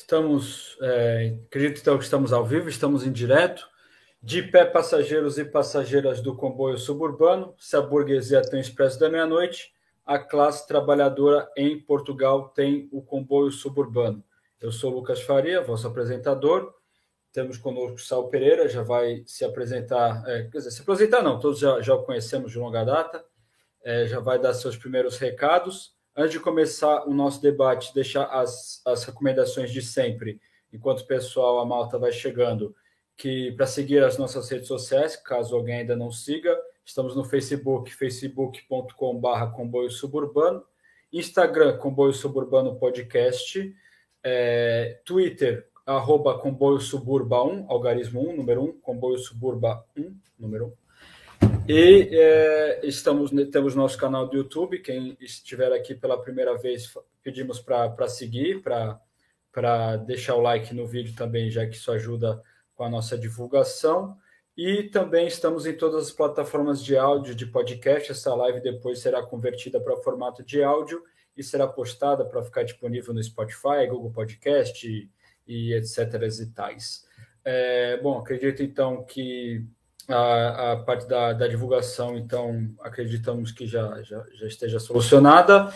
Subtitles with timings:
[0.00, 3.68] Estamos, é, acredito então que estamos ao vivo, estamos em direto.
[4.22, 9.08] De pé, passageiros e passageiras do comboio suburbano, se a burguesia tem o expresso da
[9.08, 9.72] meia-noite,
[10.04, 14.24] a classe trabalhadora em Portugal tem o comboio suburbano.
[14.58, 16.74] Eu sou Lucas Faria, vosso apresentador.
[17.32, 21.60] Temos conosco Sal Pereira, já vai se apresentar, é, quer dizer, se apresentar não, todos
[21.60, 23.24] já, já o conhecemos de longa data,
[23.84, 25.94] é, já vai dar seus primeiros recados.
[26.20, 30.38] Antes de começar o nosso debate, deixar as, as recomendações de sempre,
[30.70, 32.76] enquanto o pessoal, a malta vai chegando,
[33.16, 36.54] que para seguir as nossas redes sociais, caso alguém ainda não siga,
[36.84, 40.62] estamos no Facebook, facebook.com.br comboio suburbano,
[41.10, 43.74] Instagram, comboio suburbano podcast,
[44.22, 50.79] é, Twitter, arroba comboio suburba 1, algarismo 1, número 1, comboio suburba 1, número 1.
[51.72, 54.80] E é, estamos, temos nosso canal do YouTube.
[54.80, 61.14] Quem estiver aqui pela primeira vez, pedimos para seguir, para deixar o like no vídeo
[61.14, 62.42] também, já que isso ajuda
[62.74, 64.18] com a nossa divulgação.
[64.56, 68.10] E também estamos em todas as plataformas de áudio, de podcast.
[68.10, 71.00] Essa live depois será convertida para formato de áudio
[71.36, 75.08] e será postada para ficar disponível no Spotify, Google Podcast e,
[75.46, 76.20] e etc.
[76.20, 77.06] e tais.
[77.44, 79.64] É, bom, acredito então que
[80.08, 85.72] a, a parte da, da, divulgação, então, acreditamos que já, já, já esteja solucionada.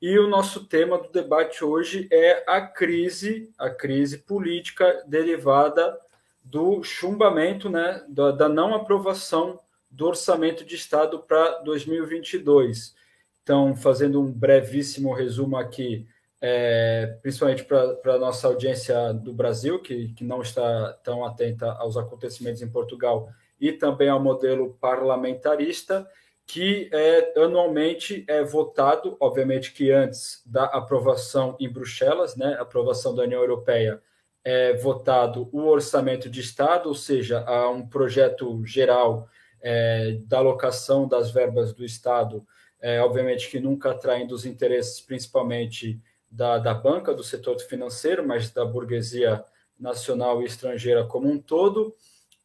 [0.00, 5.98] E o nosso tema do debate hoje é a crise, a crise política derivada
[6.42, 9.58] do chumbamento, né, da, da não aprovação
[9.90, 12.94] do orçamento de Estado para 2022.
[13.42, 16.06] Então, fazendo um brevíssimo resumo aqui,
[16.40, 21.96] é, principalmente para a nossa audiência do Brasil, que, que não está tão atenta aos
[21.96, 23.28] acontecimentos em Portugal
[23.60, 26.08] e também ao modelo parlamentarista,
[26.46, 33.22] que é, anualmente é votado, obviamente que antes da aprovação em Bruxelas, né, aprovação da
[33.22, 34.02] União Europeia,
[34.42, 39.28] é votado o orçamento de Estado, ou seja, há um projeto geral
[39.60, 42.46] é, da alocação das verbas do Estado,
[42.80, 46.00] é, obviamente que nunca atraindo os interesses principalmente
[46.30, 49.44] da, da banca, do setor financeiro, mas da burguesia
[49.78, 51.94] nacional e estrangeira como um todo.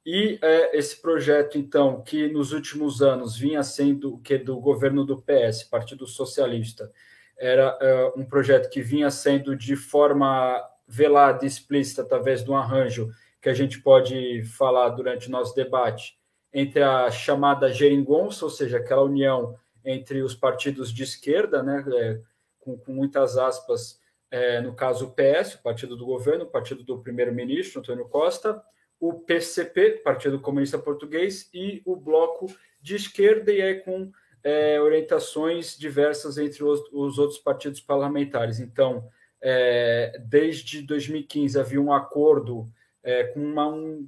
[0.06, 5.22] E é, esse projeto, então, que nos últimos anos vinha sendo que do governo do
[5.22, 6.92] PS, Partido Socialista,
[7.38, 12.58] era é, um projeto que vinha sendo de forma velada e explícita através de um
[12.58, 13.10] arranjo
[13.42, 16.18] que a gente pode falar durante o nosso debate
[16.54, 22.20] entre a chamada geringonça, ou seja, aquela união entre os partidos de esquerda, né, é,
[22.60, 24.00] com, com, muitas aspas,
[24.30, 28.62] é, no caso o PS, o partido do governo, o partido do primeiro-ministro, Antônio Costa,
[29.04, 32.48] o PCP, Partido Comunista Português, e o Bloco
[32.82, 34.10] de Esquerda, e aí com
[34.42, 38.62] é, orientações diversas entre os, os, outros partidos parlamentares.
[38.62, 39.06] Então,
[39.42, 42.72] é, desde 2015 havia um acordo
[43.04, 43.68] é, com uma.
[43.68, 44.08] Um,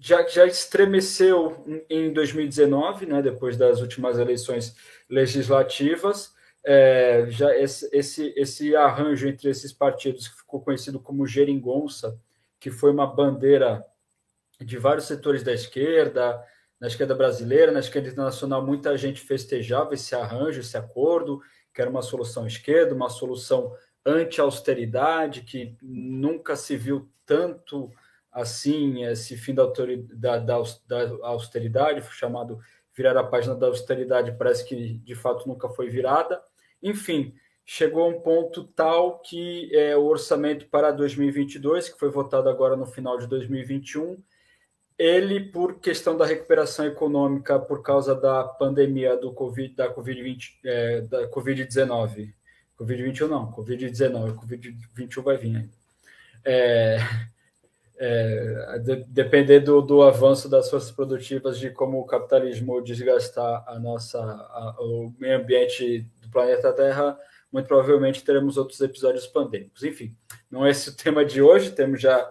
[0.00, 4.74] já, já estremeceu em 2019, né, depois das últimas eleições
[5.08, 6.34] legislativas.
[6.64, 12.18] É, já esse, esse, esse arranjo entre esses partidos que ficou conhecido como geringonça,
[12.58, 13.86] que foi uma bandeira
[14.64, 16.42] de vários setores da esquerda,
[16.80, 21.40] na esquerda brasileira, na esquerda internacional, muita gente festejava esse arranjo, esse acordo,
[21.72, 23.72] que era uma solução esquerda, uma solução
[24.04, 27.90] anti-austeridade, que nunca se viu tanto
[28.32, 29.66] assim, esse fim da,
[30.14, 32.58] da, da austeridade, chamado
[32.94, 36.42] virar a página da austeridade, parece que de fato nunca foi virada.
[36.82, 37.34] Enfim,
[37.64, 42.76] chegou a um ponto tal que é, o orçamento para 2022, que foi votado agora
[42.76, 44.22] no final de 2021,
[44.98, 51.00] ele, por questão da recuperação econômica por causa da pandemia do COVID, da Covid-20, é,
[51.02, 52.32] da Covid-19,
[52.78, 55.82] Covid-21 não, Covid-19, Covid-21 vai vir ainda.
[56.44, 56.98] É,
[57.96, 63.78] é, de, depender do, do, avanço das forças produtivas, de como o capitalismo desgastar a
[63.78, 67.16] nossa, a, o meio ambiente do planeta Terra,
[67.52, 69.84] muito provavelmente teremos outros episódios pandêmicos.
[69.84, 70.16] Enfim,
[70.50, 72.28] não é esse o tema de hoje, temos já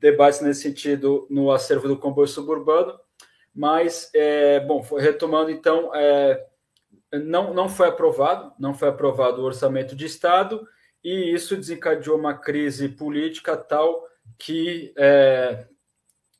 [0.00, 2.98] debates nesse sentido no acervo do comboio suburbano,
[3.54, 6.46] mas, é, bom, retomando então, é,
[7.12, 10.66] não, não foi aprovado, não foi aprovado o orçamento de Estado,
[11.02, 14.06] e isso desencadeou uma crise política tal
[14.38, 15.66] que é,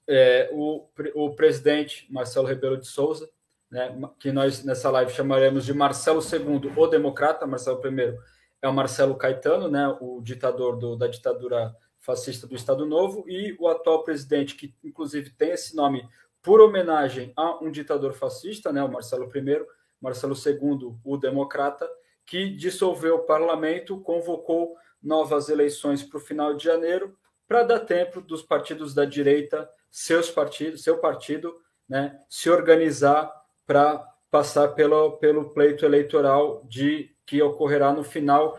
[0.06, 3.28] é, o, o presidente Marcelo Rebelo de Souza,
[3.70, 8.16] né, que nós nessa live chamaremos de Marcelo II, o democrata, Marcelo I
[8.62, 11.74] é o Marcelo Caetano, né, o ditador do, da ditadura
[12.08, 16.08] fascista do Estado Novo, e o atual presidente, que inclusive tem esse nome
[16.42, 19.66] por homenagem a um ditador fascista, né, o Marcelo I,
[20.00, 21.86] Marcelo II, o democrata,
[22.24, 27.14] que dissolveu o parlamento, convocou novas eleições para o final de janeiro,
[27.46, 33.30] para dar tempo dos partidos da direita, seus partidos, seu partido, né, se organizar
[33.66, 38.58] para passar pelo, pelo pleito eleitoral de que ocorrerá no final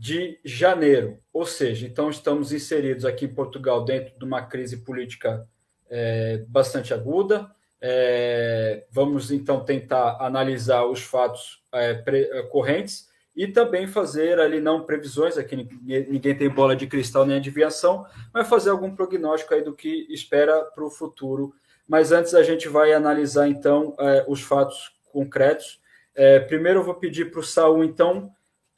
[0.00, 1.18] de janeiro.
[1.30, 5.46] Ou seja, então estamos inseridos aqui em Portugal dentro de uma crise política
[5.90, 7.50] é, bastante aguda.
[7.82, 14.84] É, vamos então tentar analisar os fatos é, pre, correntes e também fazer ali não
[14.86, 19.62] previsões, aqui ninguém, ninguém tem bola de cristal nem adivinhação, mas fazer algum prognóstico aí
[19.62, 21.52] do que espera para o futuro.
[21.86, 25.78] Mas antes a gente vai analisar então é, os fatos concretos.
[26.14, 28.30] É, primeiro eu vou pedir para o Saul, então,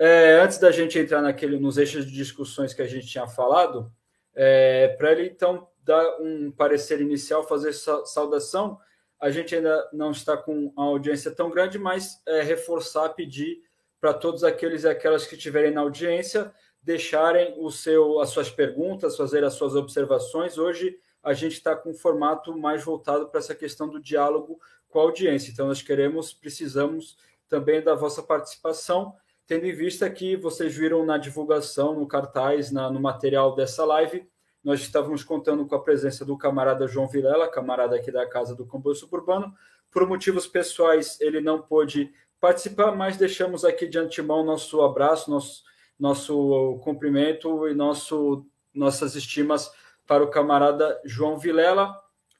[0.04, 3.88] é, antes da gente entrar naquele, nos eixos de discussões que a gente tinha falado,
[4.34, 8.80] é, para ele então dar um parecer inicial, fazer saudação.
[9.20, 13.62] A gente ainda não está com a audiência tão grande, mas é, reforçar, pedir
[14.00, 16.52] para todos aqueles e aquelas que estiverem na audiência
[16.82, 20.58] deixarem o seu, as suas perguntas, fazer as suas observações.
[20.58, 24.98] Hoje a gente está com um formato mais voltado para essa questão do diálogo com
[24.98, 25.52] a audiência.
[25.52, 27.16] Então, nós queremos, precisamos
[27.48, 29.14] também da vossa participação,
[29.46, 34.26] tendo em vista que vocês viram na divulgação, no cartaz, na, no material dessa live,
[34.62, 38.64] nós estávamos contando com a presença do camarada João Vilela, camarada aqui da Casa do
[38.64, 39.52] Comboio Suburbano.
[39.90, 45.62] Por motivos pessoais, ele não pôde participar, mas deixamos aqui de antemão nosso abraço, nosso,
[45.98, 49.70] nosso cumprimento e nosso, nossas estimas
[50.06, 51.94] para o camarada João Vilela.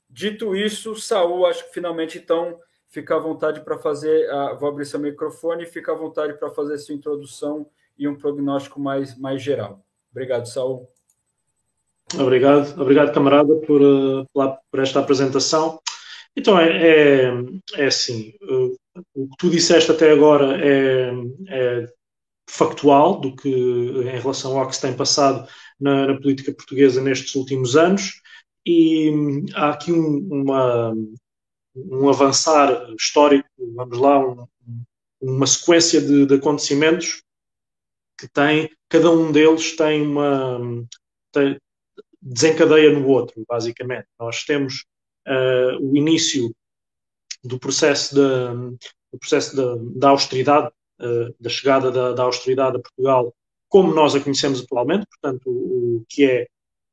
[0.08, 2.58] Dito isso, Saul, acho que finalmente então
[2.92, 6.78] fica à vontade para fazer, uh, vou abrir seu microfone, fica à vontade para fazer
[6.78, 7.66] sua introdução
[7.98, 9.84] e um prognóstico mais, mais geral.
[10.10, 10.88] Obrigado, Saul.
[12.14, 14.26] Obrigado, obrigado camarada por, uh,
[14.70, 15.80] por esta apresentação.
[16.36, 17.32] Então é, é,
[17.74, 18.34] é assim,
[19.14, 21.12] o que tu disseste até agora é,
[21.48, 21.92] é,
[22.48, 25.46] factual do que em relação ao que se tem passado
[25.78, 28.22] na, na política portuguesa nestes últimos anos
[28.64, 30.94] e hum, há aqui um, uma,
[31.74, 34.46] um avançar histórico, vamos lá, um,
[35.20, 37.22] uma sequência de, de, acontecimentos
[38.18, 40.60] que tem, cada um deles tem uma
[41.32, 41.58] tem,
[42.20, 44.06] desencadeia no outro, basicamente.
[44.18, 44.84] Nós temos
[45.26, 46.54] uh, o início
[47.42, 49.56] do processo, do processo
[49.96, 53.34] da austeridade, uh, da chegada da, da, austeridade a Portugal,
[53.68, 56.46] como nós a conhecemos atualmente, portanto, o, o que é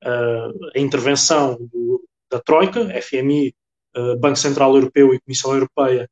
[0.04, 3.54] uh, a intervenção do, da Troika, FMI,
[3.96, 6.10] uh, Banco Central Europeu e Comissão Europeia,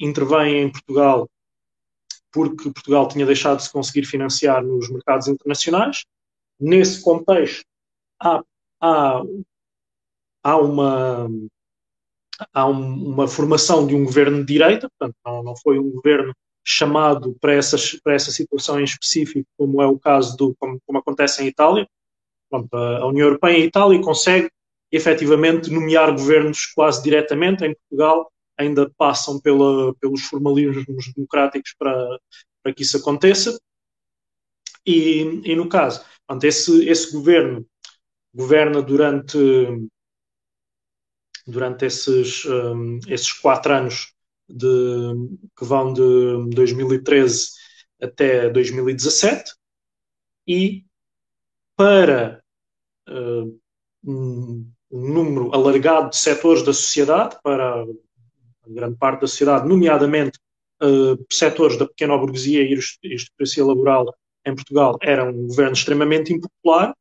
[0.00, 1.28] intervêm em Portugal
[2.32, 6.04] porque Portugal tinha deixado de se conseguir financiar nos mercados internacionais.
[6.58, 7.64] Nesse contexto,
[8.20, 8.42] há,
[8.80, 9.22] há,
[10.42, 11.28] há uma
[12.52, 16.34] há um, uma formação de um governo de direita, portanto, não, não foi um governo
[16.64, 20.98] chamado para, essas, para essa situação em específico, como é o caso do, como, como
[20.98, 21.86] acontece em Itália.
[22.48, 24.50] Pronto, a União Europeia e a Itália consegue
[24.92, 27.64] efetivamente nomear governos quase diretamente.
[27.64, 30.84] Em Portugal ainda passam pela, pelos formalismos
[31.16, 32.18] democráticos para,
[32.62, 33.58] para que isso aconteça.
[34.86, 37.66] E, e no caso, pronto, esse, esse governo
[38.34, 39.38] governa durante
[41.46, 44.14] durante esses, um, esses quatro anos
[44.48, 44.66] de,
[45.56, 47.48] que vão de 2013
[48.00, 49.52] até 2017
[50.46, 50.84] e
[51.76, 52.42] para
[53.08, 53.60] uh,
[54.92, 57.84] um, número alargado de setores da sociedade, para
[58.66, 60.38] grande parte da sociedade, nomeadamente
[60.82, 64.14] uh, setores da pequena burguesia e aristocracia laboral
[64.46, 66.94] em Portugal, era um governo extremamente impopular,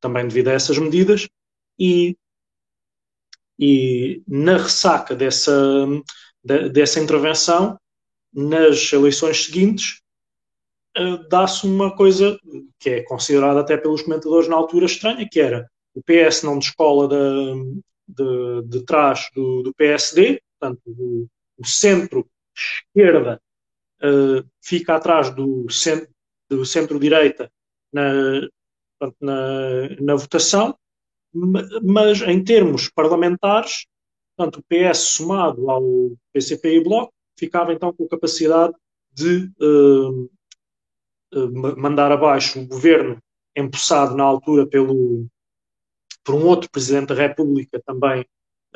[0.00, 1.28] também devido a essas medidas,
[1.78, 2.16] e
[3.58, 5.52] e na ressaca dessa,
[6.44, 7.76] dessa intervenção,
[8.32, 10.00] nas eleições seguintes,
[10.96, 12.38] eh, dá-se uma coisa
[12.78, 15.68] que é considerada até pelos comentadores na altura estranha, que era
[15.98, 21.28] o PS não descola de, de, de trás do, do, PSD, portanto, o,
[21.58, 23.42] o centro-esquerda
[24.02, 25.66] uh, fica atrás do,
[26.48, 27.50] do centro-direita
[27.92, 28.12] na,
[29.20, 30.78] na, na votação,
[31.82, 33.86] mas em termos parlamentares,
[34.36, 38.74] tanto o PS somado ao PCP e Bloco ficava então com a capacidade
[39.12, 40.30] de uh,
[41.76, 43.20] mandar abaixo o governo
[43.56, 45.26] empossado na altura pelo,
[46.28, 48.22] por um outro Presidente da República também,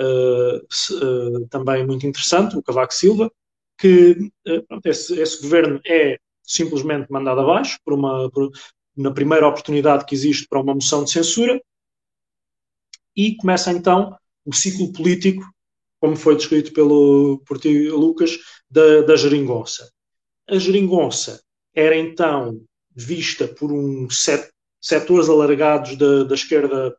[0.01, 3.31] uh, também muito interessante, o Cavaco Silva,
[3.77, 4.33] que
[4.67, 8.51] pronto, esse, esse, governo é simplesmente mandado abaixo por uma, por,
[8.97, 11.61] na primeira oportunidade que existe para uma moção de censura,
[13.15, 14.17] e começa então
[14.47, 15.45] o ciclo político,
[16.01, 18.39] como foi descrito pelo, por ti, Lucas,
[18.71, 19.93] da, da geringonça.
[20.49, 21.43] A geringonça
[21.75, 22.65] era então
[22.97, 26.97] vista por um, set, setores alargados da, da esquerda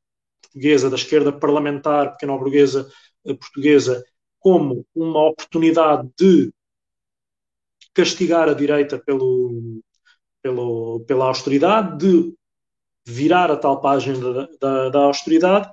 [0.54, 2.90] portuguesa, da esquerda parlamentar pequeno-burguesa
[3.26, 4.04] eh, portuguesa,
[4.40, 6.54] como uma oportunidade de
[7.94, 9.82] castigar a direita pelo,
[10.42, 12.34] pelo, pela austeridade, de
[13.06, 15.70] virar a tal página da, da, da austeridade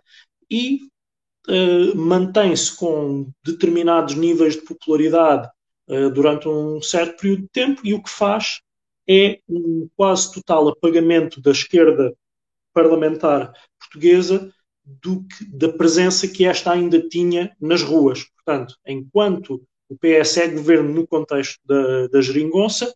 [0.50, 0.80] e
[1.48, 5.48] uh, mantém-se com determinados níveis de popularidade
[5.88, 8.60] uh, durante um certo período de tempo e o que faz
[9.08, 12.12] é um quase total apagamento da esquerda
[12.72, 14.52] parlamentar portuguesa
[15.02, 18.24] do que, da presença que esta ainda tinha nas ruas.
[18.24, 22.94] Portanto, enquanto o PS é governo no contexto da, da geringonça,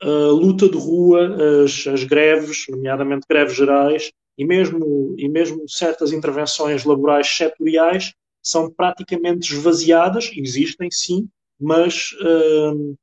[0.00, 6.12] a luta de rua, as, as, greves, nomeadamente greves gerais, e mesmo, e mesmo certas
[6.12, 11.28] intervenções laborais setoriais são praticamente esvaziadas, existem sim,
[11.58, 12.96] mas, uh,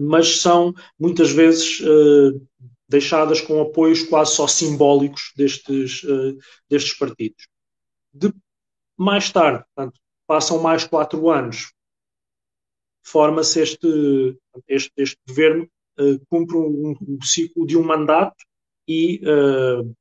[0.00, 2.40] mas são muitas vezes uh,
[2.88, 6.36] deixadas com apoios quase só simbólicos destes, uh,
[6.68, 7.48] destes partidos.
[8.12, 8.32] De,
[8.96, 11.72] mais tarde, portanto, passam mais quatro anos,
[13.02, 14.36] forma-se este,
[14.68, 18.36] este, este governo, uh, cumpre um, um, ciclo de um mandato
[18.88, 19.94] e uh,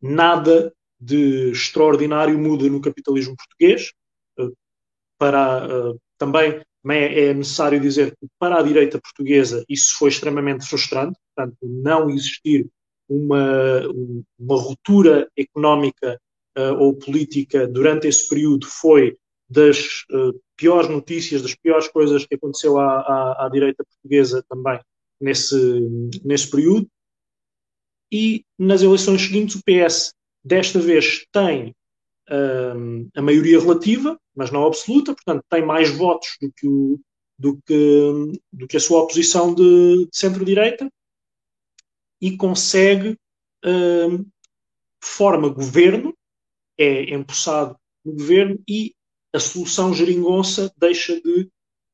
[0.00, 3.92] nada de extraordinário muda no capitalismo português.
[5.16, 11.18] para, também é, é necessário dizer que para a direita portuguesa isso foi extremamente frustrante,
[11.38, 12.68] portanto, não existir
[13.08, 13.82] uma,
[14.38, 16.20] uma ruptura económica
[16.56, 19.16] uh, ou política durante esse período foi
[19.48, 24.78] das uh, piores notícias, das piores coisas que aconteceu à, à, à, direita portuguesa também
[25.20, 25.56] nesse,
[26.24, 26.86] nesse período.
[28.12, 30.12] E nas eleições seguintes o PS
[30.44, 31.70] desta vez tem
[32.28, 37.00] uh, a maioria relativa, mas não absoluta, portanto tem mais votos do que, o,
[37.38, 40.90] do que, do que a sua oposição de, de centro-direita
[42.20, 43.18] e consegue,
[43.64, 44.26] uh,
[45.02, 46.16] forma governo,
[46.76, 48.94] é empossado no governo e
[49.32, 51.42] a solução geringonça deixa de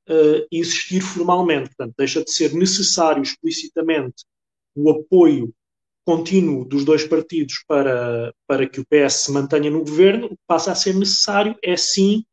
[0.09, 4.25] uh, existir formalmente, portanto, deixa de ser necessário explicitamente
[4.75, 5.53] o apoio
[6.05, 10.43] contínuo dos dois partidos para, para que o PS se mantenha no governo, o que
[10.47, 12.25] passa a ser necessário é sim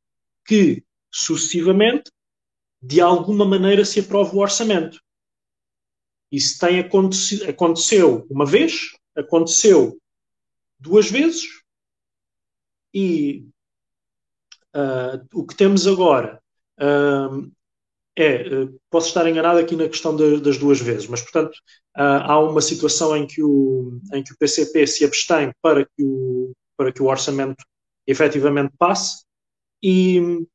[0.46, 2.12] que, sucessivamente,
[2.82, 5.00] de alguma maneira se aprove o orçamento.
[6.32, 10.00] Isso tem acontecido, aconteceu uma vez, aconteceu
[10.80, 11.62] duas vezes,
[12.94, 13.46] e
[14.76, 16.42] uh, o que temos agora
[16.80, 17.52] uh,
[18.16, 21.58] é, uh, posso estar enganado aqui na questão de, das duas vezes, mas portanto
[21.94, 26.54] há uma situação em que, o, em que o PCP se abstém para que o,
[26.78, 27.64] para que o orçamento
[28.08, 29.26] efetivamente passe
[29.84, 30.46] e,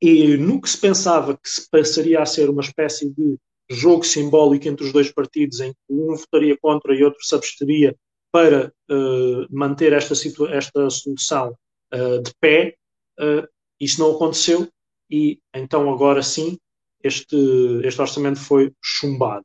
[0.00, 3.38] e no que se pensava que se passaria a ser uma espécie de
[3.70, 7.96] jogo simbólico entre os dois partidos, em que um votaria contra e outro se absteria
[8.32, 10.14] para uh, manter esta,
[10.50, 11.56] esta solução
[11.94, 12.76] uh, de pé.
[13.18, 13.46] Uh,
[13.78, 14.68] isso não aconteceu
[15.10, 16.58] e então agora sim
[17.02, 17.36] este,
[17.84, 19.44] este orçamento foi chumbado.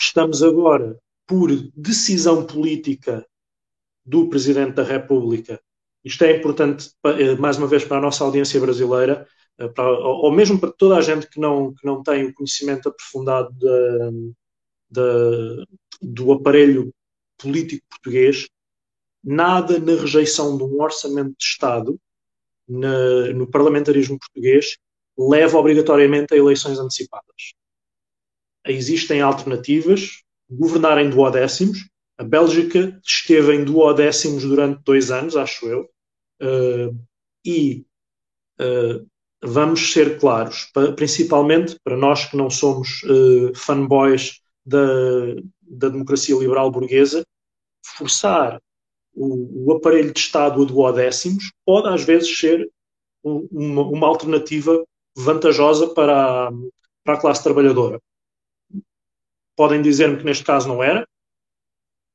[0.00, 3.26] estamos agora, por decisão política
[4.04, 5.60] do Presidente da República,
[6.04, 6.90] isto é importante,
[7.38, 9.26] mais uma vez, para a nossa audiência brasileira,
[9.68, 13.52] para, ou mesmo para toda a gente que não, que não tem o conhecimento aprofundado
[13.52, 14.32] de,
[14.90, 15.66] de,
[16.00, 16.92] do aparelho
[17.38, 18.48] político português,
[19.22, 22.00] nada na rejeição de um orçamento de Estado
[22.68, 24.76] na, no parlamentarismo português
[25.18, 27.54] leva obrigatoriamente a eleições antecipadas.
[28.66, 31.88] Existem alternativas, governar em duodécimos.
[32.16, 35.90] A Bélgica esteve em duodécimos durante dois anos, acho eu,
[36.40, 36.98] uh,
[37.44, 37.84] e
[38.60, 39.06] uh,
[39.42, 44.78] vamos ser claros, principalmente para nós que não somos uh, fanboys da,
[45.60, 47.24] da democracia liberal burguesa,
[47.84, 48.60] forçar
[49.14, 52.70] o, o, aparelho de Estado a duodécimos pode às vezes ser
[53.24, 54.84] um, uma, uma, alternativa
[55.16, 56.52] vantajosa para a,
[57.04, 58.00] para a classe trabalhadora.
[59.56, 61.06] Podem dizer-me que neste caso não era,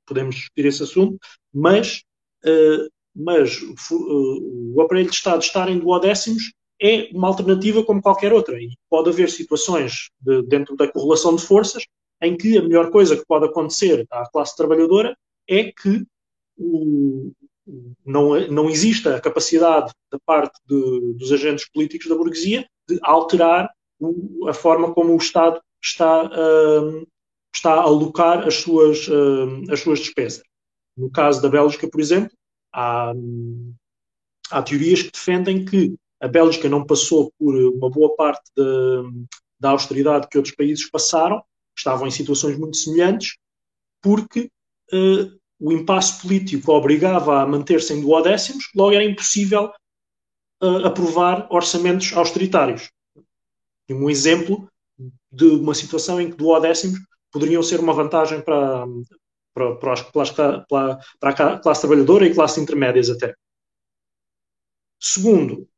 [0.08, 1.20] podemos discutir esse assunto,
[1.54, 2.04] mas,
[2.46, 8.34] uh, mas uh, o aparelho de Estado estar em duodécimos é uma alternativa como qualquer
[8.34, 8.60] outra.
[8.62, 11.86] E pode haver situações de, dentro da correlação de forças
[12.22, 15.16] em que a melhor coisa que pode acontecer à classe trabalhadora
[15.48, 16.06] é que
[16.58, 17.32] o,
[18.06, 23.70] não, não exista a capacidade da parte de, dos agentes políticos da burguesia de alterar
[24.00, 27.08] o, a forma como o Estado está, uh,
[27.54, 30.44] está a alocar as suas, uh, as suas despesas.
[30.96, 32.32] No caso da Bélgica, por exemplo,
[32.74, 33.14] há,
[34.50, 38.64] há teorias que defendem que a Bélgica não passou por uma boa parte da,
[39.60, 41.44] da austeridade que outros países passaram
[41.78, 43.38] estavam em situações muito semelhantes,
[44.02, 44.50] porque
[44.92, 49.72] uh, o impasse político obrigava a manter-se em duodécimos, logo era impossível
[50.62, 52.90] uh, aprovar orçamentos austeritários.
[53.90, 54.68] Um exemplo
[55.32, 57.00] de uma situação em que duodécimos
[57.32, 58.86] poderiam ser uma vantagem para,
[59.54, 63.36] para, para, as, para, para a classe trabalhadora e classe intermédias até.
[65.00, 65.70] Segundo,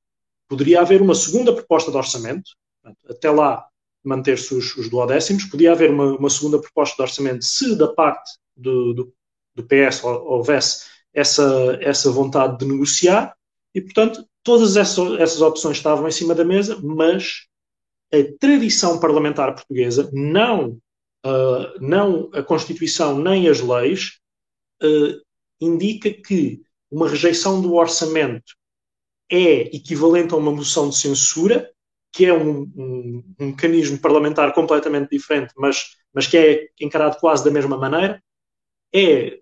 [0.49, 2.51] poderia haver uma segunda proposta de orçamento,
[3.07, 3.65] até lá
[4.03, 8.31] manter-se os, os duodécimos, podia haver uma, uma, segunda proposta de orçamento se da parte
[8.57, 9.13] do, do,
[9.55, 13.35] do PS houvesse essa, essa vontade de negociar,
[13.75, 17.45] e portanto todas essas, essas opções estavam em cima da mesa, mas
[18.11, 20.79] a tradição parlamentar portuguesa, não,
[21.25, 24.19] uh, não a Constituição nem as leis,
[24.81, 25.21] uh,
[25.61, 28.55] indica que uma rejeição do orçamento
[29.29, 31.69] é equivalente a uma moção de censura,
[32.11, 37.43] que é um, um, um, mecanismo parlamentar completamente diferente, mas, mas que é encarado quase
[37.43, 38.21] da mesma maneira,
[38.93, 39.39] é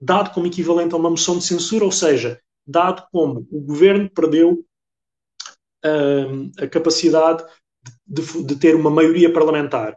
[0.00, 4.64] dado como equivalente a uma moção de censura, ou seja, dado como o governo perdeu
[5.84, 7.44] um, a capacidade
[8.06, 9.96] de, de, de, ter uma maioria parlamentar.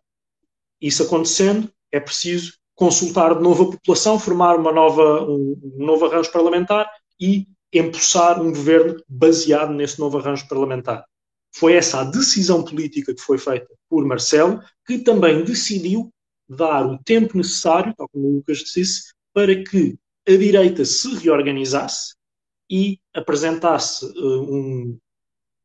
[0.81, 6.05] Isso acontecendo, é preciso consultar de novo a população, formar uma nova, um, um novo
[6.05, 6.89] arranjo parlamentar
[7.19, 11.05] e empossar um governo baseado nesse novo arranjo parlamentar.
[11.55, 16.11] Foi essa a decisão política que foi feita por Marcelo, que também decidiu
[16.47, 19.95] dar o tempo necessário, tal como o Lucas disse, para que
[20.27, 22.15] a direita se reorganizasse
[22.69, 24.97] e apresentasse uh, um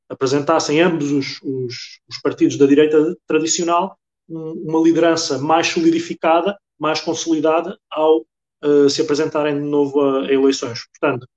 [0.09, 7.01] apresentassem ambos os, os, os, partidos da direita tradicional um, uma liderança mais solidificada, mais
[7.01, 8.25] consolidada ao
[8.65, 10.81] uh, se apresentarem de novo a, a eleições.
[10.89, 11.29] Portanto,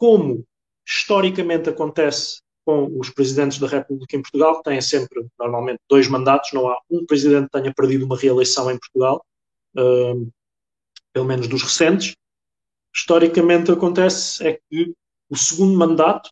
[0.00, 0.46] como
[0.88, 6.68] historicamente acontece com os presidentes da República em Portugal, têm sempre, normalmente, dois mandatos, não
[6.68, 9.22] há um presidente que tenha perdido uma reeleição em Portugal,
[9.76, 10.32] uh,
[11.12, 12.14] pelo menos dos recentes.
[12.94, 14.94] Historicamente acontece é que
[15.28, 16.30] o segundo mandato,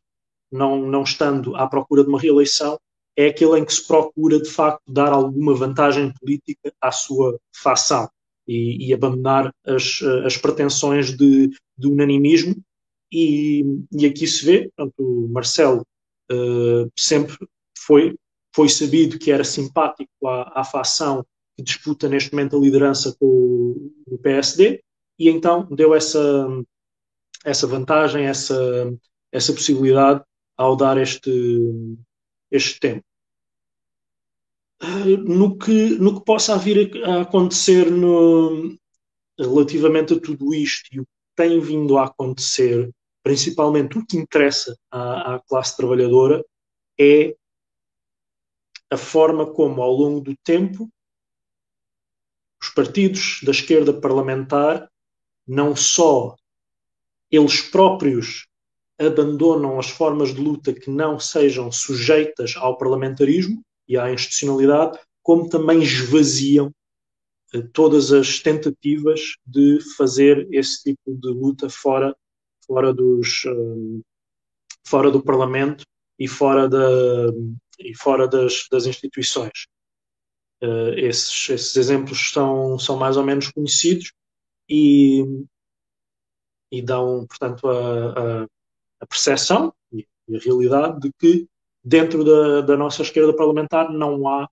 [0.51, 2.79] não, não estando à procura de uma reeleição,
[3.17, 8.09] é aquele em que se procura, de facto, dar alguma vantagem política à sua facção
[8.47, 12.55] e, e abandonar as, as pretensões de, de unanimismo
[13.13, 15.87] e, e aqui se vê, portanto, o Marcelo
[16.31, 17.37] uh, sempre
[17.77, 18.17] foi,
[18.55, 21.25] foi sabido que era simpático à, à facção
[21.57, 24.83] que disputa neste momento a liderança com o, PSD,
[25.19, 26.47] e então deu essa,
[27.45, 28.57] essa vantagem, essa,
[29.33, 30.23] essa possibilidade
[30.57, 31.31] ao dar este,
[32.51, 33.05] este tempo.
[34.81, 38.77] Eh, no que, no que possa vir a acontecer no,
[39.39, 42.91] relativamente a tudo isto e o que tem vindo a acontecer
[43.29, 46.43] principalmente o que interessa à, à classe trabalhadora
[46.99, 47.37] é
[48.91, 50.89] a forma como, ao longo do tempo,
[52.59, 54.91] os partidos da esquerda parlamentar
[55.47, 56.37] não só
[57.31, 58.47] eles próprios
[58.99, 65.51] abandonam as formas de luta que não sejam sujeitas ao parlamentarismo e à institucionalidade, como
[65.51, 66.73] também esvaziam
[67.53, 72.17] eh, todas as tentativas de fazer esse tipo de luta fora
[72.69, 74.03] fora, dos, um,
[74.87, 75.85] fora do Parlamento
[76.19, 77.33] e fora, da,
[77.81, 79.67] e fora das, das instituições.
[80.63, 84.13] Uh, esses, esses exemplos são, são mais ou menos conhecidos
[84.69, 85.25] e,
[86.71, 88.47] e dão, portanto, a, a,
[89.01, 90.05] a percepção e
[90.35, 91.49] a realidade de que
[91.83, 94.49] dentro da, da nossa esquerda parlamentar não há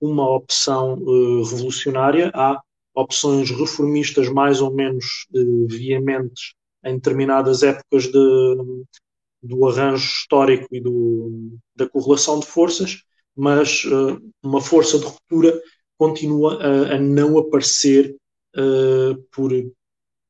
[0.00, 2.62] uma opção uh, revolucionária, há
[2.94, 8.84] opções reformistas mais ou menos uh, veementes em determinadas épocas de,
[9.42, 13.02] do arranjo histórico e do, da correlação de forças,
[13.36, 15.60] mas uh, uma força de ruptura
[15.96, 18.16] continua a, a não aparecer
[18.56, 19.52] uh, por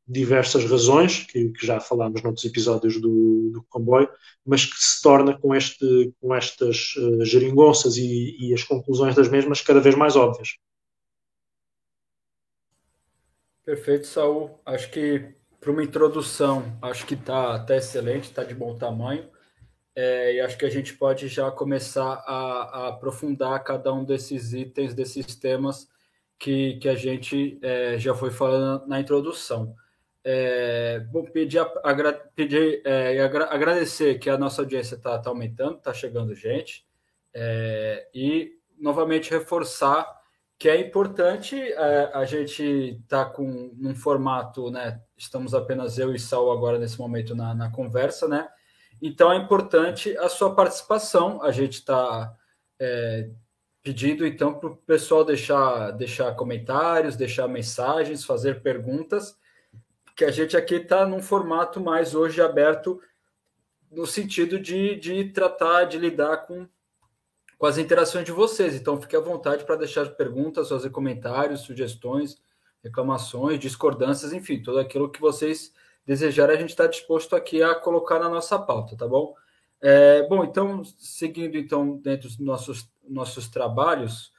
[0.07, 4.09] diversas razões, que, que, já falámos noutros episódios do, do comboio,
[4.45, 9.29] mas que se torna com, este, com estas uh, geringonças e, e as conclusões das
[9.29, 10.57] mesmas cada vez mais óbvias.
[13.67, 14.59] Perfeito, Saul.
[14.65, 19.29] Acho que para uma introdução, acho que está tá excelente, está de bom tamanho.
[19.95, 24.53] É, e acho que a gente pode já começar a, a, aprofundar cada um desses
[24.53, 25.89] itens, desses temas
[26.39, 29.75] que, que a gente é, já foi falando na introdução.
[30.23, 35.79] É, bom, pedir, agra, pedir é, agra, agradecer que a nossa audiência está tá aumentando,
[35.79, 36.87] está chegando gente,
[37.35, 40.07] é, e novamente reforçar
[40.59, 42.63] que é importante é, a gente
[43.03, 45.01] estar tá com um formato, né?
[45.19, 48.49] Estamos apenas eu e Sal agora nesse momento na, na conversa, né?
[49.03, 51.43] Então é importante a sua participação.
[51.43, 52.33] A gente está
[52.79, 53.29] é,
[53.83, 59.37] pedindo então para o pessoal deixar, deixar comentários, deixar mensagens, fazer perguntas,
[60.17, 63.01] que a gente aqui está num formato mais hoje aberto
[63.91, 66.69] no sentido de, de tratar, de lidar com,
[67.57, 68.75] com as interações de vocês.
[68.75, 72.37] Então, fique à vontade para deixar perguntas, fazer comentários, sugestões,
[72.89, 75.73] reclamações, discordâncias, enfim, tudo aquilo que vocês
[76.05, 79.35] desejarem, a gente está disposto aqui a colocar na nossa pauta, tá bom?
[79.81, 84.33] É, bom, então, seguindo então dentro dos nossos, nossos trabalhos,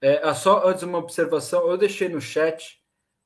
[0.00, 2.82] é, só antes uma observação, eu deixei no chat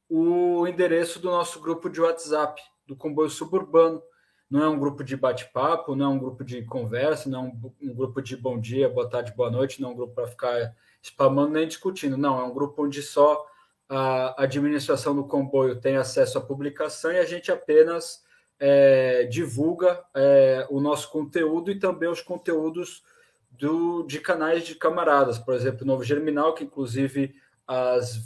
[0.09, 4.03] o endereço do nosso grupo de WhatsApp, do comboio suburbano.
[4.49, 7.91] Não é um grupo de bate-papo, não é um grupo de conversa, não é um,
[7.91, 10.77] um, grupo de bom dia, boa tarde, boa noite, não é um grupo para ficar
[11.03, 12.17] spamando nem discutindo.
[12.17, 13.45] Não, é um grupo onde só
[13.89, 18.25] a administração do comboio tem acesso à publicação e a gente apenas
[18.59, 23.03] é, divulga é, o nosso conteúdo e também os conteúdos
[23.51, 25.39] do, de canais de camaradas.
[25.39, 27.35] Por exemplo, Novo Germinal, que inclusive
[27.67, 28.21] às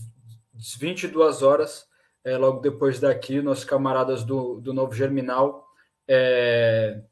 [0.78, 1.86] 22 horas,
[2.24, 5.66] é, logo depois daqui, nossos camaradas do, do Novo Germinal,
[6.08, 7.02] é,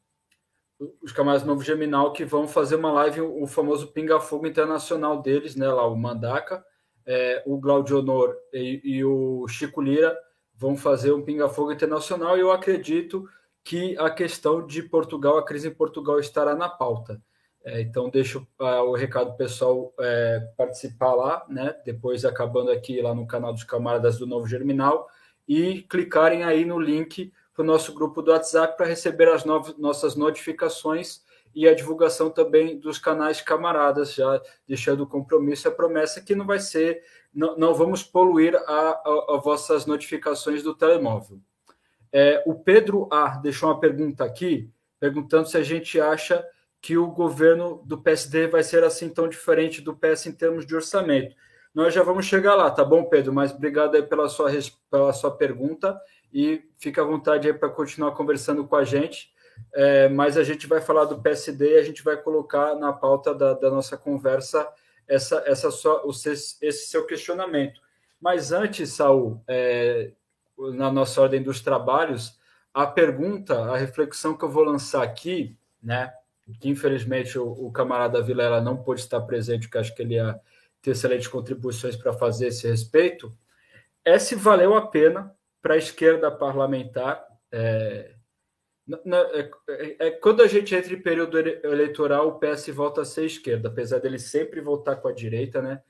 [1.02, 5.20] os camaradas do Novo Germinal que vão fazer uma live, o famoso Pinga Fogo Internacional
[5.20, 6.64] deles, né, lá o Mandaca,
[7.08, 10.14] é, o Glaudio Honor e, e, o Chico Lira
[10.54, 13.26] vão fazer um pinga-fogo internacional e eu acredito
[13.64, 17.18] que a questão de Portugal, a crise em Portugal estará na pauta.
[17.64, 21.74] É, então deixo uh, o recado pessoal é, participar lá, né?
[21.82, 25.08] Depois acabando aqui lá no canal dos camaradas do Novo Germinal
[25.48, 29.76] e clicarem aí no link para o nosso grupo do WhatsApp para receber as novas,
[29.78, 31.22] nossas notificações
[31.54, 36.46] e a divulgação também dos canais camaradas, já deixando o compromisso, a promessa que não
[36.46, 37.02] vai ser,
[37.34, 41.40] não, não vamos poluir a, vossas notificações do telemóvel.
[42.12, 46.44] É, o Pedro A deixou uma pergunta aqui, perguntando se a gente acha
[46.80, 50.74] que o governo do PSD vai ser assim tão diferente do PS em termos de
[50.74, 51.34] orçamento.
[51.74, 53.32] Nós já vamos chegar lá, tá bom, Pedro?
[53.32, 54.50] Mas obrigado aí pela sua,
[54.90, 56.00] pela sua pergunta
[56.32, 59.30] e fica à vontade aí para continuar conversando com a gente
[59.74, 63.34] é, mas a gente vai falar do PSD e a gente vai colocar na pauta
[63.34, 64.68] da, da nossa conversa
[65.06, 67.80] essa, essa só, esse seu questionamento.
[68.20, 70.10] Mas antes, Saul, é,
[70.58, 72.38] na nossa ordem dos trabalhos,
[72.74, 76.12] a pergunta, a reflexão que eu vou lançar aqui, né,
[76.60, 80.38] que infelizmente o, o camarada Vilela não pôde estar presente, porque acho que ele ia
[80.82, 83.32] ter excelentes contribuições para fazer esse respeito,
[84.04, 88.14] é se valeu a pena para a esquerda parlamentar é,
[88.90, 93.26] é, é, é, quando a gente entra em período eleitoral, o PS volta a ser
[93.26, 95.82] esquerda, apesar dele sempre voltar com a direita, né?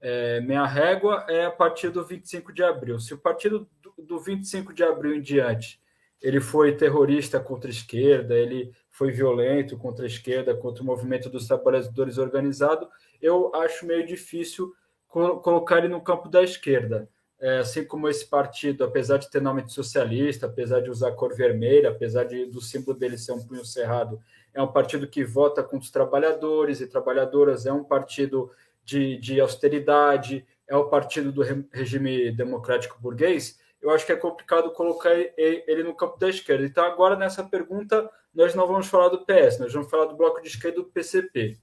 [0.00, 2.98] É, minha régua é a partir do 25 de abril.
[2.98, 5.80] Se o partido do, do 25 de abril em diante
[6.22, 11.28] ele foi terrorista contra a esquerda, ele foi violento contra a esquerda, contra o movimento
[11.28, 12.88] dos trabalhadores organizado,
[13.20, 14.72] eu acho meio difícil
[15.08, 17.08] colocar ele no campo da esquerda
[17.42, 21.34] é, assim como esse partido, apesar de ter nome de socialista, apesar de usar cor
[21.34, 24.20] vermelha, apesar de, do símbolo dele ser um punho cerrado,
[24.54, 28.52] é um partido que vota contra os trabalhadores e trabalhadoras, é um partido
[28.84, 34.70] de, de austeridade, é o partido do regime democrático burguês, eu acho que é complicado
[34.70, 36.64] colocar ele no campo da esquerda.
[36.64, 40.40] Então, agora, nessa pergunta, nós não vamos falar do PS, nós vamos falar do bloco
[40.40, 41.58] de esquerda do PCP.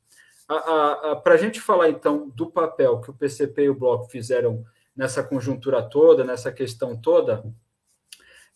[1.23, 4.65] Para a gente falar, então, do papel que o PCP e o bloco fizeram
[4.99, 7.41] nessa conjuntura toda, nessa questão toda,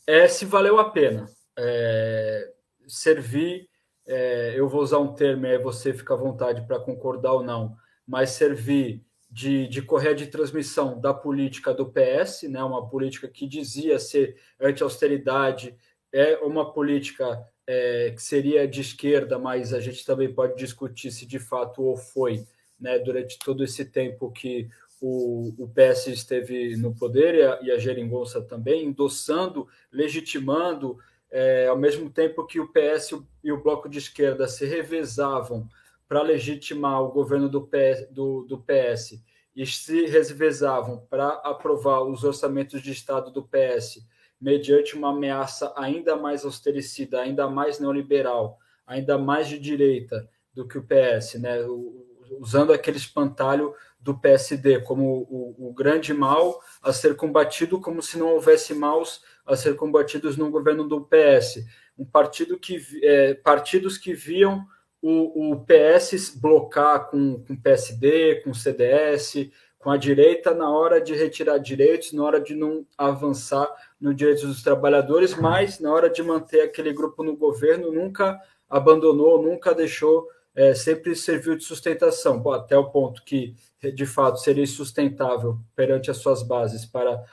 [0.06, 1.26] é se valeu a pena
[1.58, 2.52] é,
[2.86, 3.70] servir.
[4.06, 7.78] É, eu vou usar um termo, aí você fica à vontade para concordar ou não,
[8.06, 9.02] mas servir
[9.32, 14.36] de, de correia de transmissão da política do PS, né, uma política que dizia ser
[14.60, 15.78] anti-austeridade,
[16.12, 21.26] é uma política é, que seria de esquerda, mas a gente também pode discutir se
[21.26, 22.46] de fato ou foi,
[22.78, 24.68] né, durante todo esse tempo que
[25.06, 30.98] o, o PS esteve no poder e a, e a Geringonça também, endossando, legitimando,
[31.30, 35.68] é, ao mesmo tempo que o PS e o bloco de esquerda se revezavam
[36.08, 39.22] para legitimar o governo do PS, do, do PS
[39.54, 44.08] e se revezavam para aprovar os orçamentos de Estado do PS
[44.40, 50.78] mediante uma ameaça ainda mais austericida, ainda mais neoliberal, ainda mais de direita do que
[50.78, 51.58] o PS, né?
[52.40, 58.20] Usando aquele espantalho do PSD como o, o, grande mal a ser combatido, como se
[58.20, 61.66] não houvesse maus a ser combatidos no governo do PS.
[61.98, 64.66] Um partido que é, partidos que viam
[65.02, 71.14] o, o PS blocar com, com PSD, com CDS, com a direita na hora de
[71.14, 76.22] retirar direitos, na hora de não avançar no direitos dos trabalhadores, mas na hora de
[76.22, 78.40] manter aquele grupo no governo nunca
[78.70, 83.56] abandonou, nunca deixou é, sempre serviu de sustentação, Bom, até o ponto que,
[83.94, 87.24] de fato, seria sustentável perante as suas bases para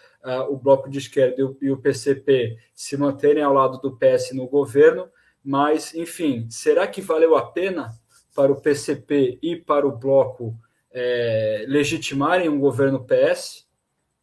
[0.48, 4.32] o bloco de esquerda e o, e o PCP se manterem ao lado do PS
[4.32, 5.08] no governo,
[5.42, 7.90] mas, enfim, será que valeu a pena
[8.34, 10.54] para o PCP e para o bloco
[10.92, 13.66] é, legitimarem um governo PS?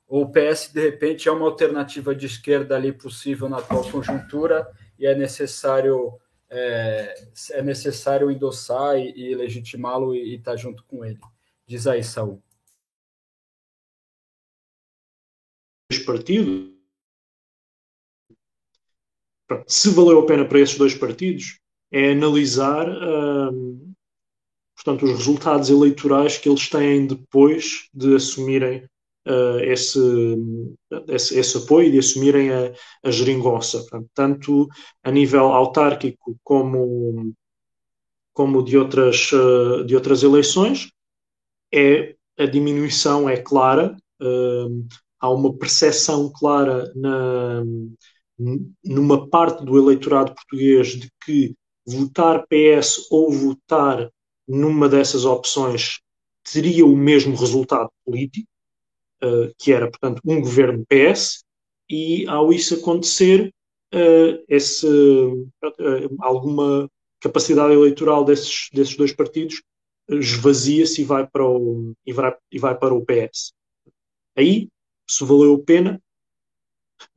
[0.07, 4.67] Ou o PS, de repente, é uma alternativa de esquerda ali possível na atual conjuntura
[4.97, 6.13] e é necessário
[6.49, 11.19] é, é necessário endossar e, e legitimá-lo e estar tá junto com ele?
[11.65, 12.41] Diz aí, Saul.
[15.91, 16.77] Os partidos
[19.65, 21.59] se valeu a pena para esses dois partidos
[21.91, 23.93] é analisar hum,
[24.75, 28.87] portanto, os resultados eleitorais que eles têm depois de assumirem
[29.27, 29.99] uh, esse,
[31.07, 33.79] esse, esse, apoio, de assumirem a, a geringonça.
[33.79, 34.67] Portanto, tanto
[35.03, 37.33] a nível autárquico como,
[38.33, 40.89] como de, outras, uh, de outras eleições,
[41.73, 44.87] é, a diminuição é clara, uh,
[45.19, 47.63] há uma percepção clara na,
[48.83, 54.09] numa parte do eleitorado português de que votar PS ou votar
[54.47, 55.99] numa dessas opções
[56.51, 58.47] teria o mesmo resultado político,
[59.23, 61.43] uh, que era, portanto, um governo PS,
[61.89, 63.53] e ao isso acontecer,
[63.93, 69.61] uh, esse, uh, alguma capacidade eleitoral desses, desses dois partidos
[70.09, 73.53] esvazia-se e, vai para o, e, vai, e vai para o PS.
[74.35, 74.69] Aí,
[75.07, 76.01] se valeu a pena,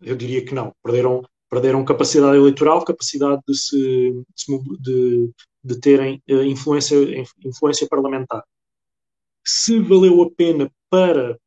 [0.01, 0.75] eu diria que não.
[0.83, 4.25] Perderam, perderam capacidade eleitoral, capacidade de, se,
[4.81, 5.31] de,
[5.63, 6.97] de terem influência,
[7.45, 8.43] influência parlamentar.
[9.45, 11.39] Se valeu a pena para,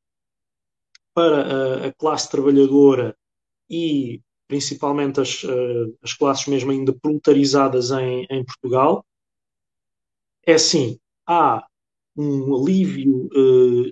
[1.14, 3.16] para a, a classe trabalhadora
[3.70, 9.06] e principalmente as, uh, as classes mesmo ainda proletarizadas em, em Portugal,
[10.46, 11.66] é assim, há
[12.16, 13.92] um alívio uh,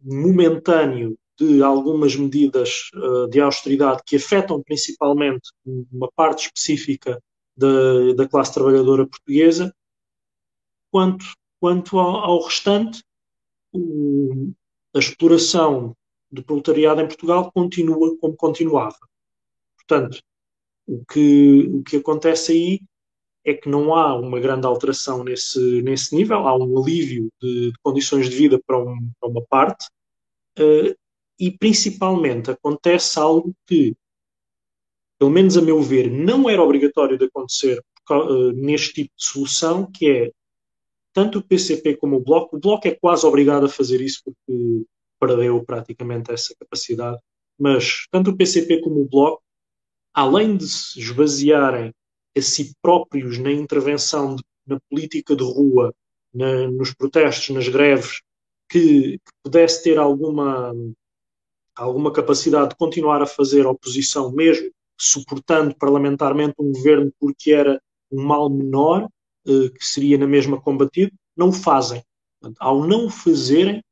[0.00, 7.20] momentâneo de algumas medidas uh, de austeridade que afetam principalmente uma parte específica
[7.56, 9.74] da, da classe trabalhadora portuguesa,
[10.90, 11.24] quanto,
[11.58, 13.02] quanto ao, ao restante,
[13.72, 14.52] o,
[14.94, 15.96] a exploração
[16.30, 18.98] do proletariado em Portugal continua como continuava.
[19.76, 20.22] Portanto,
[20.86, 22.80] o que, o que acontece aí
[23.44, 27.78] é que não há uma grande alteração nesse, nesse nível, há um alívio de, de
[27.82, 29.86] condições de vida para, um, para uma parte,
[30.58, 30.94] uh,
[31.38, 33.96] e principalmente acontece algo que,
[35.18, 39.90] pelo menos a meu ver, não era obrigatório de acontecer uh, neste tipo de solução,
[39.90, 40.32] que é
[41.12, 42.56] tanto o PCP como o Bloco.
[42.56, 44.84] O Bloco é quase obrigado a fazer isso porque
[45.20, 47.18] perdeu praticamente essa capacidade,
[47.58, 49.42] mas tanto o PCP como o Bloco,
[50.14, 51.92] além de se esvaziarem
[52.36, 55.94] a si próprios na intervenção de, na política de rua,
[56.32, 58.22] na, nos protestos, nas greves,
[58.68, 60.72] que, que pudesse ter alguma
[61.74, 67.80] alguma capacidade de continuar a fazer oposição, mesmo suportando parlamentarmente um governo porque era
[68.12, 69.08] um mal menor,
[69.46, 72.02] eh, que seria na mesma combatido, não o fazem.
[72.58, 73.82] Ao não o fazerem,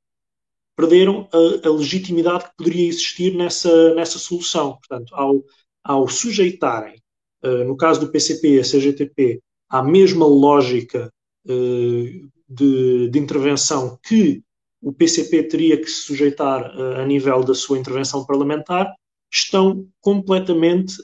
[0.79, 4.77] perderam a, a, legitimidade que poderia existir nessa, nessa solução.
[4.77, 5.45] Portanto, ao,
[5.83, 7.03] ao sujeitarem,
[7.43, 11.13] uh, no caso do PCP e a CGTP, à mesma lógica
[11.47, 14.41] uh, de, de, intervenção que
[14.81, 18.95] o PCP teria que se sujeitar uh, a nível da sua intervenção parlamentar,
[19.31, 20.95] estão completamente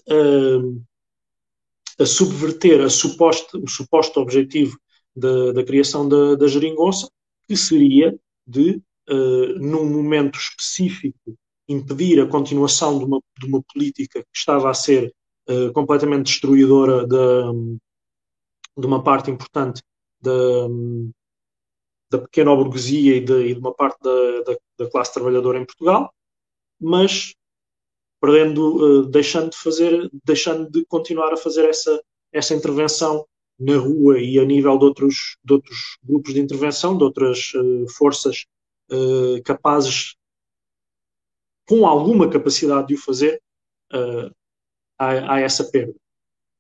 [1.99, 4.79] a subverter a suposto, o suposto objetivo
[5.15, 7.07] da, da criação da, da geringonça,
[7.47, 11.37] que seria de, uh, num momento específico,
[11.69, 15.13] impedir a continuação de uma, de uma política que estava a ser
[15.49, 17.79] uh, completamente destruidora de,
[18.77, 19.83] de uma parte importante
[20.21, 20.69] da,
[22.11, 25.67] da pequena burguesia e de, e de uma parte da, da, da, classe trabalhadora em
[25.67, 26.13] Portugal,
[26.81, 27.35] mas
[28.21, 33.27] perdendo, uh, deixando de fazer, deixando de continuar a fazer essa, essa intervenção
[33.59, 37.89] na rua e a nível de outros, de outros grupos de intervenção, de outras uh,
[37.89, 38.47] forças
[38.91, 40.17] uh, capazes,
[41.69, 43.41] com alguma capacidade de o fazer,
[44.99, 45.95] há, há, essa perda.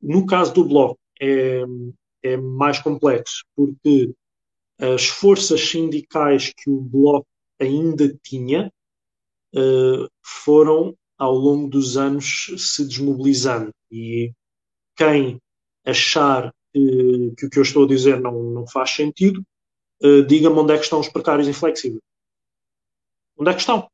[0.01, 1.63] No caso do Bloco, é,
[2.23, 4.15] é mais complexo, porque
[4.79, 7.27] as forças sindicais que o Bloco
[7.61, 8.73] ainda tinha
[9.55, 13.73] uh, foram, ao longo dos anos, se desmobilizando.
[13.91, 14.33] E
[14.97, 15.41] quem
[15.85, 19.45] achar uh, que o que eu estou a dizer não, não faz sentido,
[20.03, 22.03] uh, diga-me onde é que estão os precários inflexíveis.
[23.37, 23.89] Onde é que estão?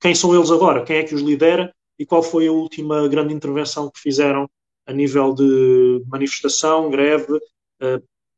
[0.00, 0.84] Quem são eles agora?
[0.84, 1.74] Quem é que os lidera?
[1.98, 4.48] E qual foi a última grande intervenção que fizeram
[4.86, 7.38] a nível de manifestação, greve,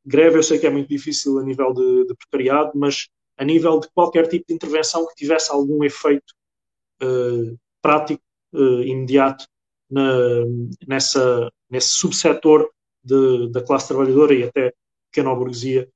[0.05, 3.81] greve eu sei que é muito difícil a nível de, de precariado, mas a nível
[3.81, 6.35] de qualquer tipo de intervenção que tivesse algum efeito
[7.03, 9.46] uh, prático, uh, imediato,
[9.90, 10.03] na,
[10.87, 12.70] nessa, nesse subsetor
[13.03, 14.73] da classe trabalhadora e até
[15.11, 15.88] pequena burguesia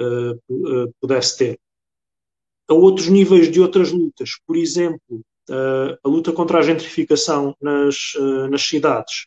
[0.00, 1.60] uh, pudesse ter.
[2.70, 5.20] A outros níveis de outras lutas, por exemplo,
[6.04, 8.12] a luta contra a gentrificação nas,
[8.48, 9.26] nas cidades.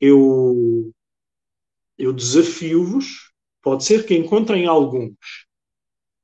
[0.00, 0.92] eu
[1.98, 5.46] eu desafio-vos, pode ser que encontrem alguns,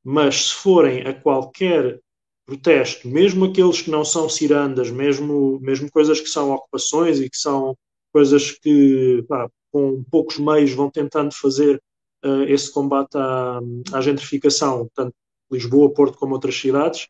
[0.03, 2.01] mas se forem a qualquer
[2.47, 7.37] protesto, mesmo aqueles que não são cirandas, mesmo, mesmo coisas que são ocupações e que
[7.37, 7.77] são
[8.13, 11.81] coisas que pá, com poucos meios vão tentando fazer
[12.25, 13.61] uh, esse combate à,
[13.93, 15.15] à, gentrificação, tanto
[15.51, 17.09] Lisboa, Porto como outras cidades,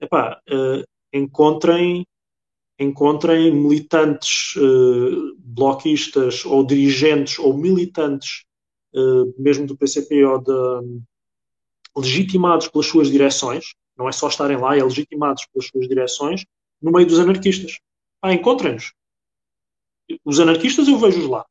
[0.00, 2.06] epá, uh, encontrem
[2.78, 8.44] encontrem militantes uh, bloquistas ou dirigentes ou militantes,
[8.94, 11.02] uh, mesmo do PCP ou de,
[11.96, 16.44] legitimados pelas suas direções, não é só estarem lá, é legitimados pelas suas direções,
[16.80, 17.78] no meio dos anarquistas.
[18.20, 18.92] Ah, encontrem-nos.
[20.24, 21.46] Os anarquistas eu vejo-os lá.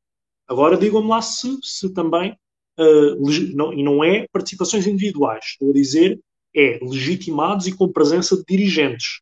[0.48, 2.38] Agora digam-me lá se, se também,
[2.80, 6.20] uh, não, e não é participações individuais, estou a dizer,
[6.56, 9.22] é legitimados e com presença de dirigentes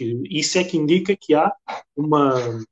[0.00, 1.52] que isso é que indica que há
[1.94, 2.64] uma,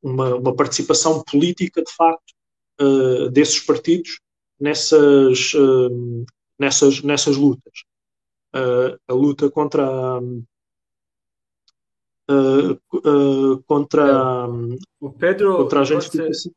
[0.00, 2.32] uma, uma participação política, de facto,
[2.80, 4.20] uh, desses partidos
[4.58, 6.24] nessas, uh,
[6.58, 7.72] nessas, nessas lutas.
[8.54, 10.20] Uh, a luta contra
[13.66, 14.46] contra,
[15.00, 16.52] o Pedro, contra a gente você,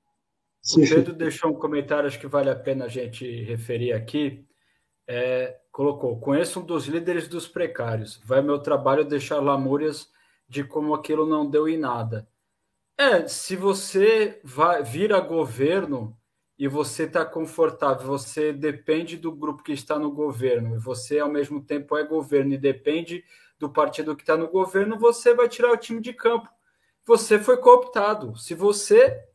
[0.71, 4.45] o Pedro deixou um comentário acho que vale a pena a gente referir aqui.
[5.05, 8.21] É, colocou: Conheço um dos líderes dos precários.
[8.23, 10.09] Vai meu trabalho deixar lamúrias
[10.47, 12.27] de como aquilo não deu em nada.
[12.97, 16.15] É, se você vai, vira governo
[16.57, 21.27] e você está confortável, você depende do grupo que está no governo, e você ao
[21.27, 23.23] mesmo tempo é governo e depende
[23.59, 26.47] do partido que está no governo, você vai tirar o time de campo.
[27.05, 28.37] Você foi cooptado.
[28.37, 29.25] Se você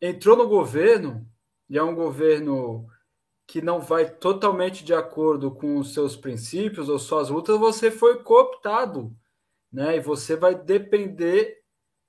[0.00, 1.26] entrou no governo,
[1.68, 2.88] e é um governo
[3.46, 8.22] que não vai totalmente de acordo com os seus princípios ou suas lutas, você foi
[8.22, 9.16] cooptado,
[9.72, 9.96] né?
[9.96, 11.62] E você vai depender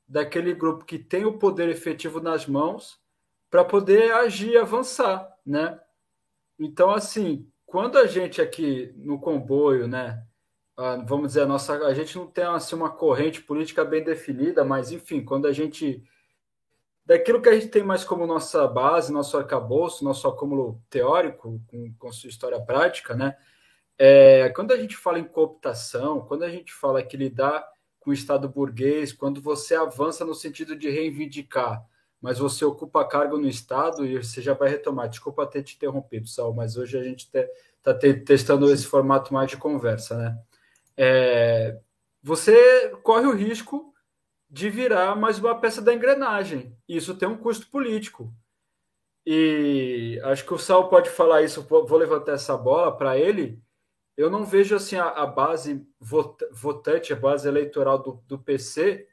[0.06, 3.00] daquele grupo que tem o poder efetivo nas mãos
[3.50, 5.80] para poder agir e avançar, né?
[6.60, 10.22] Então, assim, quando a gente aqui no comboio, né?
[11.08, 14.92] Vamos dizer, a, nossa, a gente não tem assim, uma corrente política bem definida, mas
[14.92, 16.04] enfim, quando a gente
[17.10, 21.92] daquilo que a gente tem mais como nossa base, nosso arcabouço, nosso acúmulo teórico, com,
[21.98, 23.36] com sua história prática, né?
[23.98, 27.68] É, quando a gente fala em cooptação, quando a gente fala que lidar
[28.00, 31.84] com o Estado burguês, quando você avança no sentido de reivindicar,
[32.22, 35.10] mas você ocupa cargo no Estado e você já vai retomar.
[35.10, 37.28] Desculpa ter te interrompido, Sal, mas hoje a gente
[37.76, 40.38] está te, testando esse formato mais de conversa, né?
[40.96, 41.76] É,
[42.22, 43.89] você corre o risco
[44.50, 46.76] de virar mais uma peça da engrenagem.
[46.88, 48.34] Isso tem um custo político.
[49.26, 53.62] E acho que o Sal pode falar isso, vou levantar essa bola para ele.
[54.18, 55.88] Eu não vejo assim a, a, base
[56.52, 59.08] votante, a base eleitoral do, do PC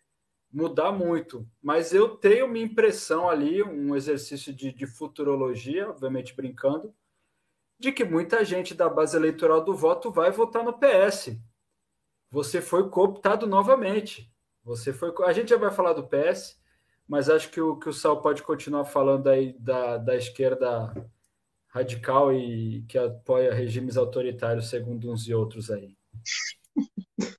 [0.51, 6.95] mudar muito, mas eu tenho minha impressão ali, um exercício de, de futurologia, obviamente brincando,
[7.79, 11.37] de que muita gente da base eleitoral do voto vai votar no PS.
[12.31, 14.33] Você foi cooptado novamente.
[14.67, 15.15] Você foi.
[15.25, 16.59] A gente já vai falar do PS,
[17.09, 20.93] mas acho que o, que o Sal pode continuar falando aí da, da esquerda
[21.69, 25.97] radical e que apoia regimes autoritários, segundo uns e outros aí.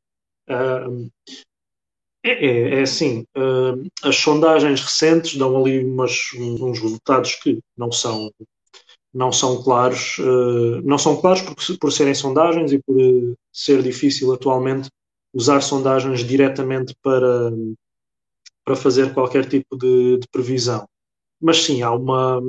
[2.23, 7.91] É, é, é, assim, uh, as sondagens recentes dão ali umas, uns resultados que não
[7.91, 8.31] são
[9.13, 12.95] não são claros, uh, não são claros por, por serem sondagens e por
[13.51, 14.89] ser difícil atualmente
[15.37, 17.51] usar sondagens diretamente para,
[18.65, 20.89] para fazer qualquer tipo de, de previsão.
[21.39, 22.41] Mas sim, há uma,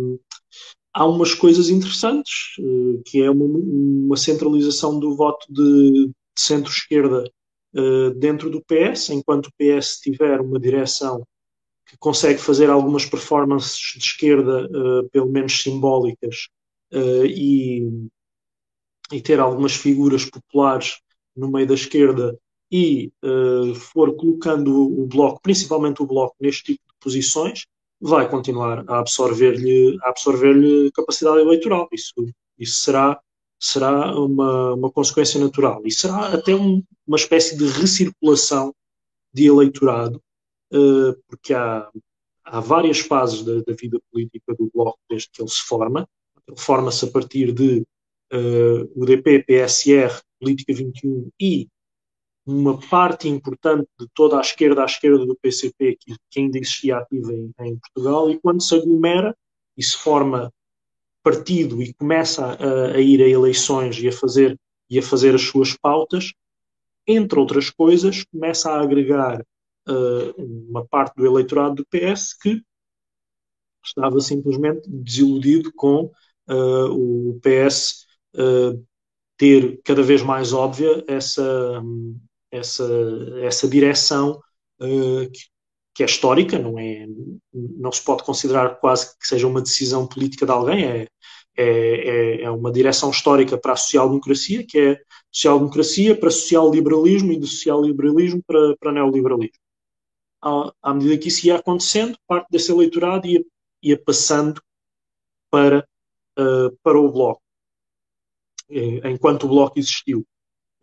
[0.94, 7.30] há umas coisas interessantes, uh, que é uma, uma, centralização do voto de, de centro-esquerda
[7.76, 11.22] uh, dentro do PS, enquanto o PS tiver uma direção
[11.86, 16.48] que consegue fazer algumas performances de esquerda, uh, pelo menos simbólicas,
[16.90, 17.86] e,
[19.12, 21.00] e ter algumas figuras populares
[21.36, 22.34] no meio da esquerda
[22.70, 27.66] e uh, for colocando o bloco, principalmente o bloco, neste tipo de posições,
[28.00, 31.88] vai continuar a absorver-lhe absorver capacidade eleitoral.
[31.92, 32.14] Isso,
[32.58, 33.20] isso será,
[33.58, 35.82] será uma, uma consequência natural.
[35.84, 38.74] E será até um, uma espécie de recirculação
[39.32, 40.22] de eleitorado,
[40.72, 41.90] uh, porque há,
[42.44, 46.08] há várias fases da, da, vida política do Bloco desde que ele se forma.
[46.46, 47.84] Ele forma-se a partir de
[48.32, 51.68] uh, UDP, PSR, Política 21 e
[52.50, 56.96] uma parte importante de toda a esquerda à esquerda do PCP que, que ainda existia
[56.96, 59.36] ativa em, em, Portugal e quando se aglomera
[59.76, 60.50] e se forma
[61.22, 65.42] partido e começa a, a, ir a eleições e a fazer e a fazer as
[65.42, 66.32] suas pautas,
[67.06, 69.44] entre outras coisas, começa a agregar
[69.86, 72.62] uh, uma parte do eleitorado do PS que
[73.84, 76.10] estava simplesmente desiludido com
[76.48, 78.78] uh, o PS uh, eh,
[79.36, 81.82] ter cada vez mais óbvia essa,
[82.50, 82.88] essa,
[83.42, 84.40] essa direção
[84.78, 85.30] que,
[85.94, 87.06] que, é histórica, não, é,
[87.52, 91.08] não se pode considerar quase que seja uma decisão política de alguém, é,
[91.56, 97.38] é, é, é uma direção histórica para a social-democracia, que é social-democracia para social-liberalismo e
[97.38, 99.58] do social-liberalismo para, para neoliberalismo
[100.42, 103.44] à, à medida que isso ia acontecendo, parte desse eleitorado ia,
[103.82, 104.62] ia passando
[105.50, 105.86] para,
[106.38, 107.42] uh, para o Bloco,
[109.04, 110.26] enquanto o Bloco existiu.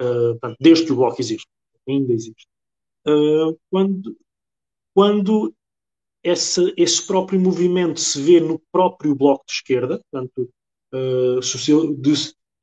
[0.01, 1.47] Uh, desde que o Bloco existe,
[1.88, 2.47] ainda existe.
[3.07, 4.17] Uh, quando,
[4.93, 5.53] quando
[6.23, 10.49] esse, esse próprio movimento se vê no próprio Bloco de Esquerda, portanto,
[10.91, 12.13] uh, social, de,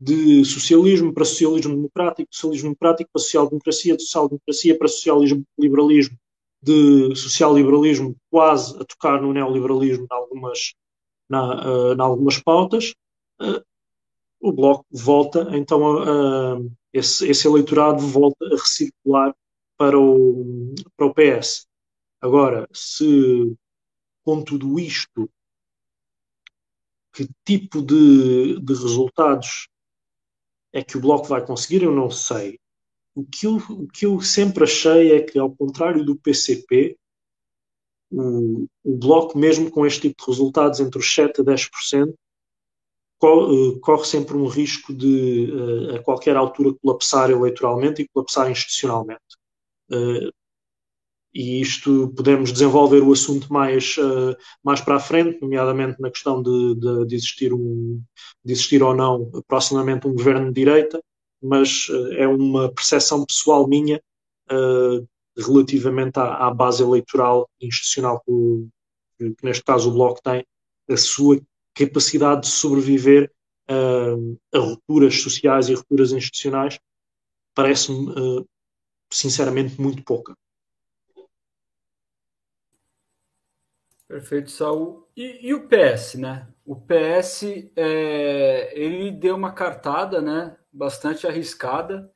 [0.01, 6.19] de, socialismo para socialismo democrático, de socialismo democrático para social-democracia, de social-democracia para socialismo-liberalismo,
[6.61, 10.75] de social-liberalismo quase a tocar no neoliberalismo em algumas,
[11.29, 12.95] na, uh, em algumas pautas,
[13.41, 13.63] uh,
[14.41, 19.35] o Bloco volta, então uh, esse, esse, eleitorado volta a recircular
[19.77, 21.67] para o, para o PS.
[22.21, 23.57] Agora, se
[24.25, 25.29] com tudo isto,
[27.13, 29.69] que tipo de, de resultados
[30.73, 32.59] é que o Bloco vai conseguir, eu não sei
[33.15, 36.97] o que, eu, o que eu sempre achei é que, ao contrário do PCP,
[38.11, 42.15] o, o Bloco, mesmo com este tipo de resultados entre os 7% a 10%,
[43.23, 48.51] corre, eh, corre sempre um risco de, eh, a qualquer altura, colapsar eleitoralmente e colapsar
[48.51, 49.23] institucionalmente.
[49.93, 50.31] Eh,
[51.35, 53.97] e isto podemos desenvolver o assunto mais,
[54.63, 58.03] mais para a frente, nomeadamente na questão de, de, de, existir um,
[58.45, 61.03] de existir ou não proximamente um governo de direita,
[61.43, 63.99] mas é uma percepção pessoal minha
[65.39, 70.45] relativamente à, à, base eleitoral institucional que, que, neste caso o Bloco tem,
[70.91, 71.41] a sua
[71.75, 73.33] capacidade de sobreviver
[73.71, 76.79] uh, a rupturas sociais e rupturas institucionais
[77.55, 78.49] parece-me uh,
[79.11, 80.37] sinceramente muito pouca.
[84.09, 85.09] Perfeito, Saul.
[85.17, 86.47] E, e, o PS, né?
[86.67, 87.45] O PS,
[87.75, 90.57] é, ele deu uma cartada, né?
[90.73, 92.11] bastante arriscada.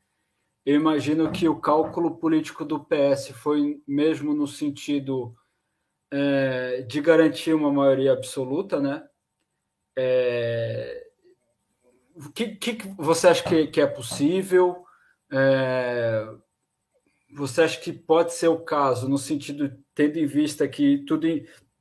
[0.65, 5.37] Eu imagino que o cálculo político do PS foi mesmo no sentido
[6.11, 9.07] é, de garantir uma maioria absoluta, né?
[9.97, 11.07] É,
[12.15, 14.85] o que, que, você acha que, que é possível?
[15.33, 16.27] É,
[17.35, 21.27] você acha que pode ser o caso, no sentido, tendo em vista que tudo,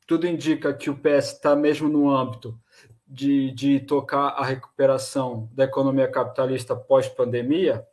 [0.07, 2.59] tudo indica que o PS está mesmo no âmbito
[3.07, 7.85] de, de tocar a recuperação da economia capitalista pós-pandemia,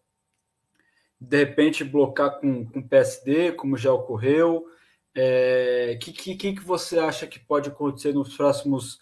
[1.20, 4.64] de repente bloquear com, com PSD, como já ocorreu?
[4.64, 4.70] O
[5.14, 8.98] é, que, que, que você acha que pode acontecer nos próximos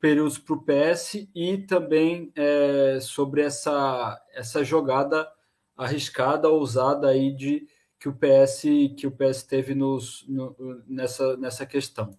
[0.00, 5.30] períodos para o PS e também é, sobre essa, essa jogada
[5.76, 7.66] arriscada, ousada aí de
[7.98, 8.62] que o PS
[8.96, 10.54] que o PS teve nos, no,
[10.86, 12.16] nessa, nessa questão?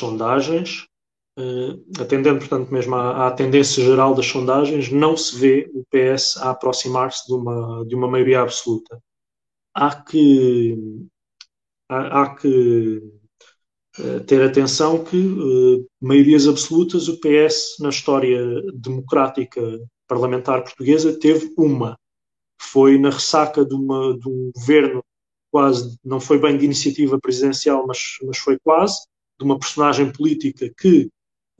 [0.00, 0.86] sondagens,
[1.38, 6.38] uh, atendendo, portanto, mesmo à, à, tendência geral das sondagens, não se vê o PS
[6.38, 9.00] a aproximar-se de uma, de uma maioria absoluta.
[9.74, 10.76] Há que,
[11.90, 13.02] há, há que
[13.98, 18.40] uh, ter atenção que uh, maiorias absolutas o PS, na história
[18.74, 19.60] democrática
[20.06, 21.98] parlamentar portuguesa, teve uma.
[22.60, 25.04] Foi na ressaca de, uma, de um governo
[25.50, 29.00] quase, não foi bem de iniciativa presidencial, mas, mas foi quase,
[29.38, 31.10] de uma personagem política que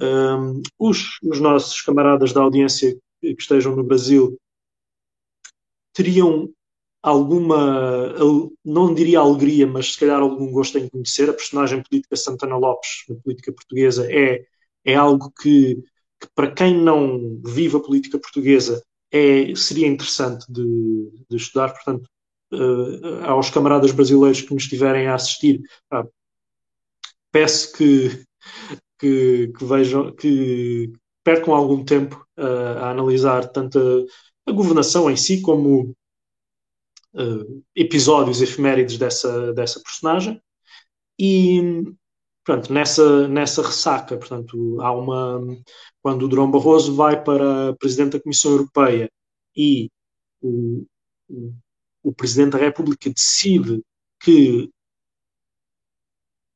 [0.00, 4.38] um, os, os, nossos camaradas da audiência que estejam no Brasil
[5.92, 6.48] teriam
[7.02, 8.14] alguma,
[8.64, 11.30] não diria alegria, mas se calhar algum gosto em conhecer.
[11.30, 14.44] A personagem política Santana Lopes, na política portuguesa, é,
[14.84, 15.76] é algo que,
[16.20, 18.82] que para quem não vive a política portuguesa
[19.12, 21.72] é, seria interessante de, de estudar.
[21.72, 22.08] Portanto,
[22.52, 26.04] uh, aos camaradas brasileiros que nos estiverem a assistir, ah,
[27.30, 28.24] peço que,
[28.98, 30.92] que, que vejam, que
[31.24, 35.94] percam algum tempo uh, a analisar tanto a, a, governação em si como
[37.14, 40.40] uh, episódios efemérides dessa, dessa personagem.
[41.18, 41.82] E,
[42.44, 45.40] portanto, nessa, nessa ressaca, portanto, há uma.
[46.02, 49.10] Quando o Durão Barroso vai para presidente da Comissão Europeia
[49.54, 49.90] e
[50.40, 50.86] o,
[51.28, 51.54] o,
[52.02, 53.82] o presidente da República decide
[54.18, 54.70] que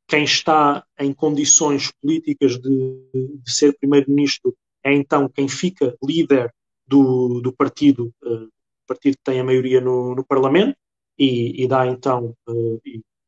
[0.06, 6.52] quem está em condições políticas de, de ser primeiro-ministro é então quem fica líder
[6.86, 8.48] do, do partido, uh,
[8.86, 10.76] partido que tem a maioria no, no Parlamento
[11.18, 12.80] e, e, dá então, uh,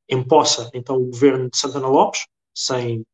[0.08, 3.04] empossa então o governo de Santana Lopes, sem,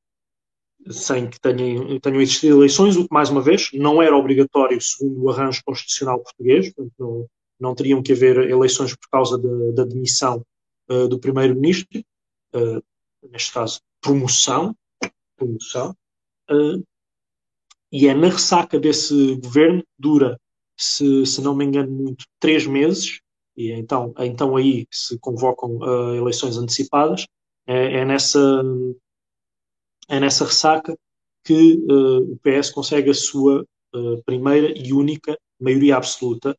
[0.91, 5.23] sem que tenham, tenham existido eleições, o que mais uma vez não era obrigatório segundo
[5.23, 7.27] o arranjo constitucional português, portanto, não,
[7.61, 9.39] não teriam que haver eleições por causa
[9.73, 10.45] da demissão
[10.91, 12.01] uh, do primeiro-ministro,
[12.55, 12.83] uh,
[13.31, 14.75] neste caso promoção,
[15.37, 15.97] promoção
[16.51, 16.83] uh,
[17.93, 20.41] e é na ressaca desse governo, dura,
[20.83, 23.21] se, se não me engano muito, três meses,
[23.57, 27.27] e então, então aí se convocam uh, eleições antecipadas,
[27.67, 28.63] é, é, nessa,
[30.09, 30.97] é nessa ressaca
[31.45, 33.65] que uh, o PS consegue a sua
[33.95, 36.57] uh, primeira e única maioria absoluta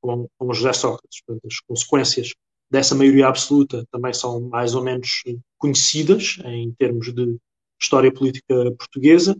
[0.00, 1.20] com, com José Sócrates.
[1.26, 2.32] Portanto, as consequências
[2.70, 5.22] dessa maioria absoluta também são mais ou menos
[5.58, 7.36] conhecidas em termos de
[7.78, 9.36] história política portuguesa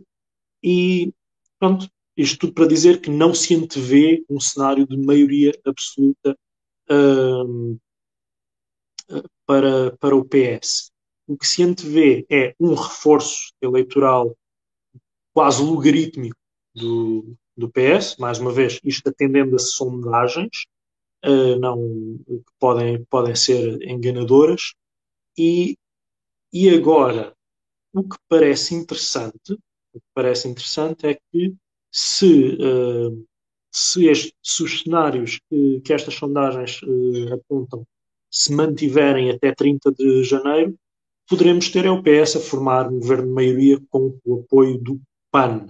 [0.62, 1.12] e
[1.58, 6.36] pronto, isto tudo para dizer que não se antevê um cenário de maioria absoluta
[6.90, 7.80] uh,
[9.46, 10.92] para, para o PS.
[11.26, 14.36] O que se antevê é um reforço eleitoral
[15.32, 16.36] quase logarítmico
[16.74, 20.66] do, do PS, mais uma vez, isto atendendo a sondagens,
[21.24, 21.78] uh, não,
[22.26, 24.74] que podem, podem ser enganadoras,
[25.36, 25.76] e,
[26.52, 27.34] e agora,
[27.92, 29.58] o que parece interessante
[29.94, 31.54] o que parece interessante é que
[31.96, 33.24] se, uh,
[33.70, 37.86] se, este, se, os cenários que, que estas sondagens uh, apontam
[38.28, 40.76] se mantiverem até 30 de janeiro,
[41.28, 45.68] poderemos ter a UPS a formar um governo de maioria com o apoio do PAN.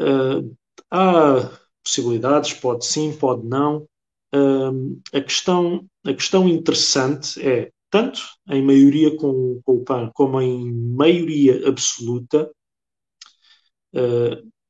[0.00, 0.56] Uh,
[0.88, 3.88] há possibilidades, pode sim, pode não.
[4.32, 10.40] Uh, a, questão, a questão interessante é tanto em maioria com, com o PAN como
[10.40, 12.48] em maioria absoluta,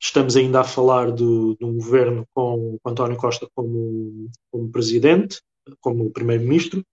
[0.03, 5.41] estamos ainda a falar do, de um governo com, com António Costa como, como presidente,
[5.81, 6.85] como primeiro-ministro,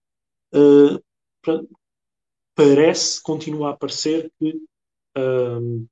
[0.54, 1.68] uh,
[2.54, 4.50] parece, continua a parecer que
[5.18, 5.86] uh,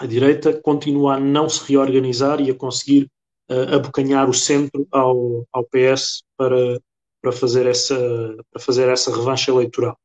[0.00, 3.08] a direita continua a não se reorganizar e a conseguir
[3.48, 6.80] uh, abocanhar o centro ao, ao PS para,
[7.20, 7.96] para fazer essa,
[8.50, 9.96] para fazer essa revanche eleitoral.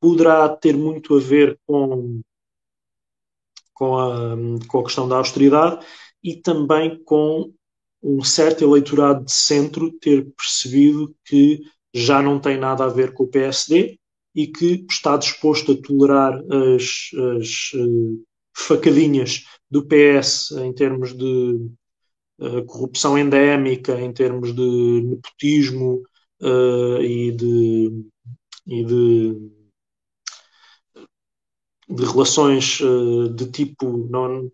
[0.00, 2.20] Poderá ter muito a ver com,
[3.74, 4.36] com, a,
[4.68, 5.84] com a questão da austeridade
[6.22, 7.52] e também com
[8.02, 11.60] um certo eleitorado de centro ter percebido que
[11.92, 13.98] já não tem nada a ver com o PSD
[14.34, 21.70] e que está disposto a tolerar as, as uh, facadinhas do PS em termos de
[22.40, 26.02] uh, corrupção endémica, em termos de nepotismo
[26.42, 28.04] uh, e de,
[28.66, 29.53] e de,
[31.88, 32.78] de relações
[33.34, 34.50] de tipo, não,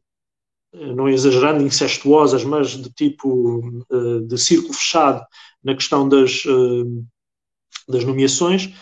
[0.72, 3.62] não exagerando, incestuosas, mas de tipo
[4.26, 5.24] de círculo fechado
[5.62, 6.42] na questão das,
[7.88, 8.72] das nomeações,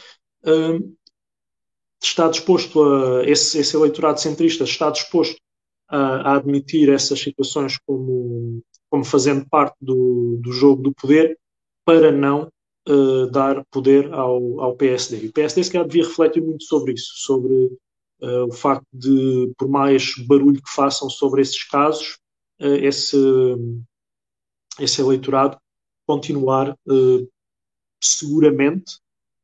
[2.02, 5.40] está disposto a, esse, esse eleitorado centrista está disposto
[5.88, 11.38] a, a, admitir essas situações como, como fazendo parte do, do jogo do poder
[11.84, 12.50] para não
[12.88, 15.24] uh, dar poder ao, ao PSD.
[15.24, 17.70] E o PSD se calhar devia refletir muito sobre isso, sobre
[18.22, 22.18] uh, o facto de, por mais barulho que façam sobre esses casos,
[22.60, 23.16] uh, esse,
[24.80, 25.58] esse eleitorado
[26.06, 26.74] continuar
[28.02, 28.98] seguramente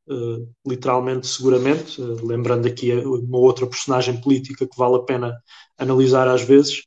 [0.06, 5.34] Uh, literalmente, seguramente, lembrando aqui uma outra personagem política que vale a pena
[5.78, 6.82] analisar às vezes,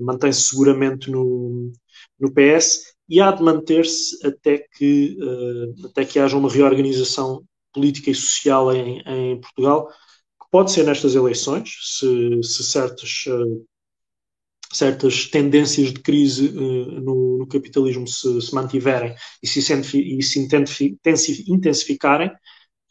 [0.00, 1.70] mantém-se seguramente no,
[2.18, 5.14] no PS e há de manter-se até que,
[5.84, 9.90] até que haja uma reorganização política e social em, em Portugal,
[10.52, 13.24] pode ser nestas eleições, se, se certas
[14.72, 20.40] certas tendências de crise uh, no, no, capitalismo se, se, mantiverem e se, e se
[21.48, 22.30] intensificarem,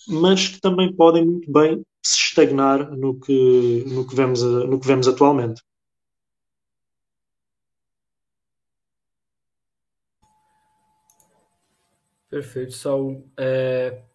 [0.07, 4.88] mas que também podem muito bem se estagnar no que, no que, vemos, no que
[4.88, 5.62] vemos atualmente.
[12.30, 13.28] Perfeito, Saul.
[13.38, 14.11] É...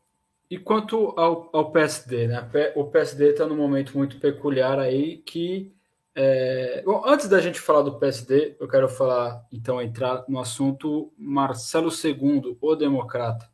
[0.51, 2.49] E quanto ao, ao PSD, né?
[2.77, 5.73] O PSD está num momento muito peculiar aí que
[6.19, 11.13] É, bom, antes da gente falar do PSD, eu quero falar, então, entrar no assunto
[11.19, 13.51] Marcelo II, o democrata,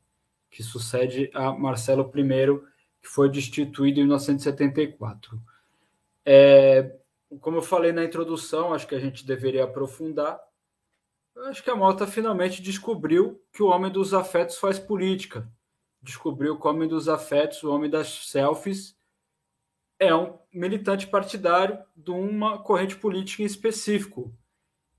[0.50, 2.60] que sucede a Marcelo I,
[3.02, 5.40] que foi destituído em 1974.
[6.24, 6.94] É,
[7.40, 10.38] como eu falei na introdução, acho que a gente deveria aprofundar.
[11.48, 15.48] Acho que a Malta finalmente descobriu que o homem dos afetos faz política.
[16.02, 18.96] Descobriu que o homem dos afetos, o homem das selfies,
[19.98, 24.34] é um militante partidário de uma corrente política em específico.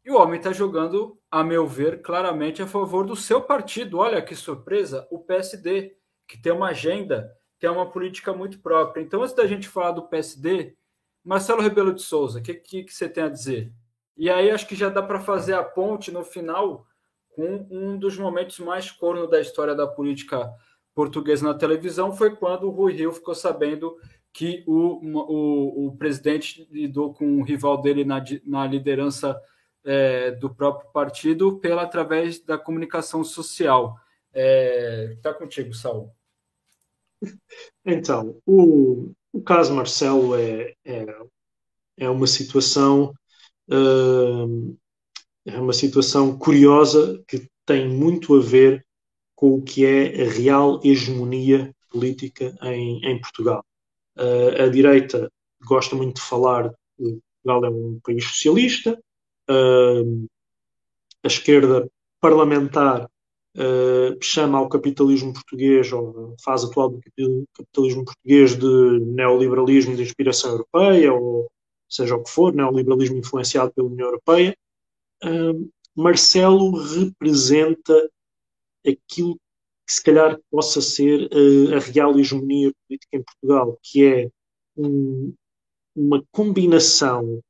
[0.05, 3.97] E o homem está jogando, a meu ver, claramente a favor do seu partido.
[3.97, 5.95] Olha que surpresa, o PSD,
[6.27, 9.01] que tem uma agenda, tem uma política muito própria.
[9.01, 10.75] Então, antes da gente falar do PSD,
[11.23, 13.71] Marcelo Rebelo de Souza, o que, que, que, você tem a dizer?
[14.17, 16.85] E aí acho que já dá para fazer a ponte no final
[17.29, 20.51] com um dos momentos mais corno da história da política
[20.95, 23.97] portuguesa na televisão, foi quando o Rui Rio ficou sabendo
[24.31, 29.39] que o, o, o presidente lidou com o rival dele na, na liderança
[29.83, 33.95] é, do próprio partido pela através da comunicação social.
[34.33, 36.11] Está é, tá contigo, Saul.
[37.85, 41.05] Então, o, o caso Marcelo é, é,
[41.97, 43.13] é uma situação
[43.69, 44.77] uh,
[45.45, 48.85] é uma situação curiosa que tem muito a ver
[49.35, 53.63] com o que é a real hegemonia política em, em Portugal.
[54.17, 55.31] Uh, a direita
[55.65, 58.99] gosta muito de falar que Portugal é um país socialista,
[59.49, 60.27] uh,
[61.23, 63.09] a esquerda parlamentar
[63.57, 67.01] uh, chama ao capitalismo português, ou faz atual do
[67.53, 71.49] capitalismo português de neoliberalismo de inspiração europeia, ou
[71.89, 74.55] seja o que for, neoliberalismo influenciado pela União Europeia.
[75.95, 78.09] Marcelo representa
[78.85, 79.35] aquilo
[79.85, 84.31] que se calhar possa ser uh, a real hegemonia política em Portugal, que é
[84.77, 85.33] um,
[85.95, 87.41] uma combinação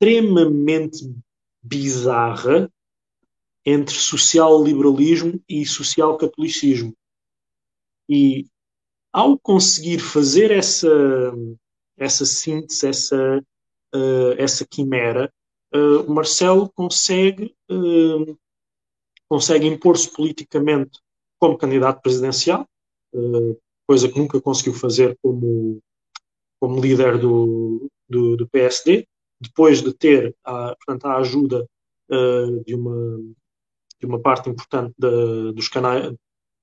[0.00, 1.14] extremamente
[1.62, 2.70] bizarra
[3.64, 6.94] entre social-liberalismo e social-catolicismo.
[8.08, 8.46] E
[9.12, 10.88] ao conseguir fazer essa,
[11.96, 13.38] essa síntese, essa,
[13.94, 15.32] uh, essa quimera,
[15.74, 18.38] uh, Marcelo consegue uh,
[19.34, 21.00] consegue impor-se politicamente
[21.40, 22.68] como candidato presidencial,
[23.12, 25.80] eh, coisa que nunca conseguiu fazer como,
[26.60, 29.08] como líder do, do, do PSD,
[29.40, 31.68] depois de ter a, portanto, a ajuda
[32.10, 33.18] uh, de, uma,
[33.98, 36.14] de uma parte importante da, dos canais,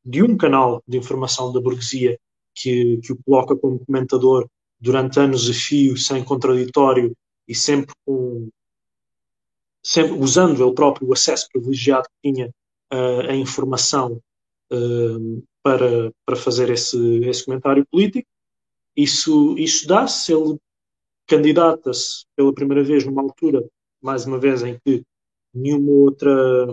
[0.05, 2.17] de um canal de informação da burguesia
[2.55, 4.47] que, que o coloca como comentador
[4.80, 7.13] durante anos a fio, sem contraditório
[7.45, 8.47] e sempre com
[9.84, 12.53] sempre usando ele próprio o acesso privilegiado que tinha
[13.30, 14.22] a informação
[14.72, 18.28] uh, para, para fazer esse, esse comentário político.
[18.96, 20.58] Isso, isso dá-se, ele
[21.28, 23.66] candidata-se pela primeira vez numa altura,
[24.02, 25.04] mais uma vez, em que
[25.54, 26.68] nenhuma outra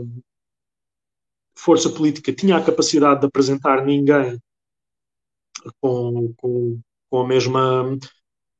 [1.57, 4.39] força política tinha a capacidade de apresentar ninguém
[5.81, 7.99] com, com, com a mesma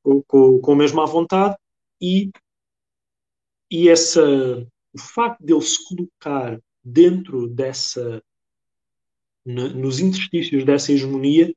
[0.03, 1.55] com, com a mesma vontade
[2.01, 2.29] e,
[3.71, 4.21] e essa,
[4.93, 8.21] o facto de ele se colocar dentro dessa,
[9.45, 11.53] nos interstícios dessa hegemonia,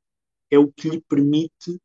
[0.50, 1.80] é o que lhe permite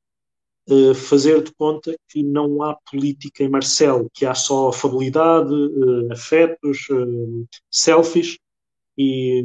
[0.69, 6.11] uh, fazer de conta que não há política em Marcelo, que há só afabilidade, uh,
[6.11, 8.37] afetos, uh, selfies
[8.97, 9.43] e,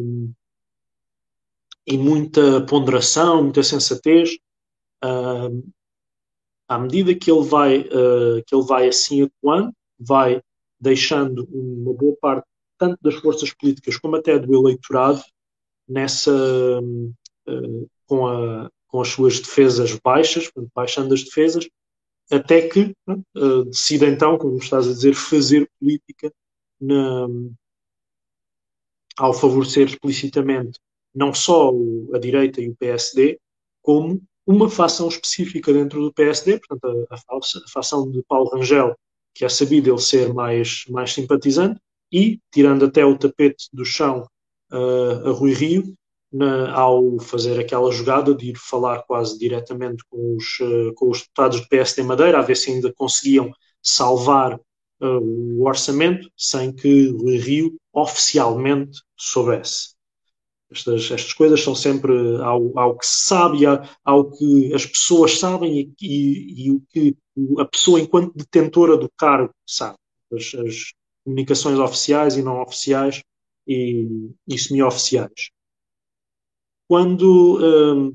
[1.87, 4.37] e muita ponderação, muita sensatez.
[6.69, 10.41] à medida que ele vai, que ele vai assim atuando, vai
[10.81, 12.47] deixando uma boa parte
[12.83, 15.23] tanto das forças políticas como até do eleitorado,
[15.89, 21.69] nessa, uh, com, a, com as suas defesas baixas, baixando as defesas,
[22.29, 22.93] até que
[23.37, 26.33] uh, decida então, como estás a dizer, fazer política
[26.81, 27.29] na,
[29.17, 30.81] ao favorecer explicitamente
[31.15, 31.71] não só
[32.13, 33.39] a direita e o PSD,
[33.81, 38.97] como uma facção específica dentro do PSD, portanto a, a, a facção de Paulo Rangel,
[39.35, 41.79] que é sabido ele ser mais, mais simpatizante,
[42.13, 44.27] e tirando até o tapete do chão
[44.73, 45.95] uh, a Rui Rio,
[46.33, 51.21] na, ao fazer aquela jogada de ir falar quase diretamente com os, uh, com os
[51.21, 53.51] deputados do PSD Madeira, a ver se ainda conseguiam
[53.83, 59.93] salvar uh, o orçamento sem que Rui Rio oficialmente soubesse.
[60.71, 63.59] Estas, estas coisas são sempre ao, ao que se sabe,
[64.03, 67.15] ao que as pessoas sabem e, e, e, o que
[67.59, 69.97] a pessoa, enquanto detentora do cargo, sabe.
[70.33, 70.93] As, as,
[71.25, 73.23] comunicações oficiais e não oficiais
[73.67, 74.07] e,
[74.47, 75.51] e semi-oficiais.
[76.89, 78.13] Quando um,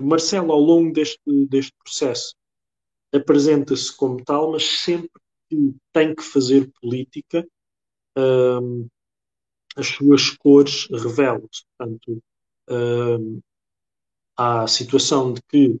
[0.00, 2.34] Marcelo, ao longo deste, deste processo,
[3.12, 5.10] apresenta-se como tal, mas sempre
[5.48, 7.46] que tem que fazer política,
[8.16, 8.88] um,
[9.76, 11.64] as suas cores revelam-se.
[11.78, 12.22] Portanto,
[12.68, 13.40] um,
[14.36, 15.78] há a situação de que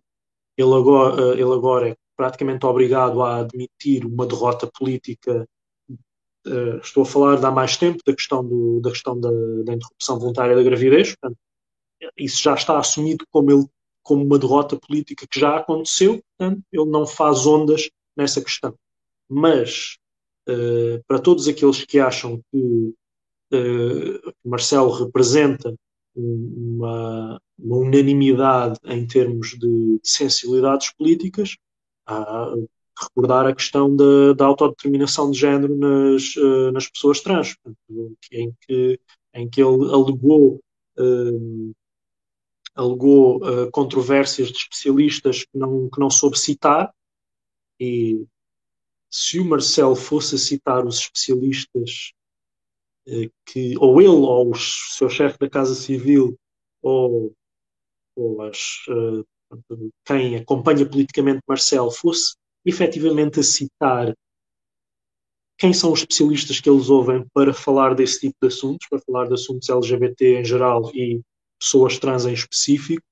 [0.56, 5.46] ele agora, ele agora é praticamente obrigado a admitir uma derrota política.
[6.46, 9.30] Uh, estou a falar de há mais tempo da questão, do, da, questão da,
[9.64, 11.16] da, interrupção voluntária da gravidez.
[11.16, 11.38] Portanto,
[12.16, 13.66] isso já está assumido como, ele,
[14.02, 16.22] como uma derrota política que já aconteceu.
[16.38, 18.74] Portanto, ele não faz ondas nessa questão.
[19.28, 19.96] Mas,
[20.48, 22.94] uh, para todos aqueles que acham que
[23.52, 25.74] uh, Marcelo representa
[26.14, 31.56] uma, uma, unanimidade em termos de, de sensibilidades políticas,
[32.06, 32.54] a
[32.98, 37.56] recordar a questão da, da autodeterminação de género nas, uh, nas pessoas trans,
[38.32, 39.00] em que,
[39.34, 40.60] em que ele alegou,
[40.98, 41.74] uh,
[42.74, 46.92] alegou uh, controvérsias de especialistas que não, que não soube citar,
[47.78, 48.24] e
[49.10, 52.12] se o Marcel fosse citar os especialistas
[53.44, 56.36] que, ou ele, ou o seu chefe da Casa Civil,
[56.82, 57.32] ou,
[58.16, 58.84] ou as,
[60.04, 62.34] quem acompanha politicamente Marcel fosse
[62.66, 64.12] efetivamente a citar
[65.58, 69.26] quem são os especialistas que eles ouvem para falar desse tipo de assuntos, para falar
[69.26, 71.22] de assuntos LGBT em geral e
[71.58, 73.02] pessoas trans em específico,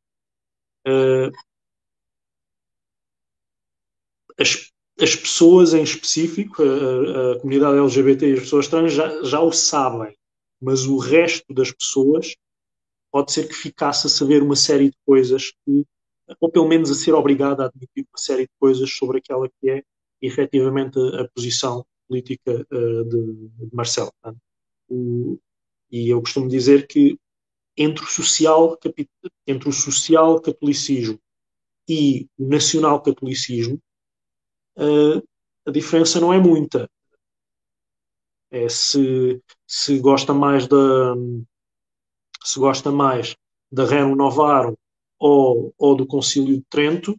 [0.86, 1.30] uh,
[4.38, 9.40] as, as pessoas em específico, a, a, comunidade LGBT e as pessoas trans já, já
[9.40, 10.14] o sabem,
[10.60, 12.34] mas o resto das pessoas
[13.10, 15.86] pode ser que ficasse a saber uma série de coisas que
[16.40, 19.70] ou pelo menos a ser obrigada a admitir uma série de coisas sobre aquela que
[19.70, 19.82] é
[20.20, 24.12] efetivamente a, a posição política uh, de, de, Marcelo.
[24.88, 25.38] O,
[25.90, 27.18] e eu costumo dizer que
[27.76, 28.78] entre o social,
[29.46, 31.18] entre o social catolicismo
[31.88, 33.80] e o nacional catolicismo,
[34.76, 35.22] uh,
[35.66, 36.88] a diferença não é muita.
[38.50, 41.14] É se, se gosta mais da
[42.44, 43.34] se gosta mais
[43.72, 44.76] da Novarum
[45.24, 47.18] ou, ou do Concílio de Trento,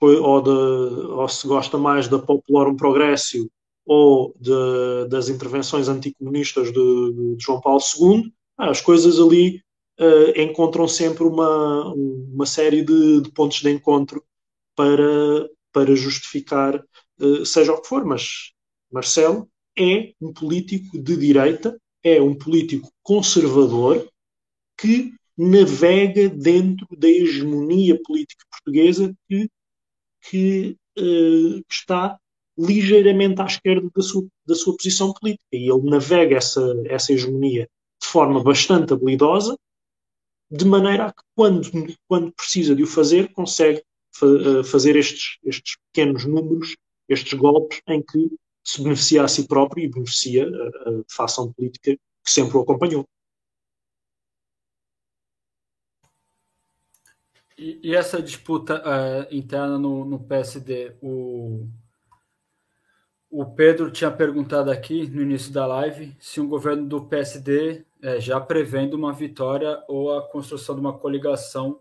[0.00, 3.48] ou, de, ou, se gosta mais da Populorum Progressio
[3.84, 9.62] ou de, das intervenções anticomunistas de, de, João Paulo II, as coisas ali
[10.00, 14.24] uh, encontram sempre uma, uma série de, de, pontos de encontro
[14.74, 16.84] para, para justificar
[17.20, 18.50] uh, seja o que for, mas
[18.90, 19.48] Marcelo
[19.78, 24.04] é um político de direita, é um político conservador
[24.76, 29.50] que navega dentro da hegemonia política portuguesa que,
[30.22, 32.18] que, uh, está
[32.58, 35.44] ligeiramente à esquerda da sua, da sua posição política.
[35.52, 37.68] E ele navega essa, essa hegemonia
[38.00, 39.56] de forma bastante habilidosa,
[40.50, 41.68] de maneira a que, quando,
[42.08, 43.82] quando precisa de o fazer, consegue
[44.14, 46.76] fa eh, fazer estes, estes pequenos números,
[47.08, 48.30] estes golpes, em que
[48.64, 53.06] se beneficia a si próprio e beneficia a, a política que sempre o acompanhou.
[57.58, 61.66] E, e essa disputa uh, interna no, no PSD, o,
[63.30, 68.20] o Pedro tinha perguntado aqui no início da live se um governo do PSD é,
[68.20, 71.80] já prevendo uma vitória ou a construção de uma coligação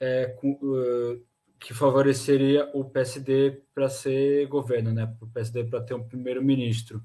[0.00, 1.24] é, com, uh,
[1.60, 5.14] que favoreceria o PSD para ser governo, né?
[5.20, 7.02] O PSD para ter um primeiro-ministro.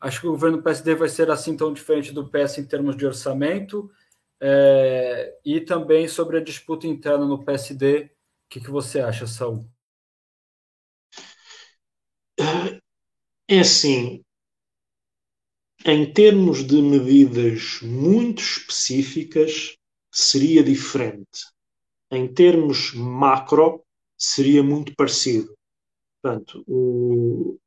[0.00, 2.96] Acho que o governo do PSD vai ser assim tão diferente do PS em termos
[2.96, 3.90] de orçamento
[4.44, 8.10] é, e também sobre a disputa interna no PSD, o
[8.50, 9.64] que, que você acha, Saul?
[13.48, 14.24] É assim,
[15.84, 19.76] em termos de medidas muito específicas,
[20.10, 21.46] seria diferente.
[22.10, 23.84] Em termos macro,
[24.16, 25.56] seria muito parecido.
[26.20, 27.58] Portanto, o,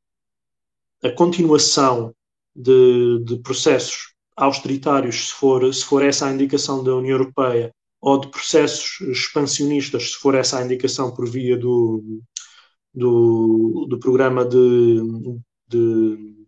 [1.04, 2.14] a continuação
[2.54, 8.20] de, de processos austeritários, se for, se for essa a indicação da União Europeia, ou
[8.20, 12.22] de processos expansionistas, se for essa a indicação por via do,
[12.94, 15.02] do, do programa de,
[15.68, 16.46] de,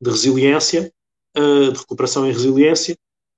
[0.00, 0.92] de resiliência,
[1.36, 2.96] uh, de recuperação e resiliência,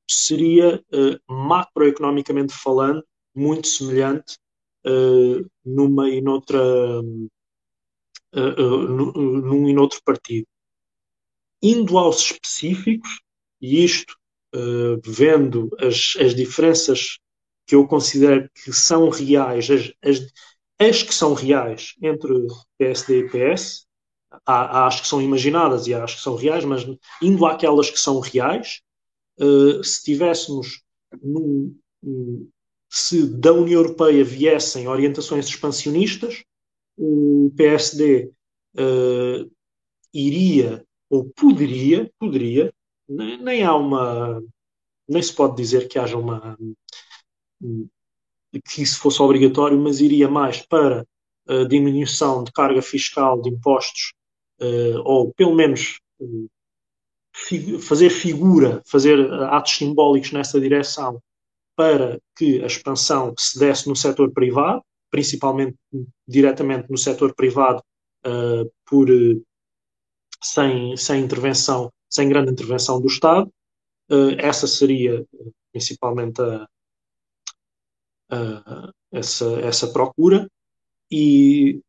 [0.09, 3.05] seria, uh, macroeconomicamente falando,
[3.35, 4.39] muito semelhante
[4.87, 6.59] uh, numa e noutra,
[8.33, 10.47] num e noutro partido
[11.63, 13.21] indo aos específicos,
[13.61, 14.15] e isto
[14.55, 17.19] uh, vendo as, as diferenças
[17.67, 20.33] que eu considero que são reais, as, as,
[20.79, 22.33] as que são reais entre
[22.79, 23.87] PSD e PS,
[24.45, 26.87] há, há as que são imaginadas e há as que são reais, mas
[27.21, 28.81] indo àquelas que são reais,
[29.41, 30.83] uh, se tivéssemos
[31.23, 31.77] num,
[32.89, 36.45] se da União Europeia viessem orientações expansionistas,
[36.97, 38.31] o PSD
[38.79, 39.51] uh,
[40.13, 42.73] iria ou poderia, poderia,
[43.09, 44.43] nem, nem há uma,
[45.09, 46.57] nem se pode dizer que haja uma
[48.65, 51.07] que isso fosse obrigatório, mas iria mais para
[51.49, 54.13] a diminuição de carga fiscal de impostos,
[54.61, 56.49] uh, ou pelo menos uh,
[57.81, 61.21] fazer figura, fazer atos simbólicos nessa direção
[61.77, 65.77] para que a expansão se desse no setor privado, principalmente
[66.27, 67.83] diretamente no setor privado,
[68.27, 69.09] uh, por,
[70.43, 73.51] sem, sem intervenção, sem grande intervenção do Estado.
[74.39, 75.24] essa seria
[75.72, 76.66] principalmente a,
[78.32, 80.51] uh, essa, essa procura
[81.11, 81.80] e,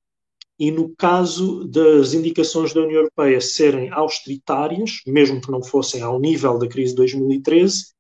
[0.60, 6.20] e no caso das indicações da União Europeia serem austeritárias, mesmo que não fossem ao
[6.20, 7.94] nível da crise de 2013,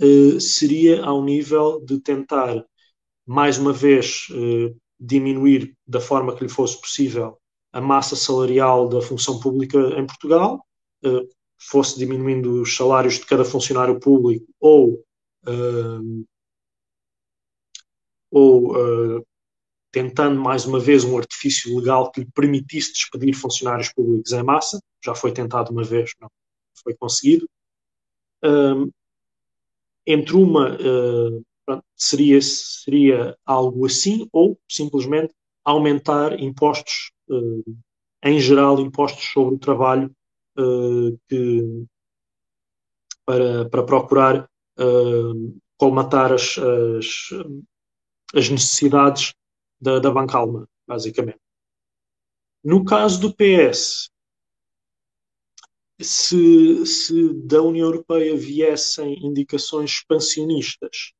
[0.00, 2.64] uh, seria ao nível de tentar,
[3.26, 4.28] mais uma vez,
[4.98, 7.38] diminuir da forma que lhe fosse possível
[7.76, 10.64] a massa salarial da função pública em Portugal,
[11.04, 15.02] uh, fosse diminuindo os salários de cada funcionário público ou
[18.30, 19.24] ou uh,
[19.92, 24.80] tentando mais uma vez um artifício legal que lhe permitisse despedir funcionários públicos em massa.
[25.04, 26.28] Já foi tentado uma vez, não
[26.82, 27.48] foi conseguido.
[30.04, 31.44] Entre uma uh,
[31.94, 35.32] seria, seria algo assim, ou simplesmente
[35.64, 37.15] aumentar impostos, uh,
[38.22, 40.14] em geral, impostos sobre o trabalho,
[40.58, 41.86] uh, que,
[43.24, 44.48] para, para procurar
[45.78, 47.28] colmatar as, as,
[48.34, 49.34] as necessidades
[49.80, 51.40] da, da banca alemã, basicamente.
[52.62, 54.10] No caso do PS,
[56.00, 61.12] se, se, da União Europeia viessem indicações expansionistas,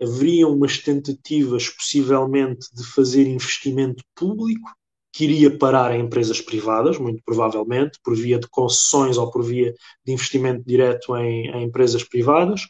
[0.00, 4.77] haveriam umas tentativas, possivelmente, de fazer investimento público
[5.18, 9.74] que iria parar em empresas privadas, muito provavelmente, por via de concessões ou por via
[10.04, 12.68] de investimento direto em, em empresas privadas.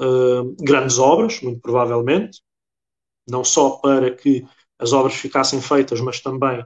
[0.00, 2.40] Uh, grandes obras, muito provavelmente,
[3.28, 4.46] não só para que
[4.78, 6.64] as obras ficassem feitas, mas também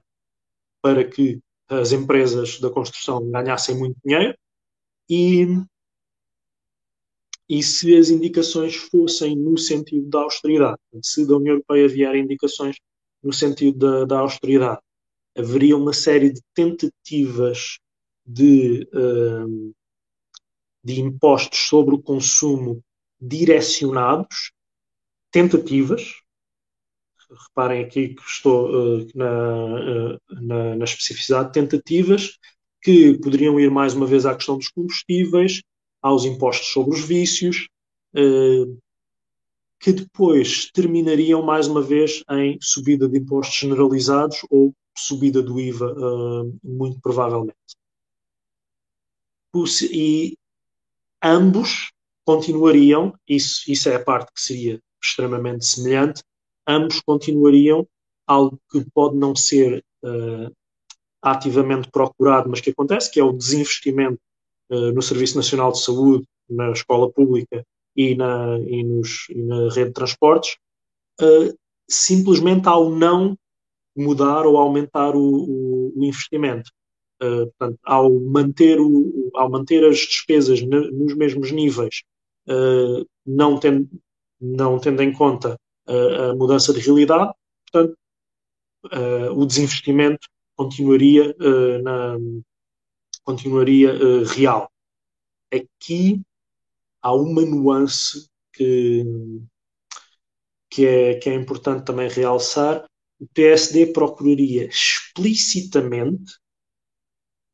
[0.82, 4.36] para que as empresas da construção ganhassem muito dinheiro.
[5.08, 5.46] E,
[7.48, 12.76] e se as indicações fossem no sentido da austeridade, se da União Europeia vierem indicações
[13.22, 14.82] no sentido da, da austeridade,
[15.36, 17.78] haveria uma série de tentativas
[18.24, 19.74] de, uh,
[20.84, 22.82] de impostos sobre o consumo
[23.20, 24.52] direcionados,
[25.30, 26.02] tentativas,
[27.48, 32.38] reparem aqui que estou uh, na, uh, na, na, especificidade, tentativas
[32.82, 35.62] que poderiam ir mais uma vez à questão dos combustíveis,
[36.02, 37.68] aos impostos sobre os vícios,
[39.82, 45.92] que depois terminariam mais uma vez em subida de impostos generalizados ou subida do IVA,
[46.62, 47.56] muito provavelmente.
[49.90, 50.38] E
[51.20, 51.90] ambos
[52.24, 56.22] continuariam, isso, isso é a parte que seria extremamente semelhante,
[56.64, 57.84] ambos continuariam
[58.24, 60.54] algo que pode não ser uh,
[61.20, 64.20] ativamente procurado, mas que acontece, que é o desinvestimento
[64.70, 67.66] uh, no Serviço Nacional de Saúde, na escola pública
[67.96, 70.56] e na, e nos, e na rede de transportes,
[71.20, 71.56] uh,
[71.88, 73.36] simplesmente ao não
[73.96, 76.70] mudar ou aumentar o, o, o investimento.
[77.22, 82.02] Uh, portanto, ao manter, o, ao manter as despesas nos mesmos níveis,
[82.48, 83.88] uh, não, tendo,
[84.40, 87.32] não tendo em conta a, mudança de realidade,
[87.70, 87.96] portanto,
[89.34, 91.34] o desinvestimento continuaria,
[91.82, 92.16] na,
[93.24, 93.92] continuaria
[94.24, 94.70] real.
[95.52, 96.22] Aqui
[97.02, 99.04] há uma nuance que,
[100.70, 102.84] que, é, que é importante também realçar.
[103.20, 106.32] O PSD procuraria explicitamente,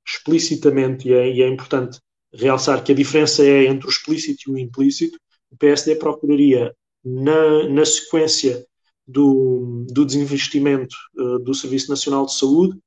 [0.07, 1.99] explicitamente, e é, e é importante
[2.33, 5.19] realçar que a diferença é entre o explícito e o implícito,
[5.51, 6.75] o PSD procuraria
[7.05, 8.67] na, na sequência
[9.07, 12.79] do, do desinvestimento uh, do Serviço Nacional de Saúde,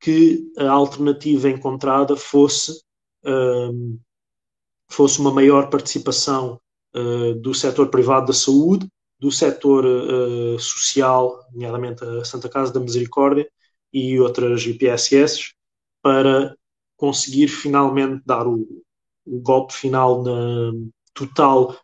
[0.00, 2.80] que a alternativa encontrada fosse,
[3.24, 4.00] uh,
[4.96, 6.60] fosse uma maior participação
[6.94, 8.88] uh, do setor privado da saúde,
[9.18, 13.48] do setor eh, social, nomeadamente a Santa Casa da Misericórdia
[13.90, 15.54] e outras IPSS,
[16.02, 16.54] para
[16.98, 18.66] conseguir finalmente dar o,
[19.24, 20.72] o golpe final na
[21.14, 21.74] total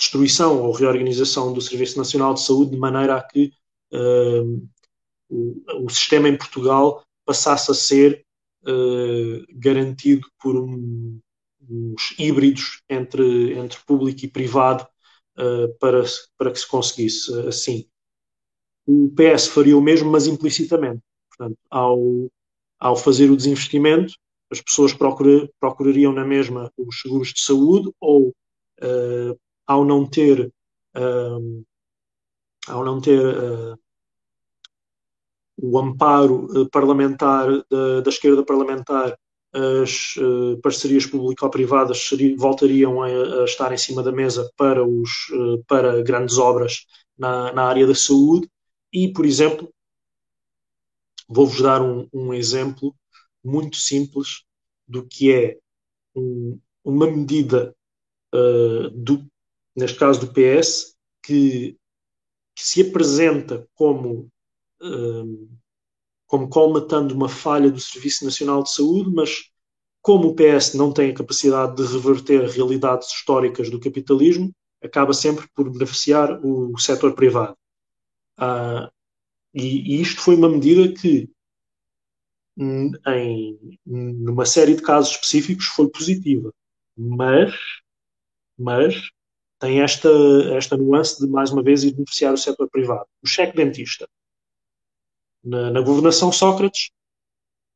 [0.00, 3.52] destruição ou reorganização do Serviço Nacional de Saúde de maneira a que
[3.92, 4.68] uh,
[5.28, 8.24] o, o, sistema em Portugal passasse a ser
[8.62, 11.20] uh, garantido por um,
[11.68, 14.86] uns híbridos entre, entre público e privado
[15.38, 16.02] uh, para,
[16.36, 17.88] para que se conseguisse assim.
[18.86, 21.02] O PS faria o mesmo, mas implicitamente.
[21.28, 22.30] Portanto, ao,
[22.78, 24.14] ao fazer o desinvestimento,
[24.50, 30.52] as pessoas procura, procurariam na mesma os seguros de saúde ou uh, ao não ter
[30.96, 31.64] uh,
[32.66, 33.20] ao não ter
[35.56, 39.18] o amparo parlamentar da, da, esquerda parlamentar
[39.52, 40.14] as
[40.62, 45.10] parcerias público-privadas voltariam a, estar em cima da mesa para, os,
[45.66, 46.86] para grandes obras
[47.18, 48.48] na, na área da saúde.
[48.92, 49.72] E, por exemplo,
[51.28, 52.94] vou-vos dar um, um exemplo
[53.42, 54.42] muito simples
[54.86, 55.58] do que é
[56.14, 57.74] um, uma medida,
[58.34, 59.24] uh, do,
[59.76, 61.76] neste caso do PS, que,
[62.54, 64.28] que se apresenta como,
[66.30, 69.50] como colmatando uma falha do Serviço Nacional de Saúde, mas
[70.00, 75.48] como o PS não tem a capacidade de reverter realidades históricas do capitalismo, acaba sempre
[75.56, 77.56] por beneficiar o setor privado.
[78.38, 78.88] Uh,
[79.52, 81.28] e, e, isto foi uma medida que
[83.08, 86.54] em numa série de casos específicos foi positiva,
[86.96, 87.52] mas
[88.56, 88.94] mas
[89.58, 90.08] tem esta
[90.56, 93.06] esta nuance de mais uma vez ir beneficiar o setor privado.
[93.20, 94.08] O cheque dentista
[95.42, 96.90] na, na governação Sócrates,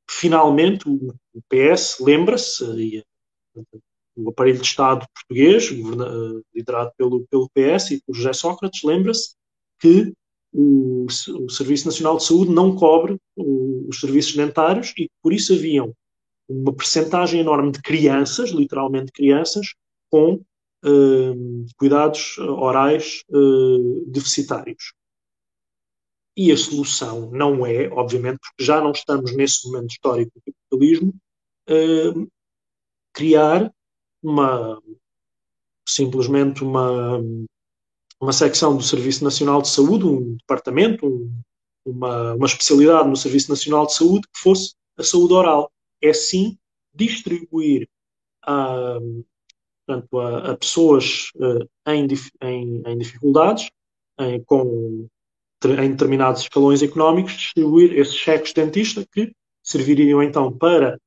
[0.09, 3.05] finalmente o, o PS lembra-se
[4.17, 5.71] o aparelho de Estado português,
[6.55, 9.35] liderado pelo, pelo PS e por José Sócrates, lembra-se
[9.81, 10.12] que
[10.53, 15.53] o, o Serviço Nacional de Saúde não cobre o, os serviços dentários e por isso
[15.53, 15.93] haviam
[16.49, 19.75] uma percentagem enorme de crianças, literalmente crianças,
[20.11, 24.93] com uh, cuidados orais uh, deficitários.
[26.37, 31.14] E a solução não é, obviamente, porque já não estamos nesse momento histórico do capitalismo,
[31.70, 32.28] uh,
[33.12, 33.72] criar
[34.22, 34.82] uma
[35.87, 37.20] simplesmente uma
[38.20, 41.30] uma secção do Serviço Nacional de Saúde, um departamento, um,
[41.85, 45.70] uma, uma especialidade no Serviço Nacional de Saúde que fosse a saúde oral.
[46.03, 46.59] É sim
[46.95, 47.89] distribuir
[48.43, 48.99] a,
[49.87, 52.07] portanto, a, a pessoas uh, em,
[52.43, 53.70] em, em, dificuldades,
[54.18, 55.07] em, com,
[55.73, 60.99] em determinados escalões económicos, distribuir esses cheques de dentista que serviriam então para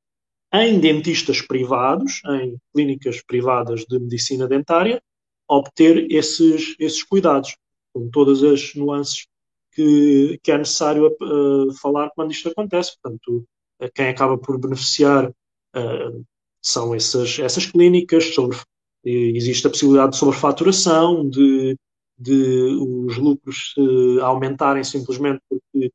[0.53, 5.01] em dentistas privados, em clínicas privadas de medicina dentária,
[5.47, 7.55] obter esses, esses cuidados,
[7.93, 9.27] com todas as nuances
[9.73, 12.93] que, que é necessário uh, falar quando isto acontece.
[13.01, 13.45] Portanto,
[13.93, 16.25] quem acaba por beneficiar uh,
[16.61, 18.57] são essas, essas clínicas, sobre,
[19.03, 21.77] existe a possibilidade de sobrefaturação, de,
[22.17, 22.33] de
[22.81, 25.91] os lucros uh, aumentarem simplesmente porque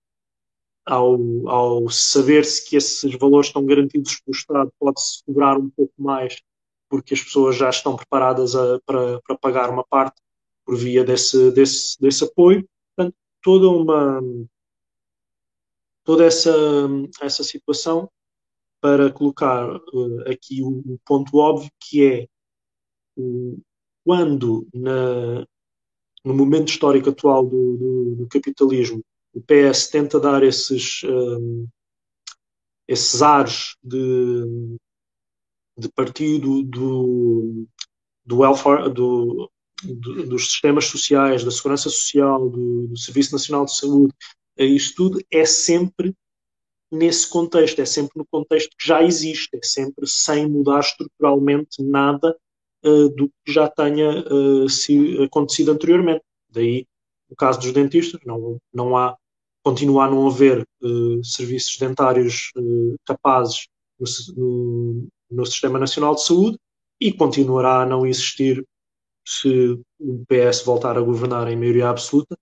[0.85, 6.41] ao, ao saber-se que esses valores estão garantidos pelo Estado, pode-se cobrar um pouco mais
[6.89, 10.21] porque as pessoas já estão preparadas a, para, para pagar uma parte
[10.65, 12.69] por via desse, desse, desse apoio.
[12.95, 14.21] Portanto, toda uma
[16.05, 16.53] toda essa,
[17.21, 18.11] essa situação
[18.81, 22.29] para colocar uh, aqui o, o, ponto óbvio que é
[23.17, 23.63] uh,
[24.05, 25.47] quando na,
[26.25, 29.03] no momento histórico atual do, do, do, capitalismo
[29.35, 31.67] o PS tenta dar esses, um,
[32.87, 34.77] esses ares de,
[35.79, 37.67] de partido do,
[38.27, 39.51] do welfare, do,
[39.83, 44.15] do, dos sistemas sociais, da segurança social, do, do Serviço Nacional de Saúde,
[44.59, 46.15] isso tudo é sempre
[46.91, 52.37] nesse contexto, é sempre no contexto que já existe, é sempre sem mudar estruturalmente nada
[52.85, 56.23] uh, do que já tenha uh, se, acontecido anteriormente.
[56.51, 56.87] Daí,
[57.29, 59.17] no caso dos dentistas, não, não há,
[59.63, 62.53] continua a não haver uh, serviços dentários
[63.07, 63.69] capazes
[64.37, 66.59] no, no Sistema Nacional de Saúde
[67.01, 68.65] e continuará a não existir
[69.27, 72.37] se o PS voltar a governar em maioria absoluta.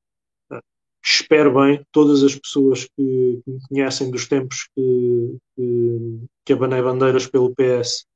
[1.03, 7.27] Espero bem todas as pessoas que, me conhecem dos tempos que, que, que abanei bandeiras
[7.27, 8.07] pelo PS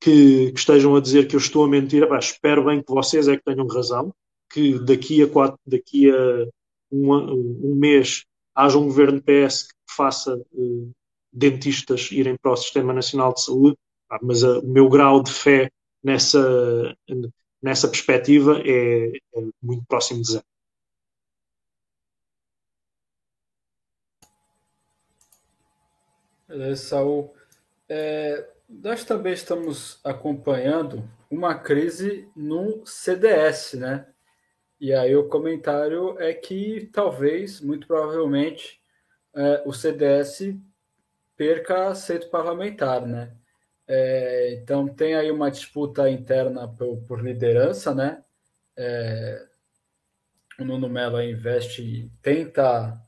[0.00, 2.02] que, que, estejam a dizer que eu estou a mentir.
[2.18, 4.12] espero bem que vocês é que tenham razão,
[4.50, 6.46] que daqui a, quatro, daqui a
[6.90, 7.12] um,
[7.72, 8.24] um mês
[8.54, 10.90] haja um governo PS que faça uh,
[11.32, 13.76] dentistas irem para o Sistema Nacional de Saúde
[14.22, 15.70] mas a, o meu grau de fé
[16.02, 16.96] nessa,
[17.62, 20.44] nessa perspectiva é, é muito próximo de zero.
[26.76, 27.32] Saul.
[27.88, 34.06] É, nós também estamos acompanhando uma crise no CDS, né?
[34.80, 38.80] E aí o comentário é que talvez, muito provavelmente,
[39.34, 40.54] é, o CDS
[41.36, 43.36] perca aceito parlamentar, né?
[43.86, 48.22] É, então tem aí uma disputa interna por, por liderança, né?
[48.76, 49.46] É,
[50.58, 53.00] o Nuno Melo investe, tenta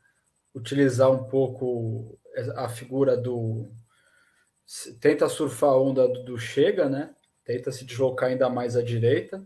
[0.54, 2.18] utilizar um pouco
[2.56, 3.70] a figura do.
[5.00, 7.14] Tenta surfar a onda do, Chega, né?
[7.44, 9.44] Tenta se deslocar ainda mais à direita.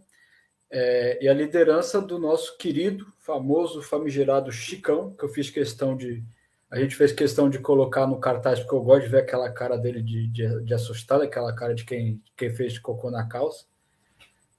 [0.71, 6.23] É, e a liderança do nosso querido, famoso, famigerado Chicão, que eu fiz questão de.
[6.71, 9.77] A gente fez questão de colocar no cartaz, porque eu gosto de ver aquela cara
[9.77, 13.67] dele de, de, de assustado, aquela cara de quem, quem fez cocô na calça.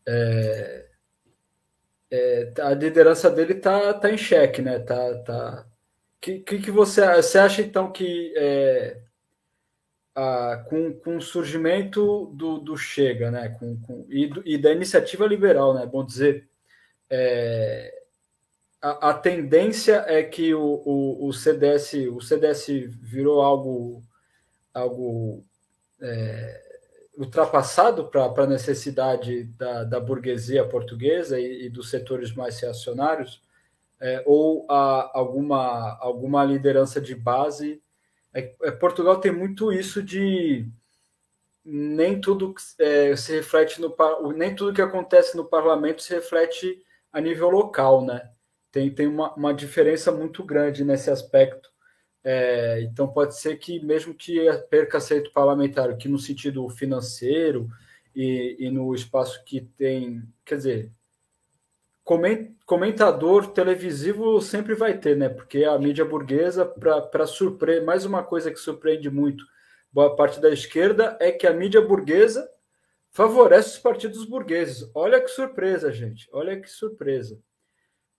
[0.08, 0.88] É,
[2.10, 4.80] é, a liderança dele tá, tá em xeque, né?
[4.80, 5.68] Tá, tá...
[6.20, 9.02] Que, que, que você, você acha então que é,
[10.18, 13.50] a, com, com o surgimento do, do Chega, né?
[13.50, 15.86] Com, com, e, do, e da iniciativa liberal, né?
[15.86, 16.50] Bom dizer,
[17.08, 17.94] é,
[18.82, 22.68] a, a, tendência é que o, o, o, CDS o CDS
[23.00, 24.04] virou algo
[24.74, 25.46] algo
[26.02, 26.64] é,
[27.16, 33.42] ultrapassado para a necessidade da, da, burguesia portuguesa e, e, dos setores mais reacionários,
[34.00, 37.82] é, ou a, alguma, alguma liderança de base.
[38.38, 40.68] É, é, Portugal tem muito isso de
[41.66, 43.96] nem tudo é, se reflete no
[44.36, 46.82] nem tudo que acontece no parlamento se reflete
[47.12, 48.30] a nível local, né?
[48.72, 51.70] Tem, tem uma, uma diferença muito grande nesse aspecto
[52.24, 54.38] é, então pode ser que mesmo que
[54.70, 57.70] perca aceito parlamentar, que no sentido financeiro
[58.14, 60.92] e, e no espaço que tem, quer dizer,
[62.66, 65.30] comentador televisivo sempre vai ter, né?
[65.30, 69.44] Porque a mídia burguesa, para surpreender, mais uma coisa que surpreende muito
[69.92, 72.50] boa parte da esquerda é que a mídia burguesa
[73.12, 74.90] favorece os partidos burgueses.
[74.94, 76.30] Olha que surpresa, gente.
[76.32, 77.42] Olha que surpresa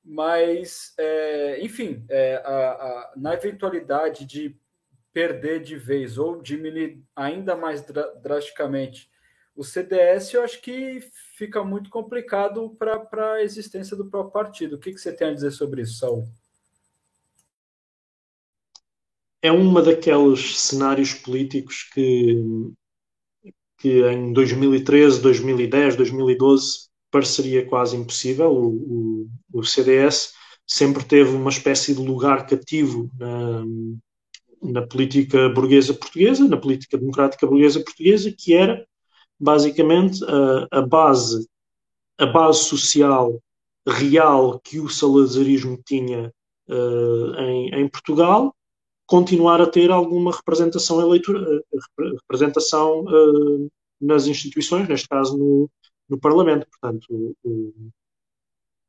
[0.09, 4.59] mas, é, enfim, é, a, a, na eventualidade de
[5.13, 9.11] perder de vez ou diminuir ainda mais dra drasticamente
[9.59, 11.01] o CDS, eu acho que
[11.37, 14.77] fica muito complicado para a existência do próprio partido.
[14.77, 16.29] O que, que você tem a dizer sobre isso, Saul?
[19.43, 22.37] É uma daqueles cenários políticos que,
[23.79, 28.53] que em 2013, 2010, 2012 pareceria quase impossível.
[28.53, 30.35] O, o, o, CDS
[30.65, 33.65] sempre teve uma espécie de lugar cativo na,
[34.63, 38.87] na política burguesa portuguesa, na política democrática burguesa portuguesa, que era
[39.39, 41.49] basicamente a, a base
[42.19, 43.41] a base social
[43.87, 46.33] real que o salazarismo tinha
[46.69, 48.55] uh, em, em, Portugal
[49.07, 51.63] continuar a ter alguma representação eleitoral,
[51.97, 53.71] representação uh,
[54.01, 55.71] nas instituições, neste caso no,
[56.09, 56.67] no Parlamento.
[56.69, 57.37] Portanto,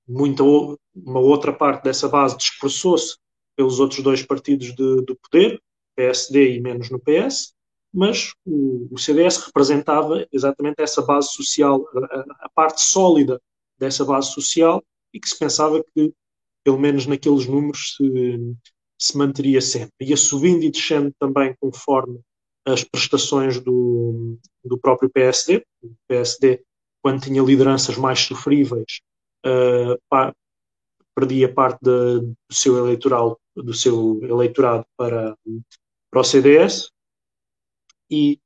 [0.08, 3.18] muita, uma outra parte dessa base dispersou-se
[3.56, 5.62] pelos outros dois partidos de, do poder,
[5.95, 7.54] PSD e menos no PS,
[7.94, 13.42] mas o, o CDS representava exatamente essa base social, a, a, parte sólida
[13.78, 14.84] dessa base social
[15.14, 16.14] e que se pensava que,
[16.64, 18.56] pelo menos naqueles números, se,
[18.98, 19.92] se manteria sempre.
[20.02, 22.20] Ia subindo e descendo também conforme
[22.66, 25.66] as prestações do, do próprio PSD.
[25.82, 26.64] O PSD
[27.02, 29.00] quando tinha lideranças mais sofríveis,
[29.46, 30.34] uh, pá,
[31.16, 35.36] perdia parte de, do seu eleitoral, do seu eleitorado para,
[36.12, 36.90] para o CDS
[38.10, 38.39] e,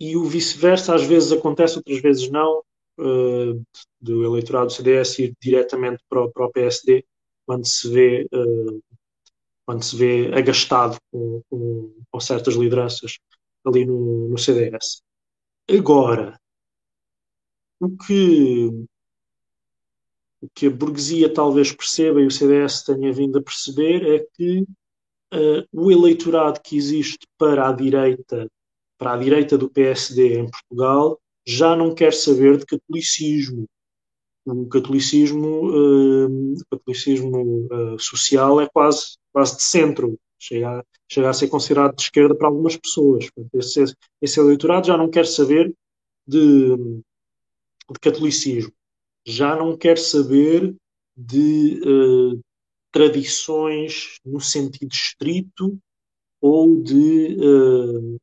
[0.00, 2.62] e o vice-versa às vezes acontece, outras vezes não,
[2.98, 3.62] uh,
[4.00, 7.04] do eleitorado do CDS ir diretamente para, para o PSD
[7.46, 8.82] quando se vê uh,
[9.66, 13.18] quando se vê agastado com, com, com certas lideranças
[13.64, 15.02] ali no, no CDS.
[15.68, 16.38] Agora,
[17.80, 18.66] o que,
[20.42, 24.60] o que a burguesia talvez perceba e o CDS tenha vindo a perceber é que
[25.32, 28.46] uh, o eleitorado que existe para a direita,
[29.04, 33.68] para a direita do PSD em Portugal, já não quer saber de catolicismo.
[34.46, 41.28] O catolicismo, uh, o catolicismo uh, social é quase, quase de centro, chega a, chega
[41.28, 43.28] a ser considerado de esquerda para algumas pessoas.
[43.52, 43.84] Esse,
[44.22, 45.74] esse eleitorado já não quer saber
[46.26, 48.72] de, de catolicismo.
[49.26, 50.74] Já não quer saber
[51.14, 52.40] de uh,
[52.90, 55.78] tradições no sentido estrito
[56.40, 58.18] ou de, uh,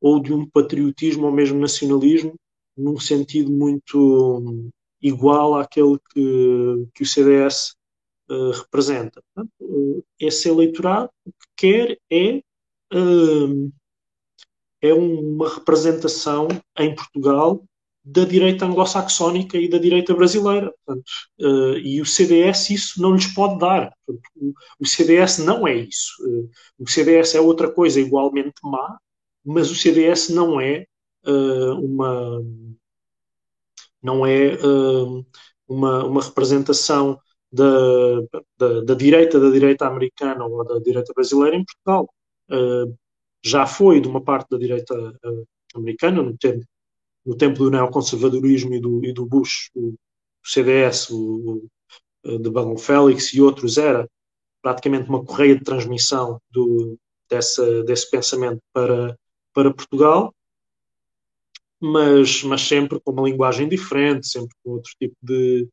[0.00, 2.34] ou de um patriotismo ou mesmo nacionalismo
[2.76, 4.70] num sentido muito um,
[5.02, 7.74] igual àquele que, que o CDS
[8.30, 9.20] uh, representa.
[9.34, 12.42] Portanto, esse eleitorado o que quer é
[14.80, 16.48] é uma representação
[16.78, 17.62] em Portugal
[18.04, 20.72] da direita anglo-saxónica e da direita brasileira.
[20.84, 21.10] Portanto,
[21.40, 23.92] uh, e o CDS isso não lhes pode dar.
[24.06, 26.12] Portanto, o, o, CDS não é isso.
[26.20, 28.98] Uh, o CDS é outra coisa igualmente má,
[29.48, 30.86] mas o CDS não é
[31.26, 32.42] uh, uma
[34.02, 34.56] não é
[35.66, 37.18] uma, uma representação
[37.50, 38.20] da,
[38.56, 42.08] da, da, direita da direita americana ou da direita brasileira em Portugal.
[43.42, 46.64] já foi de uma parte da direita uh, americana, no tempo,
[47.24, 49.96] no tempo do neoconservadorismo e do, e do Bush, o, o
[50.44, 51.68] CDS, o,
[52.24, 54.08] o, de Balon Félix e outros, era
[54.62, 56.98] praticamente uma correia de transmissão do,
[57.28, 59.16] dessa, desse pensamento para,
[59.58, 60.32] para Portugal,
[61.80, 65.68] mas, mas sempre com uma linguagem diferente, sempre com outro tipo de,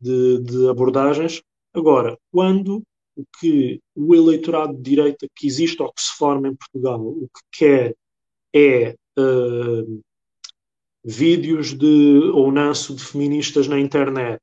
[0.00, 1.40] de, de abordagens.
[1.72, 2.82] Agora, quando
[3.14, 7.28] o que o eleitorado de direita que existe ou que se forma em Portugal, o
[7.28, 7.96] que quer
[8.52, 10.02] é uh,
[11.04, 14.42] vídeos de ou nanço de feministas na internet,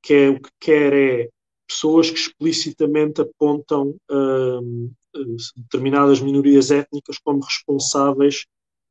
[0.00, 1.28] que é, o que quer é
[1.66, 4.92] pessoas que explicitamente apontam uh,
[5.56, 8.46] determinadas minorias étnicas como responsáveis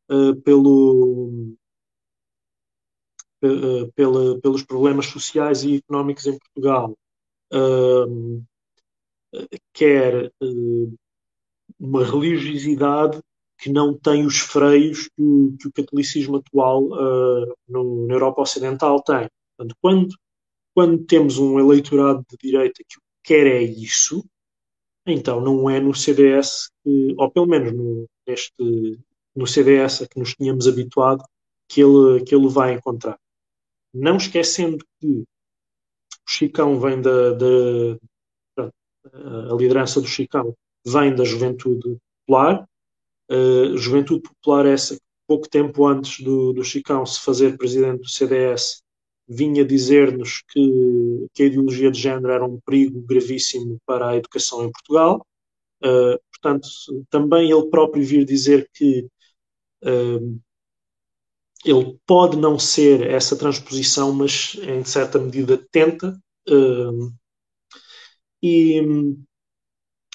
[0.09, 1.55] uh, pelo,
[3.43, 6.97] uh, pela, pelos problemas sociais e económicos em Portugal.
[7.53, 8.43] Uh,
[9.73, 10.31] quer
[11.79, 13.21] uma religiosidade
[13.57, 16.83] que não tem os freios que o, que o catolicismo atual
[17.69, 19.29] no, na Europa Ocidental tem.
[19.55, 20.15] Portanto, quando,
[20.73, 24.25] quando temos um eleitorado de direita que quer é isso,
[25.05, 28.99] então não é no CDS, que, ou pelo menos no, neste,
[29.35, 31.23] no CDS a que nos tínhamos habituado,
[31.67, 33.17] que ele, que ele vai encontrar.
[33.93, 35.25] Não esquecendo que o
[36.27, 37.47] Chicão vem da, da
[39.49, 40.55] a liderança do Chicão
[40.85, 42.67] vem da juventude popular,
[43.31, 48.09] uh, juventude popular essa que pouco tempo antes do, do Chicão se fazer presidente do
[48.09, 48.80] CDS
[49.31, 54.65] vinha dizer-nos que, que, a ideologia de género era um perigo gravíssimo para a educação
[54.65, 55.25] em Portugal.
[55.83, 56.67] Uh, portanto,
[57.09, 59.07] também ele próprio vir dizer que
[59.83, 60.39] uh,
[61.63, 66.19] ele pode não ser essa transposição, mas em certa medida tenta.
[66.49, 67.13] Uh,
[68.43, 68.81] e,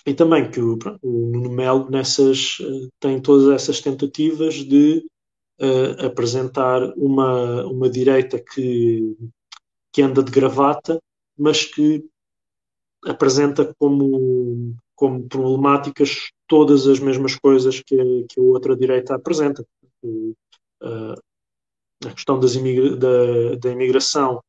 [0.05, 2.59] e também que o, o Nuno Melo nessas,
[3.01, 5.06] tem todas essas tentativas de
[5.61, 9.16] uh, apresentar uma, uma direita que,
[9.93, 11.01] que anda de gravata,
[11.37, 12.05] mas que
[13.05, 19.65] apresenta como, como problemáticas todas as mesmas coisas que, que a outra direita apresenta.
[20.05, 20.35] Uh,
[22.05, 24.43] a questão imigra da, da imigração,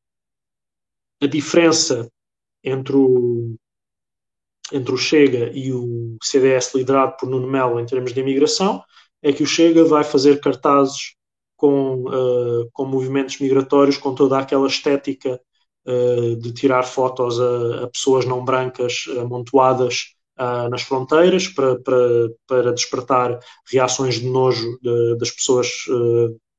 [1.20, 2.10] a diferença
[2.62, 3.56] entre o,
[4.72, 8.84] entre o Chega e o CDS liderado por Nuno Melo em termos de imigração
[9.22, 11.16] é que o Chega vai fazer cartazes
[11.58, 15.40] com, uh, com movimentos migratórios, com toda aquela estética
[15.86, 22.30] uh, de tirar fotos a, a, pessoas não brancas amontoadas uh, nas fronteiras para, para,
[22.46, 23.40] para despertar
[23.70, 25.68] reações de nojo de, das pessoas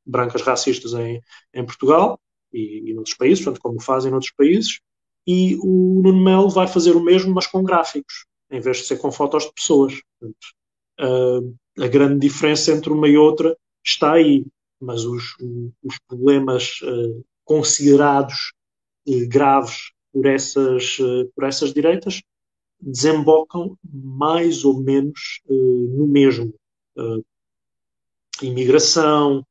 [0.06, 1.22] brancas racistas em,
[1.54, 2.20] em Portugal
[2.52, 4.82] e, e noutros países, portanto, como fazem noutros países.
[5.26, 8.98] E o Nuno Melo vai fazer o mesmo, mas com gráficos, em vez de ser
[8.98, 9.94] com fotos de pessoas.
[10.20, 14.46] Portanto, a grande diferença entre uma e outra está aí,
[14.80, 15.36] mas os,
[15.84, 18.52] os problemas uh, considerados
[19.08, 22.22] uh, graves por essas, uh, por essas direitas
[22.82, 26.54] desembocam mais ou menos no mesmo.
[28.42, 29.46] imigração,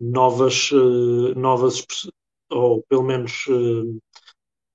[0.00, 0.70] novas,
[1.36, 1.84] novas
[2.50, 3.44] ou pelo menos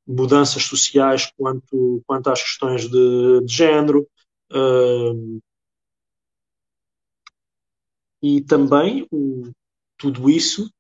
[0.05, 4.07] mudanças sociais quanto, quanto às questões de, de género,
[4.51, 5.39] Uh,
[8.21, 9.51] e também o,
[9.97, 10.71] tudo isso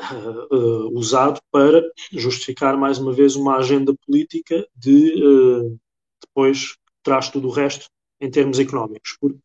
[0.00, 1.82] uh, uh, usado para
[2.12, 5.78] justificar mais uma vez uma agenda política de
[6.20, 7.86] depois traz tudo o resto
[8.20, 9.16] em termos económicos.
[9.20, 9.38] Porque,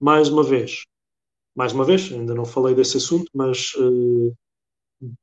[0.00, 0.84] mais uma vez,
[1.54, 3.72] mais uma vez, ainda não falei desse assunto, mas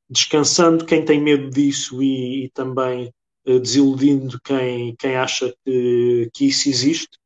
[0.08, 3.12] descansando quem tem medo disso e, e também
[3.44, 7.20] desiludindo quem, quem acha que, que isso existe,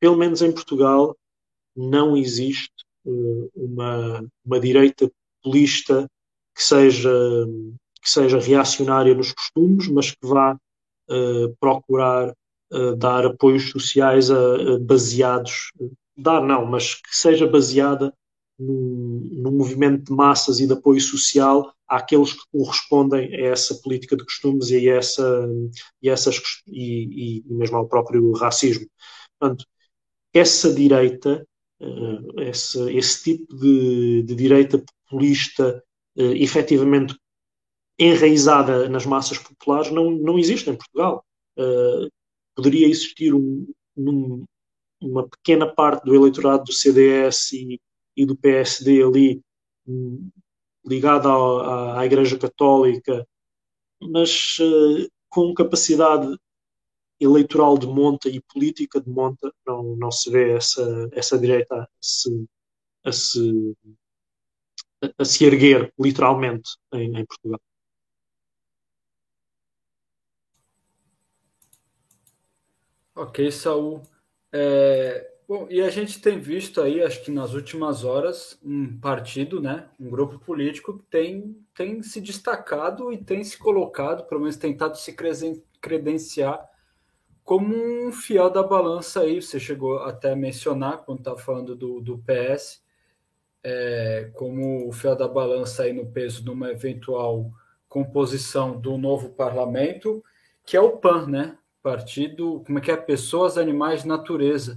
[0.00, 1.16] pelo menos em Portugal,
[1.74, 2.72] não existe
[3.04, 5.10] uh, uma, uma direita
[5.42, 6.08] populista
[6.54, 7.10] que seja,
[8.02, 12.34] que seja reacionária nos costumes, mas que vá uh, procurar
[12.72, 15.72] uh, dar apoios sociais a, a baseados,
[16.16, 18.12] dar não, mas que seja baseada
[18.58, 24.24] num, movimento de massas e de apoio social àqueles que correspondem a essa política de
[24.24, 25.48] costumes e a essa,
[26.02, 28.86] e, essas, e, e mesmo ao próprio racismo.
[29.38, 29.66] Portanto,
[30.36, 31.46] essa direita,
[31.80, 35.82] uh, esse, esse, tipo de, de direita populista,
[36.18, 37.16] uh, efetivamente
[37.98, 41.24] enraizada nas massas populares, não, não existe em Portugal.
[41.58, 42.10] Uh,
[42.54, 43.66] poderia existir um,
[45.00, 47.80] uma pequena parte do eleitorado do CDS e,
[48.16, 49.40] e do PSD ali
[49.86, 50.30] um,
[50.84, 53.26] ligada à, à, Igreja Católica,
[54.00, 56.36] mas uh, com capacidade
[57.20, 61.88] eleitoral de monta e política de monta, não, não se vê essa, essa direita a
[62.00, 62.46] se,
[63.04, 63.76] a se,
[65.18, 67.60] a se erguer, literalmente, em, em Portugal.
[73.14, 74.02] Ok, Saul.
[74.52, 79.58] É, bom, e a gente tem visto aí, acho que nas últimas horas, um partido,
[79.58, 84.98] né, um grupo político tem, tem se destacado e tem se colocado, pelo menos tentado
[84.98, 85.16] se
[85.80, 86.75] credenciar
[87.46, 89.40] como um fiel da balança aí.
[89.40, 92.82] Você chegou até a mencionar quando estava falando do, do PS,
[93.62, 97.50] é, como o fiel da balança aí no peso de uma eventual
[97.88, 100.22] composição do novo parlamento,
[100.66, 101.56] que é o PAN, né?
[101.86, 102.96] partido, como é que é?
[102.96, 104.76] Pessoas, Animais, Natureza,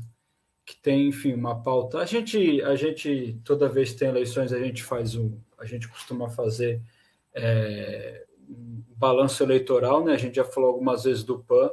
[0.64, 1.98] que tem, enfim, uma pauta.
[1.98, 5.88] A gente, a gente toda vez que tem eleições, a gente faz um, a gente
[5.88, 6.80] costuma fazer
[7.34, 10.14] é, um balanço eleitoral, né?
[10.14, 11.72] A gente já falou algumas vezes do PAN,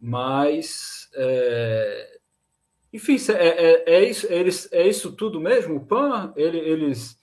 [0.00, 2.18] mas é,
[2.92, 5.76] enfim, é, é, é, isso, eles, é isso tudo mesmo?
[5.76, 7.18] O PAN, ele, eles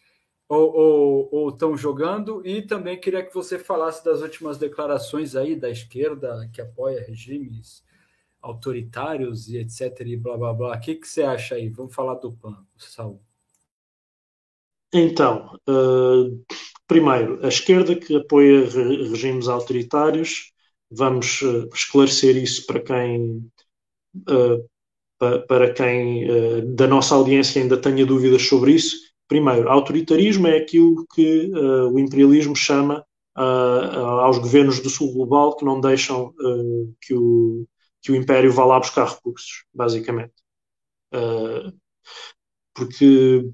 [0.49, 2.45] ou estão jogando.
[2.45, 7.84] E também queria que você falasse das últimas declarações aí da esquerda que apoia regimes
[8.41, 10.02] autoritários e etc.
[10.02, 10.76] e blá blá blá.
[10.76, 11.69] O que, que você acha aí?
[11.69, 13.22] Vamos falar do PAN, Saul.
[14.93, 16.43] Então, uh,
[16.85, 20.52] primeiro, a esquerda que apoia re regimes autoritários,
[20.92, 23.50] vamos uh, esclarecer isso para quem,
[24.30, 26.28] uh, para quem
[26.76, 32.54] da nossa audiência ainda tenha dúvidas sobre isso Primeiro, autoritarismo é aquilo que o imperialismo
[32.54, 36.34] chama aos governos do sul global que não deixam
[37.00, 37.66] que, o,
[38.02, 40.34] que o império vá lá buscar recursos, basicamente.
[42.74, 43.50] porque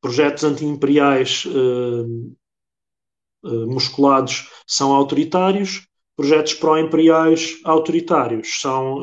[0.00, 1.44] projetos anti-imperiais
[3.42, 5.88] musculados são autoritários,
[6.20, 9.00] projetos pró-imperiais autoritários são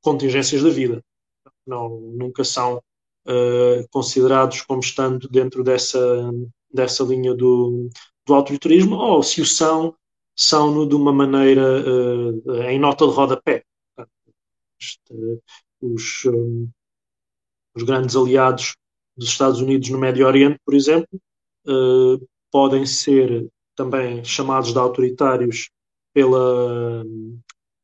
[0.00, 1.04] contingências da vida.
[1.66, 6.32] Não, nunca são uh, considerados como estando dentro dessa,
[6.72, 7.90] dessa linha do,
[8.26, 9.94] do autoritarismo, ou se o são,
[10.34, 13.62] são-no de uma maneira uh, em nota de rodapé.
[14.80, 15.42] Este,
[15.82, 16.70] os, um,
[17.76, 18.76] os grandes aliados
[19.14, 21.20] dos Estados Unidos no Médio Oriente, por exemplo,
[21.66, 25.68] uh, podem ser também chamados de autoritários
[26.12, 27.04] pela,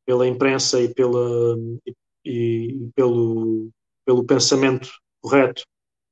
[0.05, 1.93] pela imprensa e, pela, e,
[2.25, 3.69] e pelo,
[4.05, 4.89] pelo pensamento
[5.21, 5.63] correto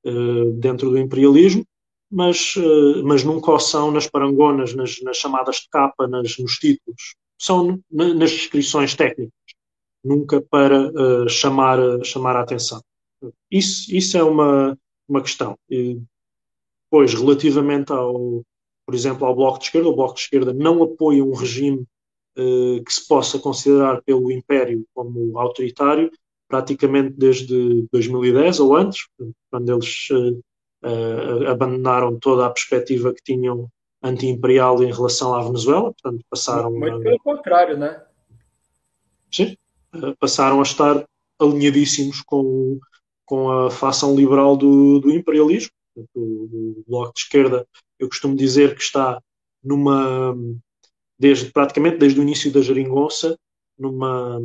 [0.06, 1.66] uh, dentro do imperialismo,
[2.12, 6.54] mas, uh, mas nunca o são nas parangonas, nas, nas chamadas de capa, nas, nos
[6.58, 7.16] títulos.
[7.40, 9.34] São nas descrições técnicas,
[10.04, 12.82] nunca para uh, chamar, chamar a atenção.
[13.52, 14.78] Isso, isso é uma,
[15.08, 15.58] uma questão.
[15.70, 16.00] E,
[16.90, 18.44] pois, relativamente ao,
[18.86, 21.86] por exemplo, ao Bloco de Esquerda, o Bloco de Esquerda não apoia um regime
[22.36, 26.12] que se possa considerar pelo Império como autoritário,
[26.54, 29.08] praticamente desde 2010 ou antes,
[29.50, 33.68] quando eles uh, abandonaram toda a perspectiva que tinham
[34.04, 36.72] anti-imperial em relação à Venezuela, portanto passaram...
[36.72, 38.04] Muito pelo contrário, né?
[39.32, 39.58] Sim,
[39.96, 41.04] uh, passaram a estar
[41.40, 42.80] alinhadíssimos com,
[43.26, 45.72] com a facção liberal do, do imperialismo.
[46.14, 49.20] O, o Bloco de Esquerda, eu costumo dizer que está
[49.64, 50.36] numa...
[51.24, 53.40] Desde, praticamente desde o início da geringonça,
[53.80, 54.42] numa,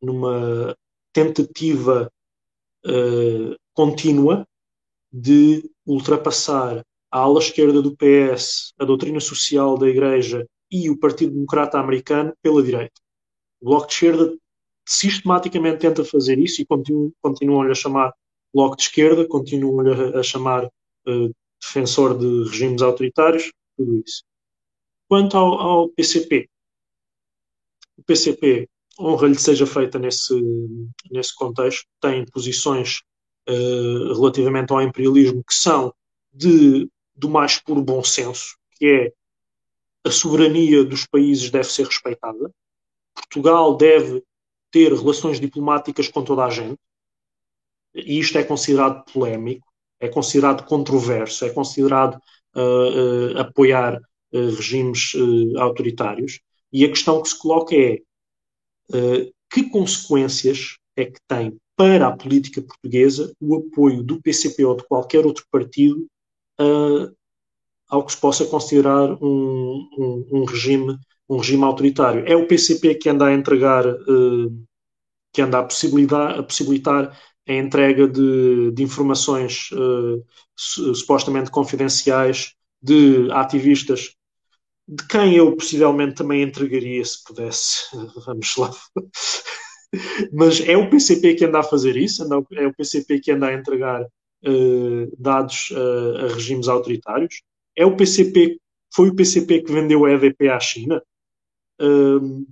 [0.00, 0.76] numa
[1.12, 2.10] tentativa
[2.84, 4.44] uh, contínua
[5.12, 11.34] de ultrapassar a ala esquerda do PS, a doutrina social da Igreja e o Partido
[11.34, 13.00] Democrata Americano pela direita.
[13.60, 14.36] O Bloco de Esquerda
[14.84, 16.66] sistematicamente tenta fazer isso e
[17.22, 18.12] continuam-lhe a chamar
[18.52, 24.24] Bloco de Esquerda, continuam-lhe a, a, chamar uh, defensor de regimes autoritários, tudo isso.
[25.12, 26.48] Quanto ao, ao PCP,
[27.98, 28.66] o PCP
[28.98, 30.32] honra-lhe seja feita nesse,
[31.10, 33.02] nesse contexto, tem posições
[33.46, 35.92] uh, relativamente ao imperialismo que são
[36.32, 39.12] de, do mais puro bom senso, que é
[40.08, 42.50] a soberania dos países deve ser respeitada,
[43.14, 44.24] Portugal deve
[44.70, 46.80] ter relações diplomáticas com toda a gente,
[47.94, 49.70] e isto é considerado polémico,
[50.00, 52.14] é considerado controverso, é considerado
[52.56, 54.00] uh, uh, apoiar
[54.32, 55.12] regimes
[55.58, 56.40] autoritários,
[56.72, 58.00] e a questão que se coloca é
[58.92, 64.76] eh, que consequências é que tem para a política portuguesa o apoio do PCP ou
[64.76, 66.06] de qualquer outro partido
[67.92, 70.98] ao que se possa considerar um, um, um, regime,
[71.28, 72.24] um regime autoritário.
[72.26, 74.66] É o PCP que anda a entregar, uh,
[75.30, 80.24] que anda a, possibilitar, a possibilitar a entrega de, de informações uh,
[80.56, 84.14] supostamente confidenciais de ativistas
[84.88, 87.84] de quem eu possivelmente também entregaria se pudesse.
[88.26, 88.70] Vamos lá.
[90.32, 92.22] Mas é o PCP que anda a fazer isso,
[92.52, 97.42] é o PCP que anda a entregar uh, dados uh, a regimes autoritários.
[97.76, 98.58] É o PCP,
[98.94, 101.02] foi o PCP que vendeu a EDP à China.
[101.80, 102.46] Uh,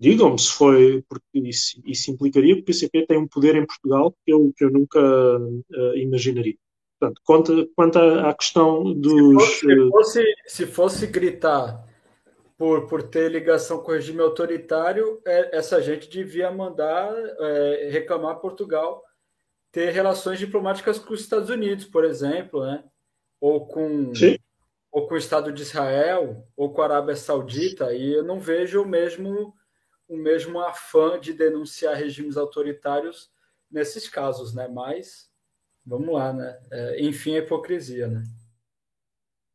[0.00, 4.14] Digam-me se foi, porque isso, isso, implicaria que o PCP tem um poder em Portugal
[4.24, 6.56] que eu, que eu nunca uh, imaginaria.
[6.98, 9.42] Portanto, quanto, quanto à questão dos.
[9.42, 11.84] Se fosse, se fosse, se fosse gritar
[12.56, 18.40] por, por ter ligação com o regime autoritário, é, essa gente devia mandar é, reclamar
[18.40, 19.02] Portugal
[19.70, 22.82] ter relações diplomáticas com os Estados Unidos, por exemplo, né?
[23.40, 24.12] ou com
[24.90, 28.82] ou com o Estado de Israel, ou com a Arábia Saudita, e eu não vejo
[28.82, 29.54] o mesmo
[30.08, 33.30] o mesmo afã de denunciar regimes autoritários
[33.70, 34.66] nesses casos, né?
[34.66, 35.27] Mas
[35.88, 36.58] vamos lá, né?
[36.70, 38.22] É, enfim, a hipocrisia, né?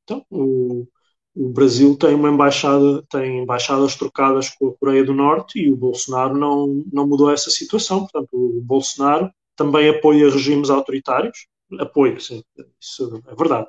[0.03, 0.87] Então, o,
[1.35, 5.77] o Brasil tem uma embaixada, tem embaixadas trocadas com a Coreia do Norte e o
[5.77, 8.01] Bolsonaro não, não mudou essa situação.
[8.01, 11.47] Portanto, o Bolsonaro também apoia regimes autoritários,
[11.79, 12.43] apoia, sim,
[12.79, 13.67] isso é verdade,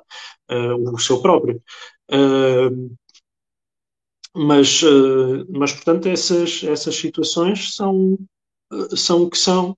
[0.51, 1.61] uh, o seu próprio.
[2.11, 2.95] Uh,
[4.35, 8.17] mas, uh, mas portanto, essas, essas situações são,
[8.95, 9.77] são o que são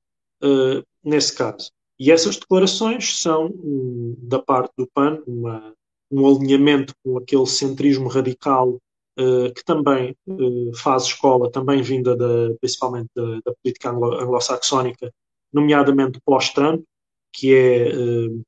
[1.04, 1.72] nesse caso.
[2.00, 5.74] E essas declarações são, um, da parte do PAN, uma,
[6.12, 8.80] um alinhamento com aquele centrismo radical
[9.20, 15.12] uh, que também uh, faz escola, também vinda da, principalmente da, da política anglo-saxónica,
[15.52, 16.84] nomeadamente pós-Trump,
[17.34, 18.42] que é uh,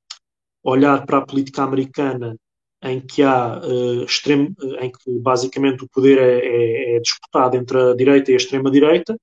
[0.64, 2.36] olhar para a política americana
[2.82, 3.62] em que há
[4.08, 8.38] extremo, em que basicamente o poder é, é, é disputado entre a direita e a
[8.38, 9.18] extrema-direita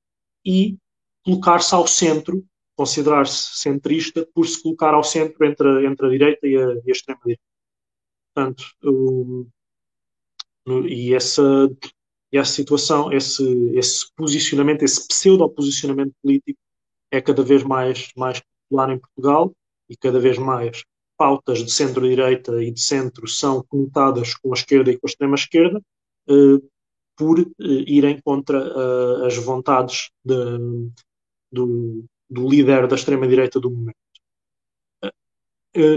[0.44, 0.76] e
[1.24, 2.44] colocar-se ao centro
[2.76, 7.42] considerar-se centrista por se colocar ao centro entre, entre a direita e a, a extrema-direita.
[8.34, 9.48] Portanto, um,
[10.86, 11.42] e essa,
[12.32, 13.42] essa situação, esse,
[13.74, 16.58] esse posicionamento, esse pseudo-posicionamento político
[17.10, 19.52] é cada vez mais, mais popular em Portugal
[19.88, 20.84] e cada vez mais
[21.16, 25.80] pautas de centro-direita e de centro são conotadas com a esquerda e com a extrema-esquerda
[26.28, 26.70] uh,
[27.16, 30.34] por uh, irem contra uh, as vontades de,
[31.50, 33.96] do, do líder da extrema-direita do momento.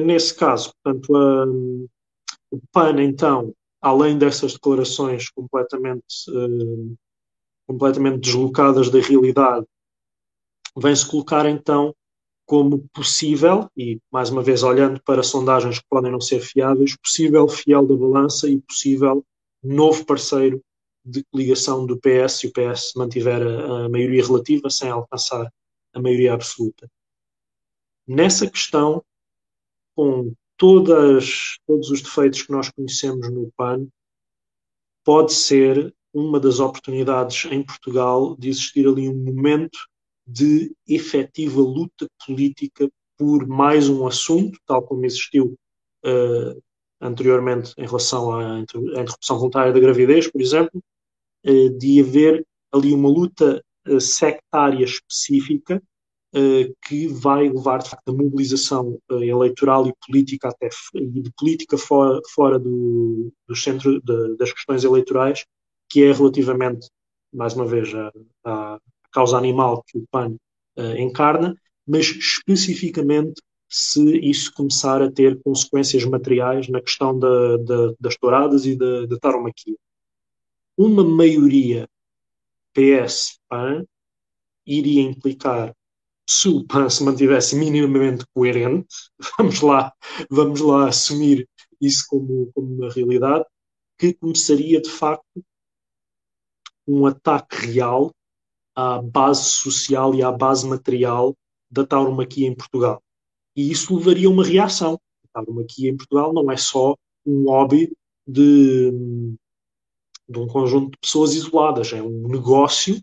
[0.06, 1.46] Nesse caso, portanto, a,
[2.52, 6.98] o PAN, então, além dessas declarações completamente, uh,
[7.66, 9.66] completamente deslocadas da realidade,
[10.78, 11.96] vem-se colocar então
[12.46, 17.48] como possível, e mais uma vez olhando para sondagens que podem não ser fiáveis, possível
[17.48, 19.24] fiel da balança e possível
[19.64, 20.60] novo parceiro
[21.06, 25.50] de coligação do PS se o PS mantiver a, a maioria relativa sem alcançar
[25.94, 26.90] a maioria absoluta.
[28.08, 29.04] Nessa questão,
[29.96, 33.88] com todas, todos os defeitos que nós conhecemos no PAN,
[35.04, 39.78] pode ser uma das oportunidades em Portugal de existir ali um momento
[40.28, 45.58] de efetiva luta política por mais um assunto, tal como existiu
[46.06, 46.62] uh,
[47.02, 50.82] anteriormente em relação à interrupção voluntária da gravidez, por exemplo,
[51.46, 53.64] uh, de haver ali uma luta
[54.00, 55.82] sectária específica
[56.36, 61.32] uh, que vai levar de facto a mobilização uh, eleitoral e política até e de
[61.38, 65.46] política fora, fora do, do centro de, das questões eleitorais,
[65.90, 66.88] que é relativamente,
[67.34, 67.90] mais uma vez,
[68.46, 68.80] a
[69.12, 70.36] causa animal que o PAN
[70.78, 71.56] uh, encarna,
[71.88, 78.66] mas especificamente se isso começar a ter consequências materiais na questão da, da, das touradas
[78.66, 79.18] e da, da.
[80.76, 81.88] Uma maioria
[82.74, 83.86] PS-PAN
[84.66, 85.76] iria implicar
[86.30, 88.96] se o PAN se mantivesse minimamente coerente,
[89.38, 89.92] vamos lá,
[90.30, 91.50] vamos lá assumir
[91.82, 93.46] isso como, como uma realidade,
[93.98, 95.44] que começaria de facto
[96.88, 98.12] um ataque real
[98.76, 101.36] à base social e à base material
[101.70, 103.02] da tauromaquia em Portugal.
[103.56, 105.00] E isso levaria a uma reação.
[105.26, 107.92] A tauromaquia em Portugal não é só um hobby
[108.26, 108.92] de,
[110.30, 113.02] de um conjunto de pessoas isoladas, é um negócio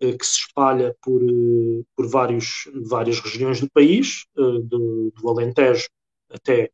[0.00, 5.28] eh, que se espalha por, eh, por vários, várias regiões do país, eh, do, do
[5.28, 5.88] Alentejo
[6.30, 6.70] até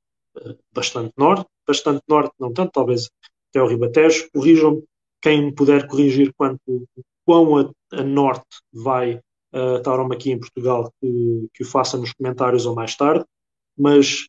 [0.72, 3.10] bastante norte, bastante norte, não tanto, talvez
[3.51, 4.31] até o Ribatejo.
[4.32, 4.85] Corrijam-me
[5.20, 6.89] quem puder corrigir quanto
[7.27, 9.20] quão a, a norte vai
[9.52, 13.24] a tauromaquia em Portugal, que, que o faça nos comentários ou mais tarde,
[13.77, 14.28] mas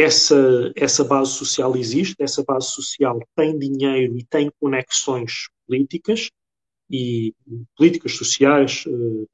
[0.00, 6.30] essa, essa base social existe, essa base social tem dinheiro e tem conexões políticas,
[6.90, 7.34] e
[7.76, 9.28] políticas sociais uh,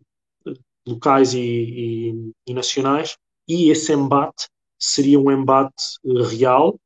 [0.86, 3.16] locais e, e, e, nacionais,
[3.48, 6.78] e esse embate seria um embate uh, real,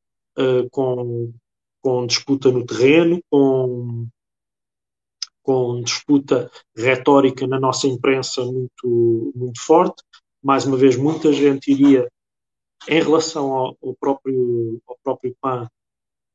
[0.70, 1.32] com, com
[1.80, 4.06] com disputa no terreno, com,
[5.42, 10.02] com disputa retórica na nossa imprensa muito, muito forte.
[10.42, 12.08] Mais uma vez, muita gente iria,
[12.86, 15.68] em relação ao, ao próprio, ao próprio PAN,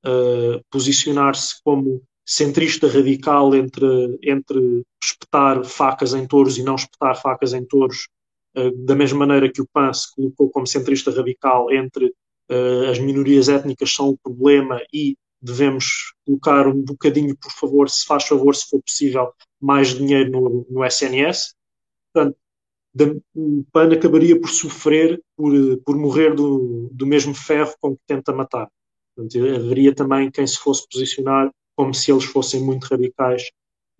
[0.05, 7.53] uh, posicionar-se como centrista radical entre, entre espetar facas em touros e não espetar facas
[7.53, 8.07] em touros,
[8.57, 12.05] uh, da mesma maneira que o PAN se colocou como centrista radical entre
[12.49, 18.05] uh, as minorias étnicas são o problema e devemos colocar um bocadinho, por favor, se
[18.05, 21.53] faz favor, se for possível, mais dinheiro no, no SNS.
[22.13, 22.37] Portanto,
[23.35, 25.53] o PAN acabaria por sofrer, por,
[25.83, 28.69] por morrer do, do mesmo ferro com que tenta matar.
[29.15, 33.49] Portanto, haveria também quem se fosse posicionar como se eles fossem muito radicais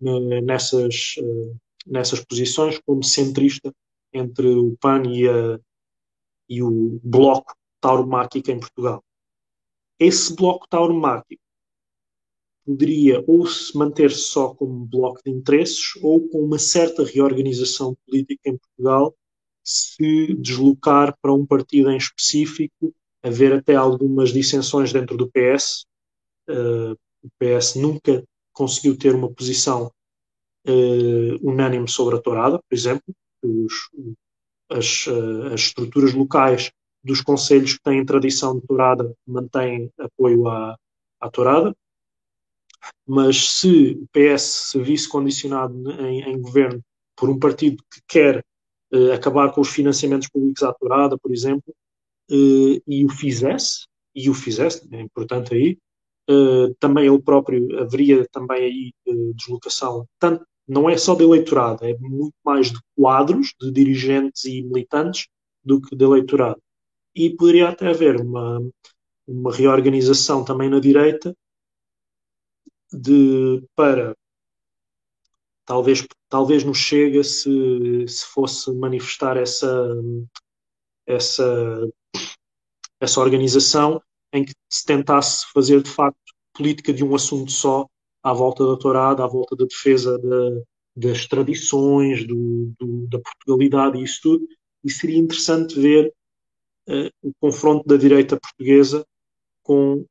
[0.00, 1.54] nessas, eh,
[1.86, 3.72] nessas posições, como centrista
[4.12, 5.58] entre o PAN e, a,
[6.48, 9.02] e o Bloco Tauromáquico em Portugal.
[9.98, 11.42] Esse Bloco Tauromáquico
[12.64, 18.48] poderia ou se manter só como bloco de interesses ou com uma certa reorganização política
[18.48, 19.14] em Portugal
[19.64, 25.86] se deslocar para um partido em específico, haver até algumas dissensões dentro do PS.
[26.46, 28.22] Uh, eh, o PS nunca
[28.52, 29.90] conseguiu ter uma posição
[30.68, 33.14] uh, unânime sobre a tourada, por exemplo.
[33.42, 33.72] Os,
[34.70, 36.70] as, uh, as, estruturas locais
[37.02, 40.76] dos conselhos que têm tradição de tourada mantêm apoio à,
[41.20, 41.74] à tourada.
[43.06, 46.80] Mas se o PS se visse condicionado em, em governo
[47.16, 48.44] por um partido que quer
[48.92, 51.74] uh, acabar com os financiamentos públicos à tourada, por exemplo,
[52.30, 55.78] e o fizesse, e o fizesse, é importante aí,
[56.30, 58.92] uh, também ele próprio haveria também aí
[59.34, 64.62] deslocação, tanto, não é só de eleitorado, é muito mais de quadros, de dirigentes e
[64.62, 65.26] militantes,
[65.62, 66.60] do que de eleitorado.
[67.14, 68.60] E poderia até haver uma,
[69.26, 71.34] uma reorganização também na direita
[72.94, 74.16] de, para
[75.64, 79.96] talvez, talvez nos chega se, se fosse manifestar essa,
[81.06, 81.88] essa,
[83.00, 84.00] essa organização
[84.32, 86.18] em que se tentasse fazer de facto
[86.52, 87.86] política de um assunto só
[88.22, 90.18] à volta da tourada, à volta da defesa
[90.96, 94.48] das tradições, do, do, da Portugalidade e isso tudo,
[94.84, 96.12] e seria interessante ver
[96.88, 99.04] uh, o confronto da direita portuguesa
[99.62, 100.04] com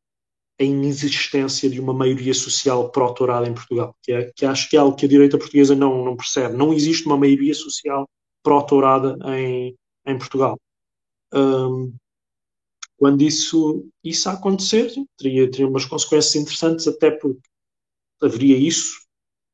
[0.60, 4.80] a inexistência de uma maioria social pró-tourada em Portugal, que, é, que acho que é
[4.80, 6.56] algo que a direita portuguesa não, não percebe.
[6.56, 8.08] Não existe uma maioria social
[8.44, 9.76] pró-tourada em,
[10.06, 10.60] em Portugal.
[11.34, 11.94] Um,
[12.98, 17.42] quando isso, isso acontecer, teria, teria umas consequências interessantes, até porque
[18.22, 19.02] haveria isso,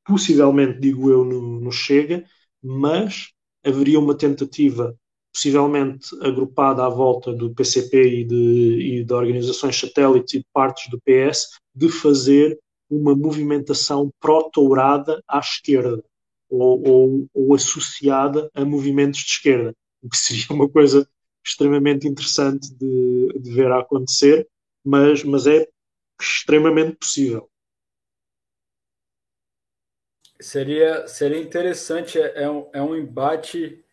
[0.06, 2.26] possivelmente, digo eu, no, no Chega,
[2.62, 3.30] mas
[3.64, 4.96] haveria uma tentativa,
[5.40, 10.90] possivelmente agrupada à volta do PCP e de, e de organizações satélites e de partes
[10.90, 12.60] do PS, de fazer
[12.90, 16.04] uma movimentação pró-tourada à esquerda
[16.50, 21.08] ou, ou, ou, associada a movimentos de esquerda, o que seria uma coisa
[21.46, 24.46] extremamente interessante de, de ver acontecer,
[24.84, 25.66] mas, mas é
[26.20, 27.50] extremamente possível.
[30.42, 33.86] Seria, seria interessante, é, é um, é um embate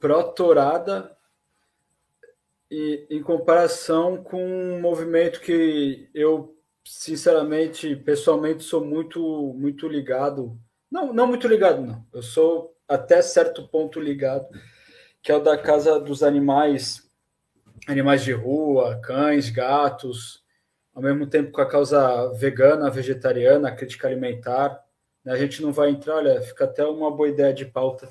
[0.00, 1.16] pró-torada
[2.68, 10.58] e em comparação com um movimento que eu sinceramente, pessoalmente sou muito muito ligado.
[10.90, 12.04] Não, não muito ligado não.
[12.12, 14.48] Eu sou até certo ponto ligado
[15.22, 17.08] que é o da Casa dos Animais,
[17.86, 20.42] animais de rua, cães, gatos,
[20.94, 24.82] ao mesmo tempo com a causa vegana, vegetariana, crítica alimentar.
[25.24, 25.32] Né?
[25.32, 28.08] A gente não vai entrar, olha, fica até uma boa ideia de pauta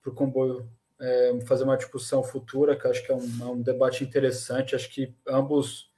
[0.00, 0.68] para o comboio
[1.00, 4.74] é, fazer uma discussão futura, que acho que é um, é um debate interessante.
[4.74, 5.90] Acho que ambos,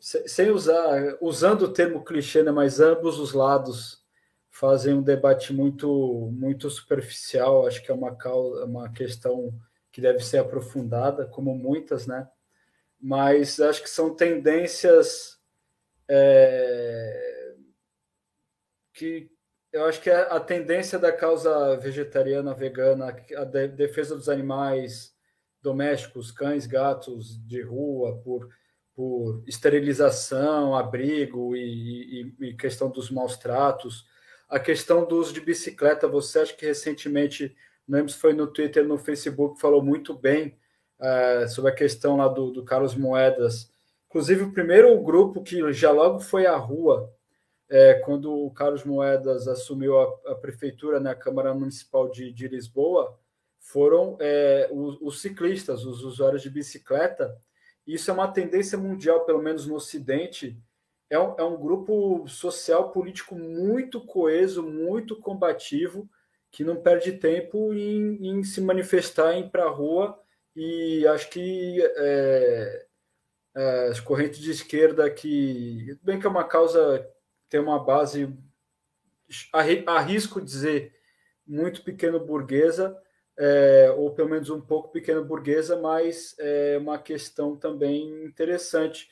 [0.00, 4.02] sem usar, usando o termo clichê, né, mas ambos os lados
[4.50, 7.66] fazem um debate muito muito superficial.
[7.66, 9.52] Acho que é uma causa, uma questão
[9.90, 12.28] que deve ser aprofundada, como muitas, né?
[13.00, 15.40] Mas acho que são tendências
[16.08, 17.54] é,
[18.92, 19.31] que
[19.72, 25.12] eu acho que é a tendência da causa vegetariana, vegana, a defesa dos animais
[25.62, 28.48] domésticos, cães, gatos de rua, por,
[28.94, 34.04] por esterilização, abrigo e, e, e questão dos maus tratos,
[34.48, 36.08] a questão do uso de bicicleta.
[36.08, 37.56] Você acha que recentemente,
[37.88, 40.58] não lembro se foi no Twitter, no Facebook, falou muito bem
[41.00, 43.72] uh, sobre a questão lá do, do Carlos Moedas.
[44.08, 47.10] Inclusive, o primeiro grupo que já logo foi à rua,
[47.72, 52.46] é, quando o Carlos Moedas assumiu a, a prefeitura na né, Câmara Municipal de, de
[52.46, 53.18] Lisboa,
[53.58, 57.34] foram é, os, os, ciclistas, os usuários de bicicleta.
[57.86, 60.60] Isso é uma tendência mundial, pelo menos no Ocidente,
[61.08, 66.06] é um, é um grupo social político muito coeso, muito combativo,
[66.50, 70.20] que não perde tempo em, em se manifestar, em ir para a rua,
[70.54, 72.86] e acho que é,
[73.56, 77.10] é, as correntes de esquerda que, bem que é uma causa
[77.52, 78.34] tem uma base,
[79.86, 80.94] arrisco dizer,
[81.46, 82.96] muito pequeno burguesa,
[83.38, 89.10] é, ou pelo menos um pouco pequeno burguesa, mas é uma questão também interessante.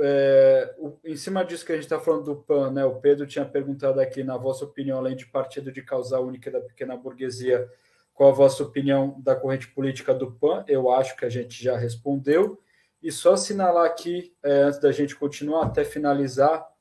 [0.00, 3.28] É, o, em cima disso que a gente está falando do PAN, né, o Pedro
[3.28, 7.70] tinha perguntado aqui, na vossa opinião, além de partido de causa única da pequena burguesia,
[8.12, 10.64] qual a vossa opinião da corrente política do PAN?
[10.66, 12.60] Eu acho que a gente já respondeu.
[13.00, 16.71] E só assinalar aqui, é, antes da gente continuar, até finalizar,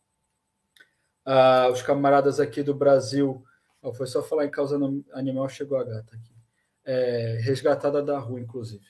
[1.25, 3.43] uh, os camaradas aqui do Brasil,
[3.81, 4.79] oh, foi só falar em causa
[5.13, 6.31] animal, chegou a gata aqui,
[6.85, 8.85] é, resgatada da rua, inclusive.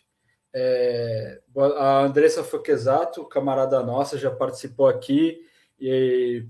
[0.53, 1.41] É,
[1.77, 5.39] a Andressa Foquesato, camarada nossa, já participou aqui
[5.79, 6.45] e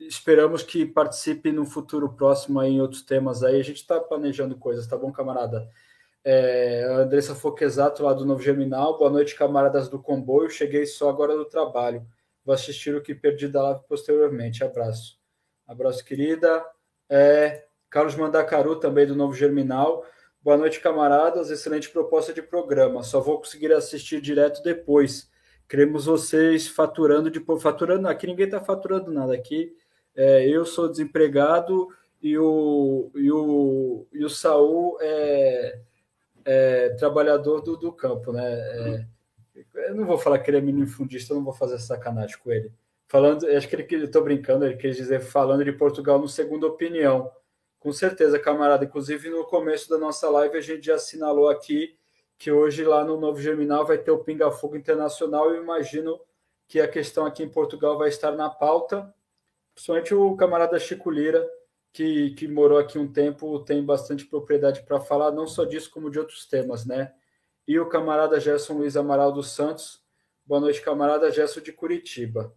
[0.00, 3.58] esperamos que participe no futuro próximo aí em outros temas aí.
[3.58, 5.68] A gente está planejando coisas, tá bom, camarada?
[6.24, 8.98] É, a Andressa Foquesato, lá do Novo Germinal.
[8.98, 10.50] Boa noite, camaradas do comboio.
[10.50, 12.06] Cheguei só agora do trabalho.
[12.44, 14.62] Vou assistir o que perdi da live posteriormente.
[14.62, 15.17] Abraço.
[15.68, 16.64] Abraço, querida.
[17.10, 20.02] É, Carlos Mandacaru, também do Novo Germinal.
[20.42, 21.50] Boa noite, camaradas.
[21.50, 23.02] Excelente proposta de programa.
[23.02, 25.30] Só vou conseguir assistir direto depois.
[25.68, 28.08] Queremos vocês faturando de faturando.
[28.08, 29.34] Aqui ninguém está faturando nada.
[29.34, 29.76] Aqui
[30.16, 31.88] é, eu sou desempregado
[32.22, 35.80] e o, e o, e o Saul é,
[36.46, 38.54] é trabalhador do, do campo, né?
[38.54, 39.06] É,
[39.90, 42.72] eu não vou falar que ele é minifundista, eu não vou fazer sacanagem com ele.
[43.08, 47.32] Falando, acho que ele estou brincando, ele quer dizer falando de Portugal no segunda opinião.
[47.80, 48.84] Com certeza, camarada.
[48.84, 51.96] Inclusive, no começo da nossa live, a gente já assinalou aqui
[52.36, 55.50] que hoje lá no Novo Germinal vai ter o Pinga Fogo Internacional.
[55.50, 56.20] Eu imagino
[56.68, 59.12] que a questão aqui em Portugal vai estar na pauta.
[59.74, 61.48] Principalmente o camarada Chico Lira,
[61.92, 66.10] que, que morou aqui um tempo, tem bastante propriedade para falar, não só disso, como
[66.10, 67.14] de outros temas, né?
[67.66, 70.02] E o camarada Gerson Luiz Amaral dos Santos.
[70.44, 72.54] Boa noite, camarada Gerson de Curitiba.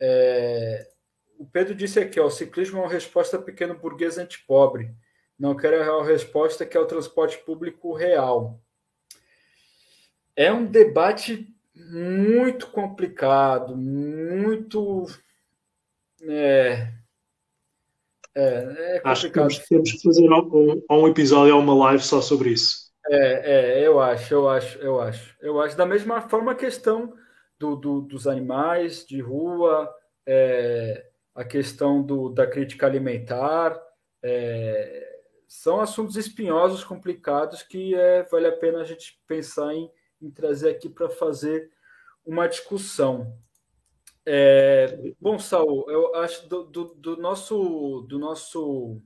[0.00, 0.88] É,
[1.38, 4.94] o Pedro disse aqui, ó, o ciclismo é uma resposta pequeno burguês antipobre.
[5.38, 8.60] Não quero a real resposta, que é o transporte público real.
[10.34, 15.06] É um debate muito complicado, muito.
[16.22, 16.92] É,
[18.34, 22.20] é, é acho que temos, temos, que fazer um, um episódio ou uma live só
[22.20, 22.88] sobre isso.
[23.10, 25.36] É, é, eu acho, eu acho, eu acho.
[25.40, 27.14] Eu acho da mesma forma a questão
[27.58, 29.92] do, do dos animais de rua,
[30.26, 33.80] é, a questão do, da crítica alimentar,
[34.22, 39.90] é, são assuntos espinhosos, complicados, que é, vale a pena a gente pensar em,
[40.20, 41.70] em trazer aqui para fazer
[42.24, 43.34] uma discussão.
[44.26, 49.00] É, bom, Saul, eu acho do, do, do, nosso do nosso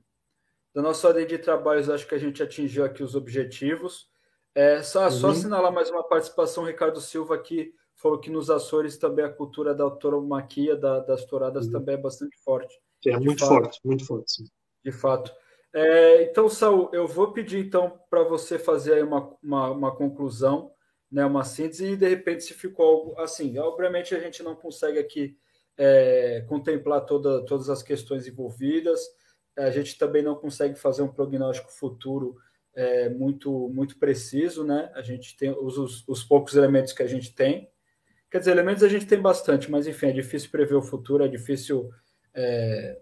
[0.73, 4.09] da nossa ordem de trabalhos, acho que a gente atingiu aqui os objetivos.
[4.53, 5.11] É, só, uhum.
[5.11, 7.73] só assinalar mais uma participação, Ricardo Silva aqui
[8.03, 11.71] falou que nos Açores também a cultura da autoromaquia, da, das touradas, uhum.
[11.71, 12.77] também é bastante forte.
[13.07, 13.49] É muito fato.
[13.49, 14.43] forte, muito forte, sim.
[14.83, 15.33] De fato.
[15.73, 20.71] É, então, Saul, eu vou pedir então para você fazer aí uma, uma, uma, conclusão,
[21.09, 23.57] né, uma síntese, e de repente se ficou algo assim.
[23.57, 25.37] Obviamente a gente não consegue aqui
[25.77, 28.99] é, contemplar toda, todas as questões envolvidas,
[29.57, 32.35] a gente também não consegue fazer um prognóstico futuro
[32.75, 34.91] é, muito, muito preciso, né?
[34.93, 37.69] A gente tem os, os poucos elementos que a gente tem,
[38.33, 41.27] Quer dizer, elementos a gente tem bastante, mas enfim, é difícil prever o futuro, é
[41.27, 41.93] difícil.
[42.33, 42.99] É...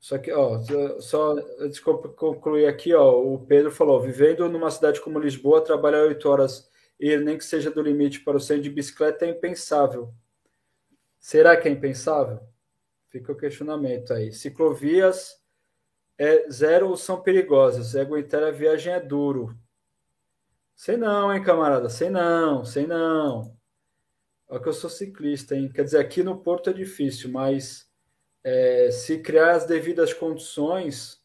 [0.00, 0.62] Só que, ó,
[0.98, 1.34] só
[1.68, 6.70] desculpa concluir aqui, ó, o Pedro falou: vivendo numa cidade como Lisboa, trabalhar oito horas
[6.98, 10.10] e nem que seja do limite para o centro de bicicleta é impensável.
[11.20, 12.40] Será que é impensável?
[13.10, 14.32] Fica o questionamento aí.
[14.32, 15.38] Ciclovias
[16.16, 17.94] é zero ou são perigosas?
[17.94, 19.54] É aguentar a viagem é duro.
[20.74, 21.90] Sei não, hein, camarada?
[21.90, 23.54] Sei não, sei não.
[24.48, 25.70] Olha que eu sou ciclista, hein?
[25.72, 27.88] Quer dizer, aqui no Porto é difícil, mas
[28.42, 31.20] é, se criar as devidas condições,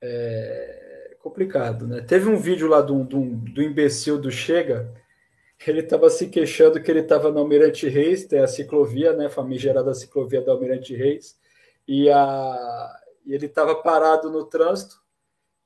[0.00, 2.02] é complicado, né?
[2.02, 4.92] Teve um vídeo lá do, do, do imbecil do Chega,
[5.66, 9.28] ele estava se queixando que ele estava no Almirante Reis, tem a ciclovia, né?
[9.28, 11.38] Famigerada ciclovia do Almirante Reis,
[11.86, 14.96] e, a, e ele estava parado no trânsito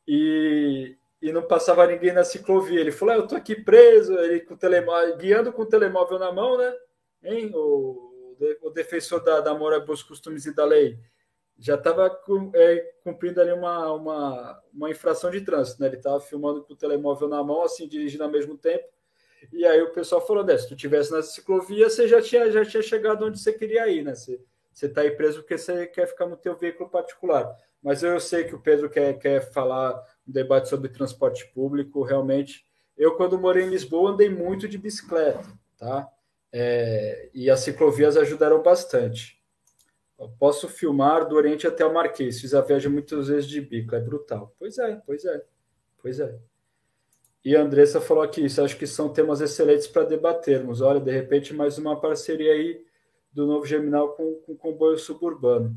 [0.07, 2.81] e, e não passava ninguém na ciclovia.
[2.81, 6.33] Ele falou: ah, Eu tô aqui preso, ele com telemóvel, guiando com o telemóvel na
[6.33, 6.75] mão, né?
[7.23, 7.51] Hein?
[7.55, 10.99] O, o defensor da, da moral, bons costumes e da lei
[11.59, 12.07] já estava
[12.55, 15.89] é, cumprindo ali uma, uma, uma infração de trânsito, né?
[15.89, 18.87] Ele estava filmando com o telemóvel na mão, assim, dirigindo ao mesmo tempo.
[19.53, 22.65] E aí o pessoal falou, né, se tu tivesse na ciclovia, você já tinha, já
[22.65, 24.15] tinha chegado onde você queria ir, né?
[24.15, 24.41] Você,
[24.73, 27.53] você tá aí preso porque você quer ficar no teu veículo particular.
[27.83, 32.67] Mas eu sei que o Pedro quer, quer falar um debate sobre transporte público, realmente.
[32.97, 35.45] Eu, quando morei em Lisboa, andei muito de bicicleta,
[35.77, 36.09] tá?
[36.53, 39.39] É, e as ciclovias ajudaram bastante.
[40.19, 43.95] Eu posso filmar do Oriente até o Marquês, fiz a viagem muitas vezes de bico,
[43.95, 44.55] é brutal.
[44.59, 45.45] Pois é, pois é,
[46.03, 46.37] pois é.
[47.45, 50.81] E a Andressa falou aqui, isso acho que são temas excelentes para debatermos.
[50.81, 52.85] Olha, de repente, mais uma parceria aí
[53.33, 55.77] do novo Geminal com, com o comboio suburbano.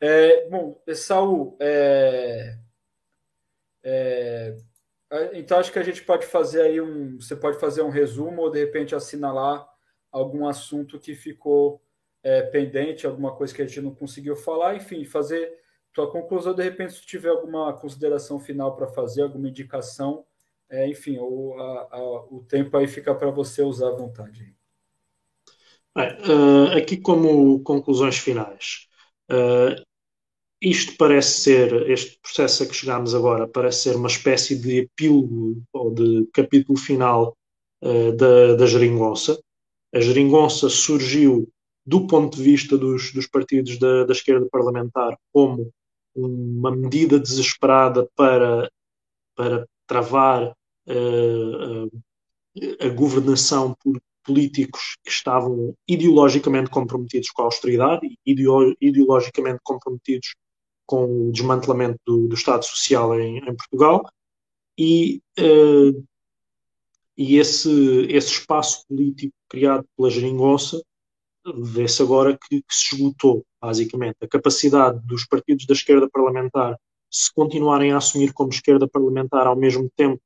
[0.00, 2.56] É, bom, Saul, é,
[3.82, 4.56] é,
[5.32, 7.18] então acho que a gente pode fazer aí um.
[7.20, 9.66] Você pode fazer um resumo ou de repente assinalar
[10.12, 11.82] algum assunto que ficou
[12.22, 15.58] é, pendente, alguma coisa que a gente não conseguiu falar, enfim, fazer
[15.92, 20.24] tua conclusão, de repente, se tiver alguma consideração final para fazer, alguma indicação,
[20.68, 24.54] é, enfim, o, a, a, o tempo aí fica para você usar à vontade.
[25.96, 28.88] uh, aqui como conclusões finais.
[29.30, 29.87] Uh,
[30.60, 35.62] isto parece ser, este processo a que chegámos agora, parece ser uma espécie de epílogo
[35.72, 37.36] ou de capítulo final
[37.82, 39.40] uh, da, da geringonça.
[39.94, 41.48] A geringonça surgiu
[41.86, 45.72] do ponto de vista dos, dos partidos da, da, esquerda parlamentar como
[46.14, 48.70] uma medida desesperada para,
[49.36, 50.52] para travar
[50.88, 52.02] uh,
[52.80, 60.34] a governação por políticos que estavam ideologicamente comprometidos com a austeridade ideologicamente comprometidos
[60.88, 64.10] com o desmantelamento do, do Estado Social em, em Portugal
[64.76, 66.04] e, uh,
[67.14, 70.82] e esse, esse espaço político criado pela geringonça
[71.54, 74.16] vê-se agora que, que, se esgotou, basicamente.
[74.22, 76.78] A capacidade dos partidos da esquerda parlamentar
[77.10, 80.20] se continuarem a assumir como esquerda parlamentar ao mesmo tempo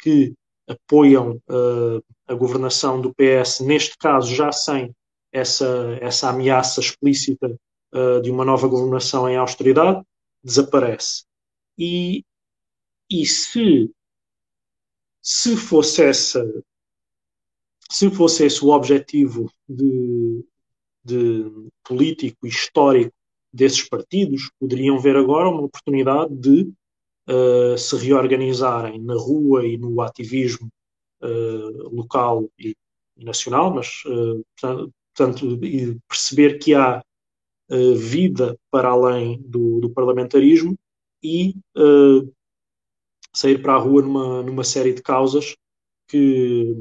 [0.00, 0.34] que
[0.68, 4.94] apoiam uh, a governação do PS, neste caso já sem
[5.32, 7.56] essa, essa ameaça explícita
[7.94, 10.02] uh, de uma nova governação em austeridade,
[10.42, 11.24] desaparece.
[11.78, 12.24] E,
[13.10, 13.90] e se,
[15.22, 16.44] se fosse essa
[17.90, 20.44] se fosse esse o objetivo de,
[21.04, 21.44] de
[21.82, 23.12] político e histórico
[23.52, 26.72] desses partidos, poderiam ver agora uma oportunidade de
[27.28, 30.70] uh, se reorganizarem na rua e no ativismo
[31.20, 32.76] uh, local e,
[33.16, 34.44] e, nacional, mas uh,
[35.12, 35.58] portanto,
[36.08, 37.02] perceber que há
[37.96, 40.76] vida para além do, do parlamentarismo
[41.22, 41.54] e
[43.32, 45.56] sair para a rua numa, numa série de causas
[46.08, 46.74] que,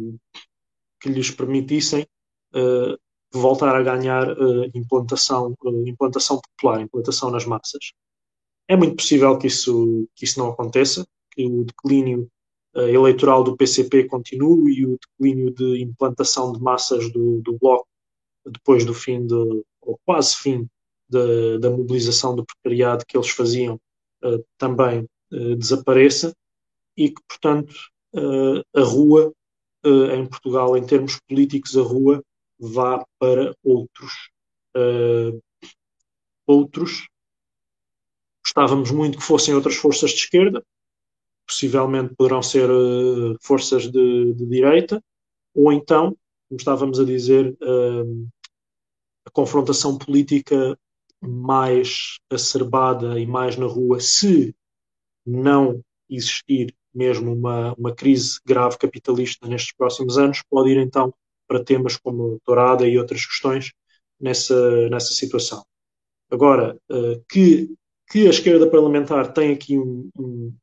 [0.99, 2.07] que lhes permitissem
[2.55, 2.97] uh,
[3.31, 7.93] voltar a ganhar uh, implantação, uh, implantação popular, implantação nas massas.
[8.67, 12.29] É muito possível que isso, que isso não aconteça, que o declínio
[12.75, 17.87] uh, eleitoral do PCP continue e o declínio de implantação de massas do, do Bloco
[18.45, 19.35] depois do fim, de,
[19.81, 20.67] ou quase fim,
[21.09, 23.79] de, da mobilização do precariado que eles faziam
[24.57, 25.07] também
[25.57, 26.35] desapareça
[26.97, 27.73] e que, portanto,
[28.75, 29.33] a rua
[29.85, 32.21] em Portugal, em termos políticos, a rua
[32.59, 34.29] vá para outros.
[34.75, 35.41] Uh,
[36.45, 37.07] outros.
[38.43, 40.63] Gostávamos muito que fossem outras forças de esquerda,
[41.47, 45.03] possivelmente poderão ser uh, forças de, de, direita,
[45.53, 46.17] ou então,
[46.47, 48.27] como estávamos a dizer, uh,
[49.25, 50.77] a confrontação política
[51.21, 54.55] mais acerbada e mais na rua, se
[55.25, 61.13] não existir mesmo uma, uma crise grave capitalista nestes próximos anos, pode ir então
[61.47, 63.71] para temas como dourada e outras questões
[64.19, 65.63] nessa, nessa situação.
[66.31, 67.73] Agora, uh, que,
[68.09, 70.53] que a esquerda parlamentar tem aqui um, um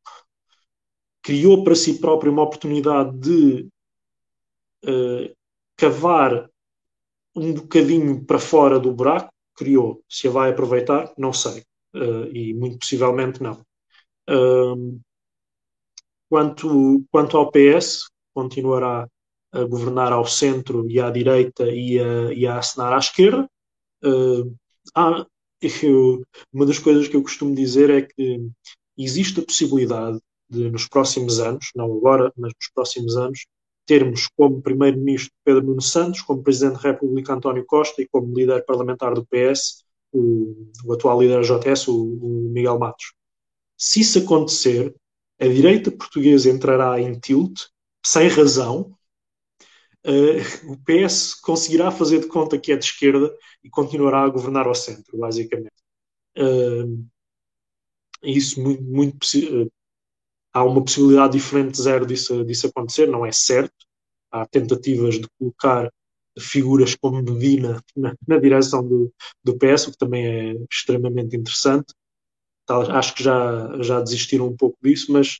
[1.22, 3.68] criou para si própria uma oportunidade de
[4.84, 5.36] uh,
[5.76, 6.48] cavar
[7.34, 10.02] um bocadinho para fora do buraco, criou.
[10.08, 11.62] Se a vai aproveitar, não sei.
[11.94, 13.64] Uh, e muito possivelmente não.
[14.28, 15.00] Uh,
[16.28, 19.08] quanto, quanto ao PS, continuará
[19.52, 23.48] a governar ao centro e à direita e a, e a assinar à esquerda.
[24.04, 24.54] Uh,
[24.94, 25.26] há,
[25.82, 26.22] eu,
[26.52, 28.50] uma das coisas que eu costumo dizer é que
[28.96, 30.18] existe a possibilidade
[30.48, 33.46] de, nos próximos anos, não agora, mas nos próximos anos,
[33.86, 38.64] termos como Primeiro-Ministro Pedro Nuno Santos, como Presidente da República António Costa e como líder
[38.64, 43.14] parlamentar do PS, o, o atual líder da JS, o, o Miguel Matos.
[43.78, 44.94] Se isso acontecer,
[45.40, 47.66] a direita portuguesa entrará em tilt,
[48.04, 48.96] sem razão,
[50.06, 53.32] uh, o PS conseguirá fazer de conta que é de esquerda
[53.62, 55.72] e continuará a governar ao centro, basicamente.
[56.36, 57.06] Uh,
[58.22, 59.70] isso muito, muito uh,
[60.56, 63.74] há uma possibilidade diferente de zero disso, disso acontecer, não é certo.
[64.32, 65.92] há tentativas de colocar
[66.38, 69.12] figuras como Medina na, na direção do,
[69.44, 71.92] do PS, o que também é extremamente interessante.
[72.68, 75.38] Acho que já, já desistiram um pouco disso, mas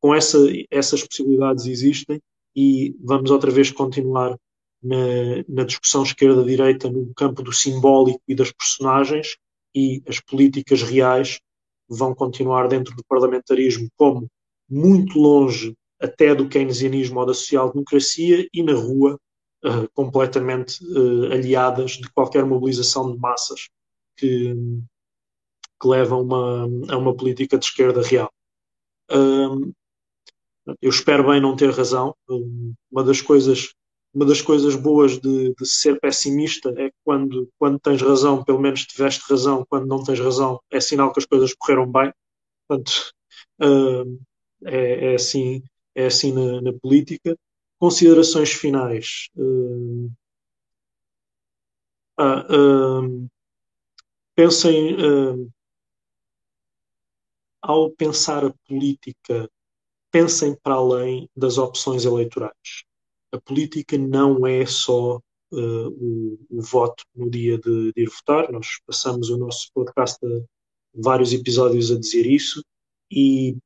[0.00, 0.38] com essa,
[0.70, 2.20] essas possibilidades existem
[2.54, 4.36] e vamos outra vez continuar
[4.82, 4.96] na,
[5.48, 9.38] na discussão esquerda-direita no campo do simbólico e das personagens
[9.74, 11.40] e as políticas reais
[11.88, 14.28] vão continuar dentro do parlamentarismo como
[14.68, 19.18] muito longe até do keynesianismo ou da social-democracia e na rua
[19.64, 23.68] uh, completamente uh, aliadas de qualquer mobilização de massas
[24.16, 24.54] que,
[25.80, 28.30] que leva a uma, a uma política de esquerda real.
[30.82, 32.14] Eu espero bem não ter razão.
[32.90, 33.72] Uma das coisas,
[34.12, 38.84] uma das coisas boas de, de, ser pessimista é quando, quando tens razão, pelo menos
[38.84, 42.12] tiveste razão, quando não tens razão, é sinal que as coisas correram bem.
[42.68, 43.12] Portanto,
[44.64, 45.62] é, é, assim,
[45.94, 47.36] é assim na, na política.
[47.78, 49.28] Considerações finais.
[49.36, 50.10] Uh,
[52.18, 53.28] ah, uh,
[54.34, 54.96] pensem,
[57.62, 59.48] ao pensar a política
[60.10, 62.84] pensem para além das opções eleitorais.
[63.32, 65.20] A política não é só
[65.52, 68.50] uh, o, o, voto no dia de, de, ir votar.
[68.50, 70.18] Nós passamos o nosso podcast
[70.94, 72.64] vários episódios a dizer isso,
[73.10, 73.56] e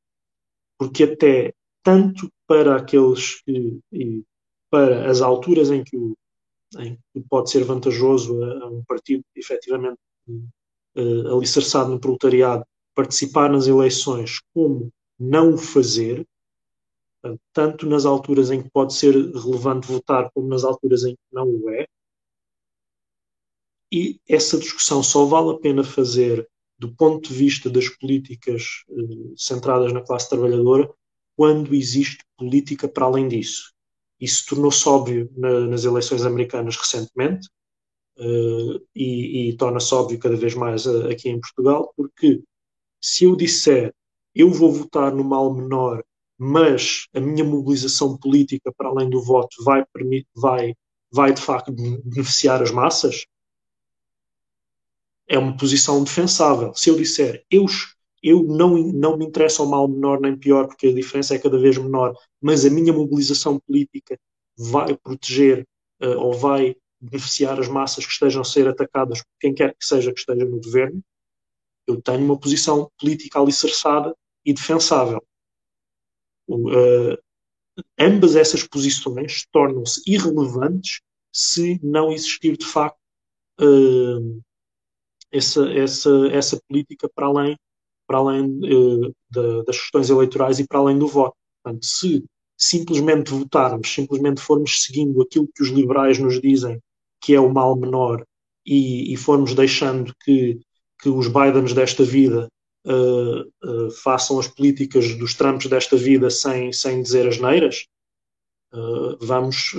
[0.78, 4.22] porque até tanto para aqueles que, e
[4.70, 6.16] para as alturas em que, o,
[6.78, 13.50] em que pode ser vantajoso a, a um partido efetivamente uh, alicerçado no proletariado participar
[13.50, 16.26] nas eleições, como não o fazer,
[17.52, 21.48] tanto nas alturas em que pode ser relevante votar, como nas alturas em que não
[21.48, 21.86] o é.
[23.90, 26.48] E essa discussão só vale a pena fazer
[26.82, 30.90] do ponto de vista das políticas eh, centradas na classe trabalhadora
[31.36, 33.72] quando existe política para além disso.
[34.20, 37.48] Isso tornou-se óbvio na, nas eleições americanas recentemente
[38.18, 42.42] eh, e, e torna-se óbvio cada vez mais uh, aqui em Portugal, porque
[43.00, 43.94] se eu disser
[44.34, 46.02] eu vou votar no mal menor
[46.44, 49.84] mas a minha mobilização política para além do voto vai,
[50.34, 50.74] vai,
[51.12, 53.26] vai de facto beneficiar as massas,
[55.28, 56.74] é uma posição defensável.
[56.74, 57.66] Se eu disser eu,
[58.22, 61.58] eu não, não me interessa o mal menor nem pior, porque a diferença é cada
[61.58, 64.18] vez menor, mas a minha mobilização política
[64.56, 65.66] vai proteger
[66.02, 69.84] uh, ou vai beneficiar as massas que estejam a ser atacadas por quem quer que
[69.84, 71.02] seja que esteja no governo,
[71.86, 75.22] eu tenho uma posição política alicerçada e defensável.
[76.48, 77.18] Uh,
[77.98, 81.00] ambas essas posições tornam-se irrelevantes
[81.32, 82.98] se não existir de facto
[83.60, 84.42] uh,
[85.32, 87.56] essa, essa, essa política para além,
[88.06, 91.34] para além uh, da, das questões eleitorais e para além do voto.
[91.62, 92.24] Portanto, se
[92.56, 96.80] simplesmente votarmos, simplesmente formos seguindo aquilo que os liberais nos dizem
[97.20, 98.24] que é o mal menor
[98.66, 100.60] e, e formos deixando que,
[101.00, 102.48] que os Bidens desta vida
[102.86, 107.86] uh, uh, façam as políticas dos Trumps desta vida sem, sem dizer as neiras,
[108.72, 109.72] uh, vamos,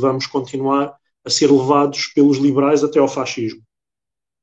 [0.00, 3.62] vamos continuar a ser levados pelos liberais até ao fascismo.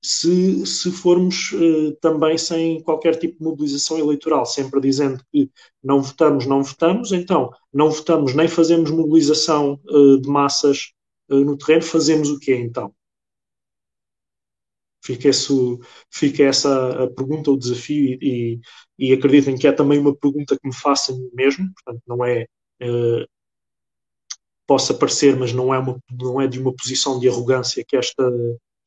[0.02, 1.52] Se, se formos
[2.00, 5.52] também sem qualquer tipo de mobilização eleitoral, sempre dizendo que
[5.84, 9.78] não votamos, não votamos, então não votamos nem fazemos mobilização
[10.22, 10.94] de massas
[11.28, 12.94] no terreno, fazemos o quê então?
[15.02, 15.80] Fica, isso,
[16.12, 18.60] fica essa a pergunta, o desafio, e,
[18.98, 22.24] e acreditem que é também uma pergunta que me faço a mim mesmo, portanto, não
[22.24, 22.46] é.
[22.82, 23.26] Uh,
[24.68, 28.24] possa parecer, mas não é, uma, não é de uma posição de arrogância que esta,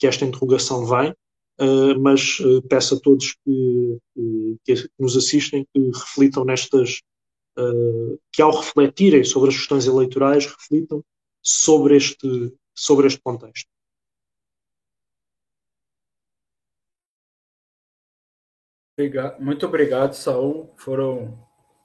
[0.03, 1.13] que esta interrogação vem,
[1.61, 3.99] uh, mas uh, peço a todos que,
[4.65, 7.01] que, nos assistem que reflitam nestas.
[8.33, 11.05] que ao refletirem sobre as questões eleitorais, reflitam
[11.41, 13.69] sobre este, sobre este contexto.
[19.39, 20.75] Muito obrigado, Saul.
[20.77, 21.39] Foram,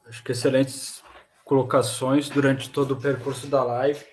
[0.08, 1.04] acho que, excelentes
[1.46, 4.04] colocações durante todo o percurso da live.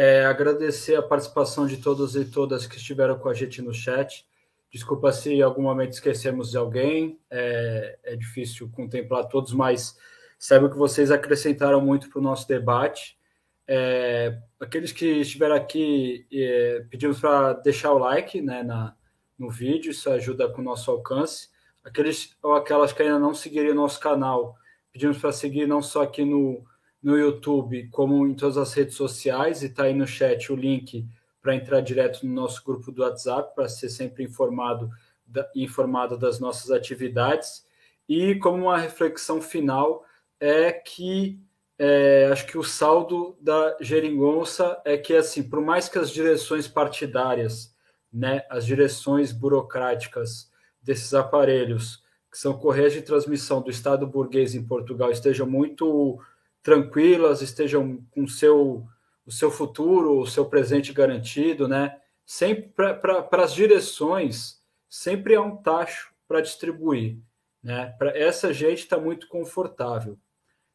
[0.00, 4.24] É, agradecer a participação de todos e todas que estiveram com a gente no chat.
[4.70, 9.98] Desculpa se em algum momento esquecemos de alguém, é, é difícil contemplar todos, mas
[10.38, 13.18] saiba que vocês acrescentaram muito para o nosso debate.
[13.66, 18.94] É, aqueles que estiveram aqui, é, pedimos para deixar o like né, na,
[19.36, 21.48] no vídeo, isso ajuda com o nosso alcance
[21.82, 24.56] aqueles ou aquelas que ainda não seguiriam nosso canal,
[24.92, 26.64] pedimos para seguir não só aqui no,
[27.02, 31.06] no YouTube, como em todas as redes sociais, e está aí no chat o link
[31.40, 34.90] para entrar direto no nosso grupo do WhatsApp, para ser sempre informado,
[35.24, 37.64] da, informado das nossas atividades.
[38.08, 40.04] E como uma reflexão final,
[40.40, 41.40] é que
[41.78, 46.66] é, acho que o saldo da geringonça é que, assim, por mais que as direções
[46.66, 47.72] partidárias,
[48.12, 50.50] né, as direções burocráticas
[50.82, 56.20] desses aparelhos, que são correias de transmissão do Estado burguês em Portugal, estejam muito
[56.62, 58.86] tranquilas, estejam com seu,
[59.24, 61.98] o seu futuro, o seu presente garantido, né?
[62.24, 67.18] Sempre para as direções, sempre há um tacho para distribuir,
[67.62, 67.94] né?
[67.98, 70.18] Para essa gente está muito confortável,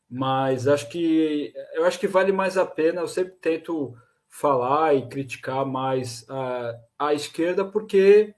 [0.10, 3.01] mas acho que eu acho que vale mais a pena.
[3.01, 3.95] Eu sempre tento
[4.30, 8.34] falar e criticar mais a, a esquerda porque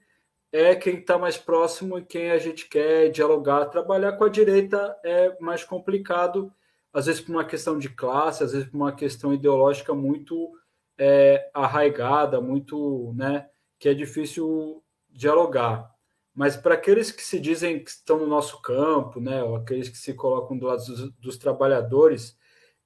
[0.52, 3.66] é quem está mais próximo e quem a gente quer dialogar.
[3.66, 6.52] Trabalhar com a direita é mais complicado,
[6.96, 10.52] às vezes por uma questão de classe, às vezes por uma questão ideológica muito
[10.98, 13.48] é, arraigada, muito, né,
[13.78, 15.90] que é difícil dialogar.
[16.34, 19.98] Mas para aqueles que se dizem que estão no nosso campo, né, ou aqueles que
[19.98, 22.36] se colocam do lado dos, dos trabalhadores,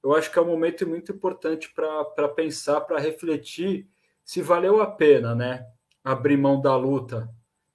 [0.03, 3.87] eu acho que é um momento muito importante para pensar, para refletir
[4.23, 5.65] se valeu a pena, né,
[6.03, 7.29] abrir mão da luta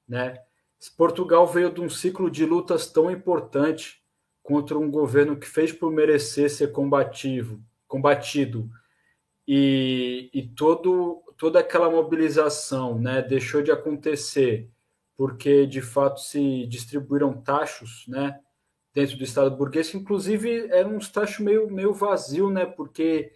[0.09, 0.39] né?
[0.97, 4.03] Portugal veio de um ciclo de lutas tão importante
[4.47, 8.71] contra um governo que fez por merecer ser combativo, combatido.
[9.47, 14.71] E, e todo, toda aquela mobilização né, deixou de acontecer
[15.17, 18.39] porque, de fato, se distribuíram tachos né,
[18.95, 23.33] dentro do Estado burguês, inclusive, eram uns tachos meio, meio vazio, né, porque,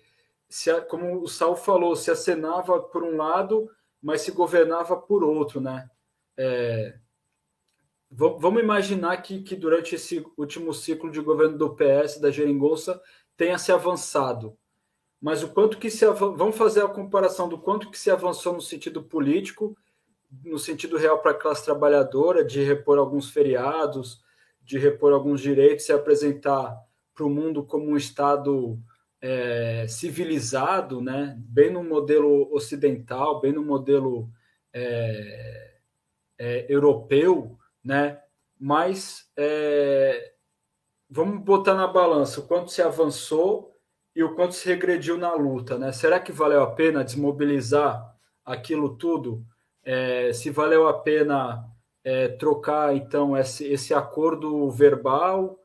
[0.48, 3.68] se, como o Sal falou, se acenava por um lado,
[4.00, 5.90] mas se governava por outro, né?
[6.36, 6.99] É,
[8.10, 13.00] vamos imaginar que, que durante esse último ciclo de governo do PS, da Geringonça,
[13.36, 14.56] tenha se avançado.
[15.20, 18.60] Mas o quanto que se vamos fazer a comparação do quanto que se avançou no
[18.60, 19.76] sentido político,
[20.44, 24.22] no sentido real para a classe trabalhadora, de repor alguns feriados,
[24.62, 26.76] de repor alguns direitos, se apresentar
[27.14, 28.78] para o mundo como um estado
[29.20, 31.36] é, civilizado, né?
[31.38, 34.30] bem no modelo ocidental, bem no modelo
[34.72, 35.76] é,
[36.38, 38.20] é, europeu, né?
[38.58, 40.32] Mas é,
[41.08, 43.76] vamos botar na balança o quanto se avançou
[44.14, 45.92] e o quanto se regrediu na luta, né?
[45.92, 49.44] Será que valeu a pena desmobilizar aquilo tudo?
[49.82, 51.64] É, se valeu a pena
[52.04, 55.58] é, trocar então esse, esse acordo verbal,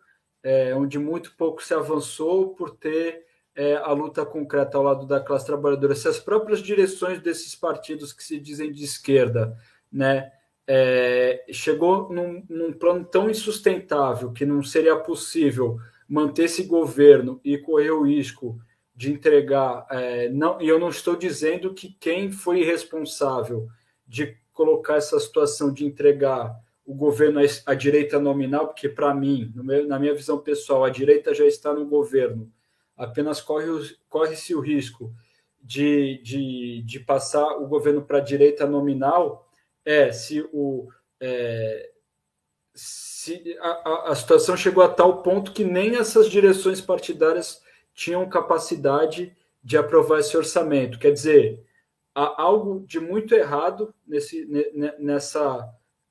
[0.43, 3.25] é, onde muito pouco se avançou por ter
[3.55, 8.11] é, a luta concreta ao lado da classe trabalhadora, se as próprias direções desses partidos
[8.11, 9.57] que se dizem de esquerda,
[9.91, 10.31] né,
[10.67, 15.77] é, chegou num, num, plano tão insustentável que não seria possível
[16.07, 18.59] manter esse governo e correr o risco
[18.95, 19.85] de entregar.
[19.89, 23.67] É, não, e eu não estou dizendo que quem foi responsável
[24.07, 26.55] de colocar essa situação de entregar
[26.85, 31.33] o governo à, direita nominal, porque para mim, meu, na minha visão pessoal, a direita
[31.33, 32.51] já está no governo,
[32.95, 35.11] apenas corre-se corre o risco
[35.61, 39.44] de, de, de passar o governo para a direita nominal
[39.85, 40.89] é se o
[41.21, 41.91] é,
[42.73, 47.61] se a, a situação chegou a tal ponto que nem essas direções partidárias
[47.93, 50.99] tinham capacidade de aprovar esse orçamento.
[50.99, 51.65] Quer dizer,
[52.13, 54.45] há algo de muito errado nesse,
[54.99, 55.67] nessa,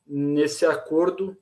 [0.06, 1.36] nesse acordo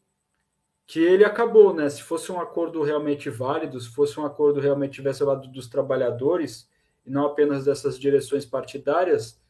[0.86, 1.88] que ele acabou, né?
[1.88, 6.68] Se fosse um acordo realmente válido, se fosse um acordo realmente tivesse lado dos trabalhadores
[7.06, 9.40] e não apenas dessas direções partidárias,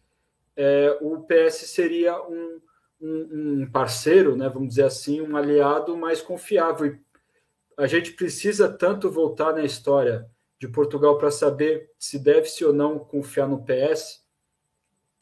[0.54, 2.60] é, o PS seria um,
[3.02, 6.86] um, um parceiro, né, vamos dizer assim, um aliado mais confiável.
[6.86, 7.00] E
[7.76, 12.98] a gente precisa tanto voltar na história de Portugal para saber se deve-se ou não
[12.98, 14.22] confiar no PS,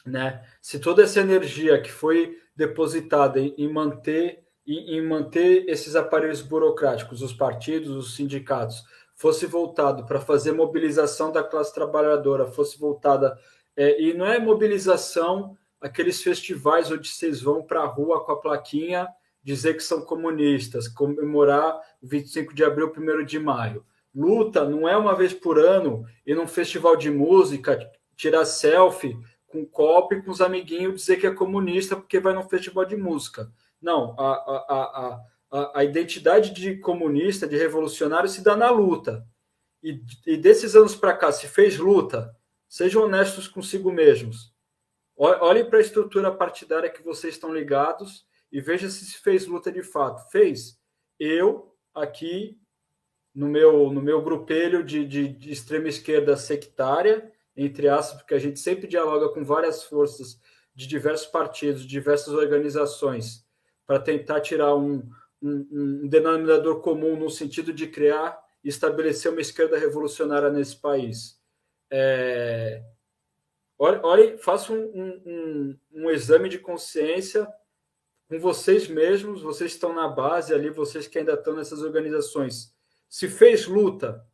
[0.04, 0.44] né?
[0.60, 6.42] Se toda essa energia que foi depositada em, em manter em, em, manter esses aparelhos
[6.42, 8.84] burocráticos, os partidos, os sindicatos,
[9.14, 13.36] fosse voltado para fazer mobilização da classe trabalhadora, fosse voltada
[13.76, 18.40] é, e não é mobilização aqueles festivais onde vocês vão para a rua com a
[18.40, 19.08] plaquinha
[19.42, 23.84] dizer que são comunistas, comemorar o 25 de abril, 1 de maio.
[24.14, 27.78] Luta não é uma vez por ano ir num festival de música,
[28.16, 29.16] tirar selfie
[29.46, 32.96] com copo e com os amiguinhos dizer que é comunista porque vai num festival de
[32.96, 33.50] música.
[33.80, 39.26] Não, a, a, a, a, identidade de comunista, de revolucionário, se dá na luta.
[39.82, 42.34] E, e desses anos para cá, se fez luta,
[42.68, 44.49] sejam honestos consigo mesmos.
[45.22, 49.82] Olhe para a estrutura partidária que vocês estão ligados e veja se fez luta de
[49.82, 50.30] fato.
[50.30, 50.80] Fez.
[51.18, 52.58] Eu, aqui,
[53.34, 58.38] no meu, no meu grupelho de, de, de extrema esquerda sectária, entre aspas, porque a
[58.38, 60.40] gente sempre dialoga com várias forças
[60.74, 63.46] de diversos partidos, diversas organizações,
[63.86, 65.06] para tentar tirar um,
[65.42, 71.38] um, um, denominador comum no sentido de criar estabelecer uma esquerda revolucionária nesse país.
[71.90, 72.82] É,
[73.80, 77.48] olhe, olhe faça um, um, um, exame de consciência
[78.28, 82.72] com vocês mesmos, vocês estão na base ali, vocês que ainda estão nessas organizações.
[83.08, 84.24] Se fez luta,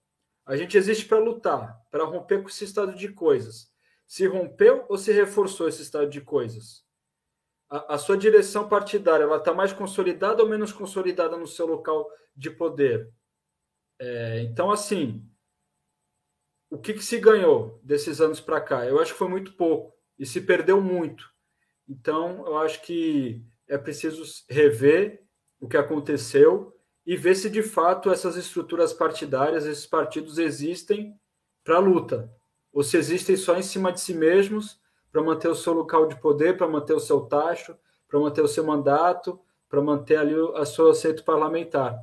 [0.44, 3.72] a gente existe para lutar, para romper com esse estado de coisas.
[4.06, 6.84] Se rompeu ou se reforçou esse estado de coisas?
[7.70, 12.06] A, a sua direção partidária, ela está mais consolidada ou menos consolidada no seu local
[12.36, 13.10] de poder?
[13.98, 15.26] É, então, assim,
[16.70, 18.84] o que, que se ganhou desses anos para cá?
[18.84, 21.30] Eu acho que foi muito pouco e se perdeu muito.
[21.88, 25.22] Então, eu acho que é preciso rever
[25.60, 26.74] o que aconteceu
[27.04, 31.14] e ver se de fato essas estruturas partidárias, esses partidos existem
[31.62, 32.30] para a luta,
[32.72, 34.80] ou se existem só em cima de si mesmos
[35.12, 37.76] para manter o seu local de poder, para manter o seu tacho,
[38.08, 41.96] para manter o seu mandato, para manter ali a seu assento parlamentar.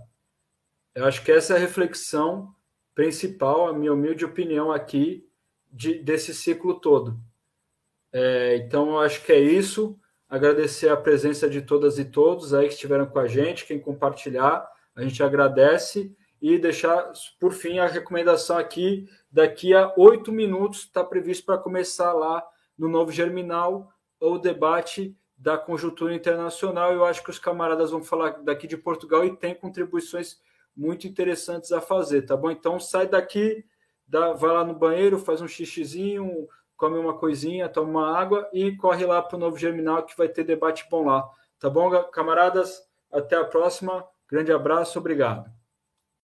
[0.96, 2.54] Eu acho que essa é a reflexão
[2.96, 5.28] principal, a minha humilde opinião aqui,
[5.72, 7.18] de, desse ciclo todo.
[8.12, 10.00] É, então, eu acho que é isso.
[10.30, 14.68] Agradecer a presença de todas e todos aí que estiveram com a gente, quem compartilhar,
[14.96, 19.08] a gente agradece e deixar, por fim, a recomendação aqui.
[19.32, 22.46] Daqui a oito minutos está previsto para começar lá
[22.78, 23.90] no Novo Germinal
[24.20, 26.94] o debate da conjuntura internacional.
[26.94, 30.40] Eu acho que os camaradas vão falar daqui de Portugal e tem contribuições
[30.76, 32.50] muito interessantes a fazer, tá bom?
[32.52, 33.66] Então sai daqui,
[34.08, 38.76] dá, vai lá no banheiro, faz um xixizinho, come uma coisinha, toma uma água e
[38.76, 41.28] corre lá para o novo Germinal que vai ter debate bom lá,
[41.60, 42.82] tá bom, camaradas?
[43.12, 45.63] Até a próxima, grande abraço, obrigado.